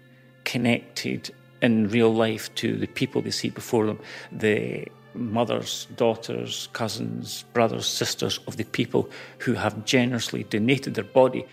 connected 0.44 1.34
in 1.62 1.88
real 1.88 2.14
life 2.14 2.54
to 2.54 2.76
the 2.76 2.86
people 2.86 3.22
they 3.22 3.30
see 3.30 3.50
before 3.50 3.86
them, 3.86 3.98
the 4.30 4.86
mothers, 5.14 5.86
daughters, 5.96 6.68
cousins, 6.72 7.44
brothers, 7.52 7.86
sisters 7.86 8.40
of 8.46 8.56
the 8.56 8.64
people 8.64 9.08
who 9.38 9.54
have 9.54 9.84
generously 9.84 10.44
donated 10.44 10.94
their 10.94 11.04
body. 11.04 11.46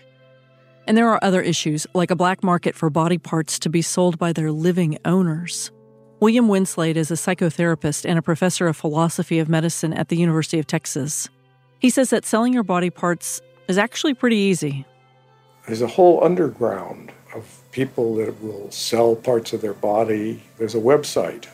And 0.86 0.96
there 0.96 1.08
are 1.08 1.20
other 1.22 1.40
issues, 1.40 1.86
like 1.94 2.10
a 2.10 2.16
black 2.16 2.42
market 2.42 2.74
for 2.74 2.90
body 2.90 3.18
parts 3.18 3.58
to 3.60 3.68
be 3.68 3.82
sold 3.82 4.18
by 4.18 4.32
their 4.32 4.50
living 4.50 4.98
owners. 5.04 5.70
William 6.20 6.48
Winslade 6.48 6.96
is 6.96 7.10
a 7.10 7.14
psychotherapist 7.14 8.08
and 8.08 8.18
a 8.18 8.22
professor 8.22 8.68
of 8.68 8.76
philosophy 8.76 9.38
of 9.38 9.48
medicine 9.48 9.92
at 9.92 10.08
the 10.08 10.16
University 10.16 10.58
of 10.58 10.66
Texas. 10.66 11.28
He 11.78 11.90
says 11.90 12.10
that 12.10 12.24
selling 12.24 12.52
your 12.52 12.62
body 12.62 12.90
parts 12.90 13.40
is 13.68 13.78
actually 13.78 14.14
pretty 14.14 14.36
easy. 14.36 14.86
There's 15.66 15.82
a 15.82 15.86
whole 15.86 16.22
underground 16.22 17.12
of 17.34 17.60
people 17.72 18.16
that 18.16 18.40
will 18.42 18.70
sell 18.70 19.16
parts 19.16 19.52
of 19.52 19.62
their 19.62 19.74
body. 19.74 20.42
There's 20.58 20.74
a 20.74 20.80
website. 20.80 21.46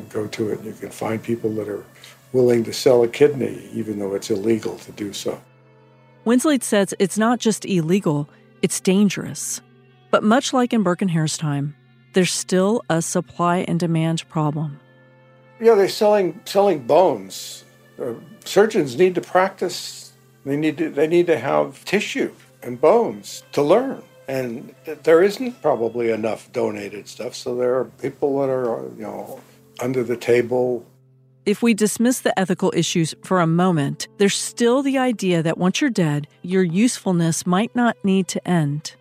Can 0.00 0.08
go 0.08 0.26
to 0.28 0.50
it 0.50 0.58
and 0.58 0.66
you 0.66 0.72
can 0.72 0.90
find 0.90 1.22
people 1.22 1.50
that 1.54 1.68
are 1.68 1.84
willing 2.32 2.64
to 2.64 2.72
sell 2.72 3.02
a 3.02 3.08
kidney, 3.08 3.68
even 3.72 3.98
though 3.98 4.14
it's 4.14 4.30
illegal 4.30 4.78
to 4.78 4.92
do 4.92 5.12
so. 5.12 5.40
Winslade 6.24 6.62
says 6.62 6.94
it's 6.98 7.18
not 7.18 7.40
just 7.40 7.64
illegal, 7.64 8.28
it's 8.62 8.80
dangerous. 8.80 9.60
But 10.10 10.22
much 10.22 10.52
like 10.52 10.72
in 10.72 10.82
Burke 10.82 11.02
and 11.02 11.10
Hare's 11.10 11.36
time, 11.36 11.74
there's 12.12 12.32
still 12.32 12.82
a 12.88 13.00
supply 13.00 13.58
and 13.68 13.78
demand 13.78 14.28
problem. 14.28 14.80
Yeah, 15.60 15.74
they're 15.74 15.88
selling 15.88 16.40
selling 16.44 16.86
bones. 16.86 17.64
Uh, 18.00 18.14
surgeons 18.44 18.96
need 18.96 19.14
to 19.14 19.20
practice. 19.20 20.12
They 20.44 20.56
need 20.56 20.78
to 20.78 20.90
they 20.90 21.06
need 21.06 21.26
to 21.26 21.38
have 21.38 21.84
tissue 21.84 22.32
and 22.62 22.80
bones 22.80 23.42
to 23.52 23.62
learn 23.62 24.02
and 24.30 24.74
there 25.02 25.22
isn't 25.22 25.60
probably 25.60 26.10
enough 26.10 26.52
donated 26.52 27.08
stuff. 27.08 27.34
So 27.34 27.56
there 27.56 27.74
are 27.74 27.86
people 27.86 28.40
that 28.40 28.48
are, 28.48 28.84
you 28.96 29.02
know, 29.02 29.40
under 29.82 30.02
the 30.02 30.16
table. 30.16 30.86
If 31.46 31.62
we 31.62 31.74
dismiss 31.74 32.20
the 32.20 32.38
ethical 32.38 32.72
issues 32.76 33.14
for 33.24 33.40
a 33.40 33.46
moment, 33.46 34.08
there's 34.18 34.34
still 34.34 34.82
the 34.82 34.98
idea 34.98 35.42
that 35.42 35.58
once 35.58 35.80
you're 35.80 35.90
dead, 35.90 36.26
your 36.42 36.62
usefulness 36.62 37.46
might 37.46 37.74
not 37.74 37.96
need 38.04 38.28
to 38.28 38.48
end. 38.48 38.94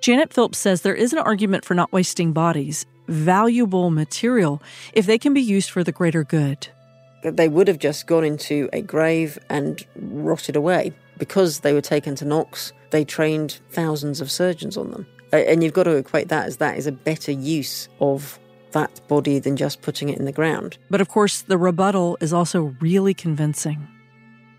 Janet 0.00 0.32
Phillips 0.32 0.58
says 0.58 0.82
there 0.82 0.94
is 0.94 1.12
an 1.12 1.20
argument 1.20 1.64
for 1.64 1.74
not 1.74 1.92
wasting 1.92 2.32
bodies, 2.32 2.84
valuable 3.06 3.90
material, 3.90 4.60
if 4.92 5.06
they 5.06 5.18
can 5.18 5.32
be 5.32 5.40
used 5.40 5.70
for 5.70 5.84
the 5.84 5.92
greater 5.92 6.24
good. 6.24 6.68
That 7.22 7.36
they 7.36 7.48
would 7.48 7.68
have 7.68 7.78
just 7.78 8.08
gone 8.08 8.24
into 8.24 8.68
a 8.72 8.82
grave 8.82 9.38
and 9.48 9.86
rotted 9.94 10.56
away 10.56 10.92
because 11.18 11.60
they 11.60 11.72
were 11.72 11.80
taken 11.80 12.16
to 12.16 12.24
Knox 12.24 12.72
they 12.92 13.04
trained 13.04 13.58
thousands 13.70 14.20
of 14.20 14.30
surgeons 14.30 14.76
on 14.76 14.92
them. 14.92 15.06
And 15.32 15.64
you've 15.64 15.72
got 15.72 15.84
to 15.84 15.96
equate 15.96 16.28
that 16.28 16.46
as 16.46 16.58
that 16.58 16.76
is 16.76 16.86
a 16.86 16.92
better 16.92 17.32
use 17.32 17.88
of 18.00 18.38
that 18.72 19.00
body 19.08 19.38
than 19.38 19.56
just 19.56 19.82
putting 19.82 20.08
it 20.08 20.18
in 20.18 20.24
the 20.24 20.32
ground. 20.32 20.78
But 20.90 21.00
of 21.00 21.08
course, 21.08 21.42
the 21.42 21.58
rebuttal 21.58 22.18
is 22.20 22.32
also 22.32 22.74
really 22.80 23.14
convincing. 23.14 23.86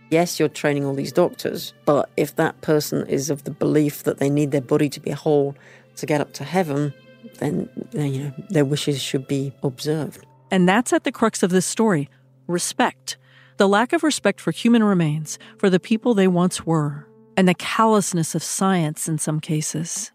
Yes, 0.09 0.39
you're 0.39 0.49
training 0.49 0.85
all 0.85 0.93
these 0.93 1.11
doctors, 1.11 1.73
but 1.85 2.09
if 2.17 2.35
that 2.35 2.61
person 2.61 3.07
is 3.07 3.29
of 3.29 3.43
the 3.45 3.51
belief 3.51 4.03
that 4.03 4.19
they 4.19 4.29
need 4.29 4.51
their 4.51 4.61
body 4.61 4.89
to 4.89 4.99
be 4.99 5.11
whole 5.11 5.55
to 5.95 6.05
get 6.05 6.21
up 6.21 6.33
to 6.33 6.43
heaven, 6.43 6.93
then 7.39 7.69
you 7.93 8.23
know 8.23 8.33
their 8.49 8.65
wishes 8.65 9.01
should 9.01 9.27
be 9.27 9.53
observed. 9.63 10.25
And 10.51 10.69
that's 10.69 10.93
at 10.93 11.03
the 11.03 11.11
crux 11.11 11.41
of 11.41 11.49
this 11.49 11.65
story: 11.65 12.09
respect. 12.47 13.17
The 13.57 13.67
lack 13.67 13.93
of 13.93 14.03
respect 14.03 14.41
for 14.41 14.51
human 14.51 14.83
remains, 14.83 15.39
for 15.57 15.69
the 15.69 15.79
people 15.79 16.13
they 16.13 16.27
once 16.27 16.65
were 16.65 17.07
and 17.35 17.47
the 17.47 17.53
callousness 17.55 18.35
of 18.35 18.43
science 18.43 19.07
in 19.07 19.17
some 19.17 19.39
cases. 19.39 20.11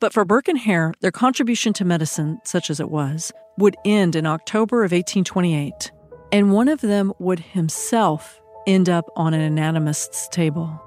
But 0.00 0.12
for 0.12 0.24
Burke 0.24 0.48
and 0.48 0.58
Hare, 0.58 0.92
their 1.00 1.10
contribution 1.10 1.72
to 1.74 1.84
medicine, 1.84 2.38
such 2.44 2.70
as 2.70 2.80
it 2.80 2.90
was, 2.90 3.32
would 3.58 3.76
end 3.84 4.14
in 4.14 4.26
October 4.26 4.84
of 4.84 4.92
1828, 4.92 5.90
and 6.32 6.52
one 6.52 6.68
of 6.68 6.80
them 6.80 7.12
would 7.18 7.40
himself 7.40 8.40
end 8.66 8.88
up 8.88 9.06
on 9.16 9.32
an 9.32 9.40
anatomist's 9.40 10.28
table. 10.28 10.82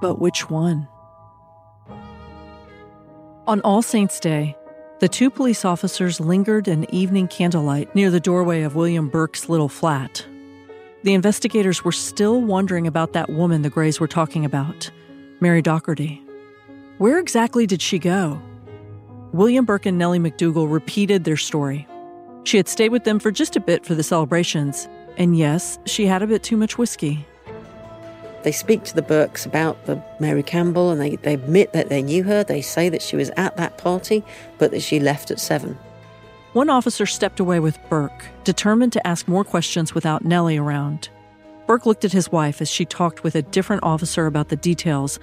But 0.00 0.20
which 0.20 0.50
one? 0.50 0.88
On 3.46 3.60
All 3.60 3.82
Saints' 3.82 4.20
Day, 4.20 4.56
the 5.00 5.08
two 5.08 5.30
police 5.30 5.64
officers 5.64 6.20
lingered 6.20 6.68
in 6.68 6.92
evening 6.94 7.28
candlelight 7.28 7.94
near 7.94 8.10
the 8.10 8.20
doorway 8.20 8.62
of 8.62 8.74
William 8.74 9.08
Burke's 9.08 9.48
little 9.48 9.68
flat 9.68 10.26
the 11.02 11.14
investigators 11.14 11.82
were 11.82 11.92
still 11.92 12.42
wondering 12.42 12.86
about 12.86 13.14
that 13.14 13.30
woman 13.30 13.62
the 13.62 13.70
Grays 13.70 13.98
were 13.98 14.08
talking 14.08 14.44
about, 14.44 14.90
Mary 15.40 15.62
Docherty. 15.62 16.20
Where 17.00 17.18
exactly 17.18 17.66
did 17.66 17.80
she 17.80 17.98
go? 17.98 18.42
William 19.32 19.64
Burke 19.64 19.86
and 19.86 19.96
Nellie 19.96 20.18
McDougall 20.18 20.70
repeated 20.70 21.24
their 21.24 21.38
story. 21.38 21.88
She 22.44 22.58
had 22.58 22.68
stayed 22.68 22.90
with 22.90 23.04
them 23.04 23.18
for 23.18 23.30
just 23.30 23.56
a 23.56 23.60
bit 23.60 23.86
for 23.86 23.94
the 23.94 24.02
celebrations, 24.02 24.86
and 25.16 25.34
yes, 25.34 25.78
she 25.86 26.04
had 26.04 26.20
a 26.20 26.26
bit 26.26 26.42
too 26.42 26.58
much 26.58 26.76
whiskey. 26.76 27.26
They 28.42 28.52
speak 28.52 28.84
to 28.84 28.94
the 28.94 29.00
Burkes 29.00 29.46
about 29.46 29.86
the 29.86 29.98
Mary 30.18 30.42
Campbell 30.42 30.90
and 30.90 31.00
they, 31.00 31.16
they 31.16 31.32
admit 31.32 31.72
that 31.72 31.88
they 31.88 32.02
knew 32.02 32.22
her. 32.24 32.44
They 32.44 32.60
say 32.60 32.90
that 32.90 33.00
she 33.00 33.16
was 33.16 33.30
at 33.38 33.56
that 33.56 33.78
party, 33.78 34.22
but 34.58 34.70
that 34.72 34.82
she 34.82 35.00
left 35.00 35.30
at 35.30 35.40
seven. 35.40 35.78
One 36.52 36.68
officer 36.68 37.06
stepped 37.06 37.40
away 37.40 37.60
with 37.60 37.78
Burke, 37.88 38.26
determined 38.44 38.92
to 38.92 39.06
ask 39.06 39.26
more 39.26 39.44
questions 39.44 39.94
without 39.94 40.22
Nellie 40.22 40.58
around. 40.58 41.08
Burke 41.66 41.86
looked 41.86 42.04
at 42.04 42.12
his 42.12 42.30
wife 42.30 42.60
as 42.60 42.68
she 42.68 42.84
talked 42.84 43.24
with 43.24 43.36
a 43.36 43.40
different 43.40 43.84
officer 43.84 44.26
about 44.26 44.50
the 44.50 44.56
details, 44.56 45.18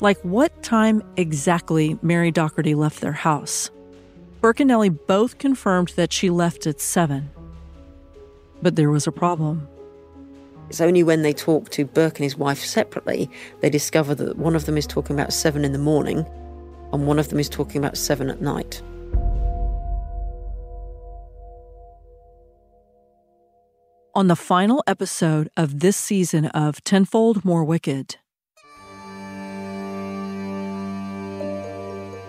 like 0.00 0.20
what 0.22 0.62
time 0.62 1.02
exactly 1.16 1.98
Mary 2.02 2.32
Docherty 2.32 2.74
left 2.74 3.00
their 3.00 3.12
house. 3.12 3.70
Burke 4.40 4.60
and 4.60 4.68
Nellie 4.68 4.88
both 4.88 5.38
confirmed 5.38 5.88
that 5.96 6.12
she 6.12 6.30
left 6.30 6.66
at 6.66 6.80
7. 6.80 7.30
But 8.62 8.76
there 8.76 8.90
was 8.90 9.06
a 9.06 9.12
problem. 9.12 9.68
It's 10.68 10.80
only 10.80 11.02
when 11.02 11.22
they 11.22 11.32
talk 11.32 11.70
to 11.70 11.84
Burke 11.84 12.18
and 12.18 12.24
his 12.24 12.36
wife 12.36 12.64
separately 12.64 13.28
they 13.60 13.70
discover 13.70 14.14
that 14.14 14.38
one 14.38 14.54
of 14.54 14.66
them 14.66 14.76
is 14.76 14.86
talking 14.86 15.14
about 15.18 15.32
7 15.32 15.64
in 15.64 15.72
the 15.72 15.78
morning 15.78 16.24
and 16.92 17.06
one 17.06 17.18
of 17.18 17.28
them 17.28 17.38
is 17.38 17.48
talking 17.48 17.78
about 17.78 17.96
7 17.96 18.30
at 18.30 18.40
night. 18.40 18.82
on 24.14 24.26
the 24.26 24.36
final 24.36 24.82
episode 24.86 25.48
of 25.56 25.80
this 25.80 25.96
season 25.96 26.46
of 26.46 26.82
Tenfold 26.84 27.44
More 27.44 27.64
Wicked. 27.64 28.16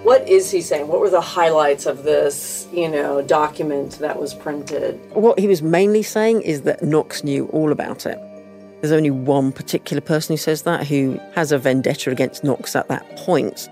What 0.04 0.28
is 0.28 0.50
he 0.50 0.62
saying? 0.62 0.88
What 0.88 1.00
were 1.00 1.12
the 1.12 1.22
highlights 1.22 1.86
of 1.86 2.04
this, 2.04 2.68
you 2.74 2.90
know, 2.90 3.22
document 3.22 4.00
that 4.00 4.20
was 4.20 4.34
printed? 4.34 5.00
What 5.14 5.38
he 5.38 5.48
was 5.48 5.62
mainly 5.62 6.02
saying 6.02 6.42
is 6.42 6.64
that 6.64 6.82
Knox 6.82 7.24
knew 7.24 7.46
all 7.48 7.72
about 7.72 8.08
it. 8.08 8.20
There's 8.82 8.92
only 8.92 9.12
one 9.12 9.52
particular 9.52 10.02
person 10.02 10.34
who 10.34 10.38
says 10.38 10.64
that, 10.64 10.88
who 10.88 11.20
has 11.34 11.52
a 11.52 11.60
vendetta 11.60 12.10
against 12.10 12.44
Knox 12.44 12.76
at 12.76 12.88
that 12.88 13.16
point. 13.18 13.70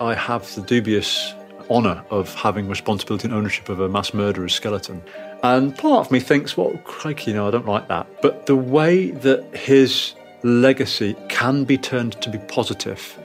I 0.00 0.14
have 0.14 0.52
the 0.54 0.62
dubious 0.62 1.34
honour 1.68 2.02
of 2.10 2.34
having 2.34 2.66
responsibility 2.66 3.28
and 3.28 3.34
ownership 3.34 3.68
of 3.68 3.80
a 3.80 3.88
mass 3.90 4.14
murderer's 4.14 4.54
skeleton. 4.54 5.02
And 5.42 5.76
part 5.76 6.06
of 6.06 6.12
me 6.12 6.20
thinks, 6.20 6.56
well, 6.56 6.78
crikey, 6.84 7.34
no, 7.34 7.46
I 7.46 7.50
don't 7.50 7.66
like 7.66 7.88
that. 7.88 8.06
But 8.22 8.46
the 8.46 8.56
way 8.56 9.10
that 9.10 9.54
his 9.54 10.14
legacy 10.42 11.14
can 11.28 11.64
be 11.64 11.76
turned 11.76 12.20
to 12.22 12.30
be 12.30 12.38
positive 12.38 13.18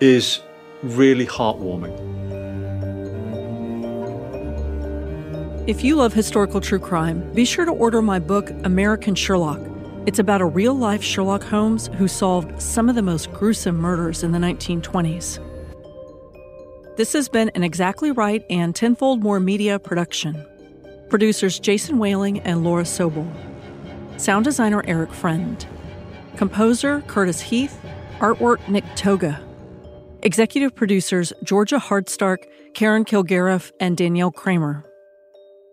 is 0.00 0.40
really 0.82 1.26
heartwarming. 1.26 2.08
If 5.66 5.84
you 5.84 5.96
love 5.96 6.12
historical 6.12 6.60
true 6.60 6.78
crime, 6.78 7.32
be 7.34 7.44
sure 7.44 7.64
to 7.64 7.70
order 7.70 8.02
my 8.02 8.18
book, 8.18 8.50
American 8.64 9.14
Sherlock. 9.14 9.60
It's 10.06 10.18
about 10.18 10.40
a 10.40 10.46
real 10.46 10.74
life 10.74 11.02
Sherlock 11.02 11.42
Holmes 11.42 11.88
who 11.98 12.08
solved 12.08 12.60
some 12.60 12.88
of 12.88 12.94
the 12.94 13.02
most 13.02 13.30
gruesome 13.32 13.76
murders 13.76 14.22
in 14.22 14.32
the 14.32 14.38
1920s. 14.38 15.38
This 16.96 17.12
has 17.12 17.28
been 17.28 17.50
an 17.50 17.62
Exactly 17.62 18.10
Right 18.10 18.44
and 18.50 18.74
Tenfold 18.74 19.22
More 19.22 19.38
media 19.38 19.78
production. 19.78 20.44
Producers 21.08 21.58
Jason 21.58 21.98
Wehling 21.98 22.40
and 22.44 22.64
Laura 22.64 22.84
Sobel. 22.84 23.30
Sound 24.18 24.44
designer 24.44 24.82
Eric 24.86 25.12
Friend. 25.12 25.66
Composer 26.36 27.02
Curtis 27.02 27.40
Heath. 27.40 27.78
Artwork 28.18 28.66
Nick 28.68 28.84
Toga. 28.96 29.40
Executive 30.22 30.74
producers 30.74 31.32
Georgia 31.42 31.78
Hardstark, 31.78 32.44
Karen 32.74 33.04
Kilgariff, 33.04 33.72
and 33.80 33.96
Danielle 33.96 34.30
Kramer. 34.30 34.84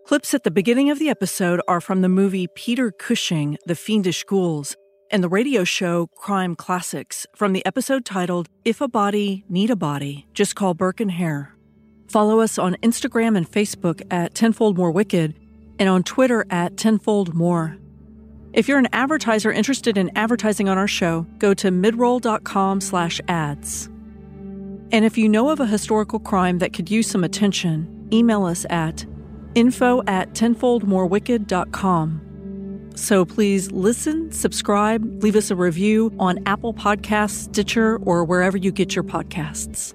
Clips 0.06 0.32
at 0.32 0.42
the 0.42 0.50
beginning 0.50 0.88
of 0.88 0.98
the 0.98 1.10
episode 1.10 1.60
are 1.68 1.82
from 1.82 2.00
the 2.00 2.08
movie 2.08 2.46
Peter 2.54 2.90
Cushing, 2.90 3.58
The 3.66 3.74
Fiendish 3.74 4.24
Ghouls, 4.24 4.74
and 5.10 5.22
the 5.22 5.28
radio 5.28 5.64
show 5.64 6.06
Crime 6.16 6.56
Classics 6.56 7.26
from 7.34 7.52
the 7.52 7.64
episode 7.66 8.06
titled 8.06 8.48
If 8.64 8.80
a 8.80 8.88
Body, 8.88 9.44
Need 9.50 9.68
a 9.68 9.76
Body, 9.76 10.26
Just 10.32 10.54
Call 10.56 10.72
Burke 10.72 11.00
and 11.00 11.10
Hare. 11.10 11.54
Follow 12.08 12.40
us 12.40 12.58
on 12.58 12.74
Instagram 12.76 13.36
and 13.36 13.50
Facebook 13.50 14.00
at 14.10 14.34
Tenfold 14.34 14.78
More 14.78 14.90
Wicked 14.90 15.34
and 15.78 15.90
on 15.90 16.02
Twitter 16.02 16.46
at 16.48 16.78
Tenfold 16.78 17.34
More. 17.34 17.76
If 18.54 18.66
you're 18.66 18.78
an 18.78 18.88
advertiser 18.94 19.52
interested 19.52 19.98
in 19.98 20.10
advertising 20.16 20.70
on 20.70 20.78
our 20.78 20.88
show, 20.88 21.26
go 21.36 21.52
to 21.52 21.70
midroll.com 21.70 22.80
slash 22.80 23.20
ads. 23.28 23.90
And 24.90 25.04
if 25.04 25.18
you 25.18 25.28
know 25.28 25.50
of 25.50 25.60
a 25.60 25.66
historical 25.66 26.18
crime 26.18 26.58
that 26.58 26.72
could 26.72 26.90
use 26.90 27.06
some 27.06 27.22
attention, 27.24 28.08
email 28.12 28.44
us 28.44 28.64
at 28.70 29.04
info 29.54 30.02
at 30.06 30.32
tenfoldmorewicked.com. 30.34 32.24
So 32.94 33.24
please 33.24 33.70
listen, 33.70 34.32
subscribe, 34.32 35.22
leave 35.22 35.36
us 35.36 35.50
a 35.50 35.56
review 35.56 36.12
on 36.18 36.40
Apple 36.46 36.74
Podcasts, 36.74 37.44
Stitcher, 37.44 37.98
or 37.98 38.24
wherever 38.24 38.56
you 38.56 38.72
get 38.72 38.96
your 38.96 39.04
podcasts. 39.04 39.94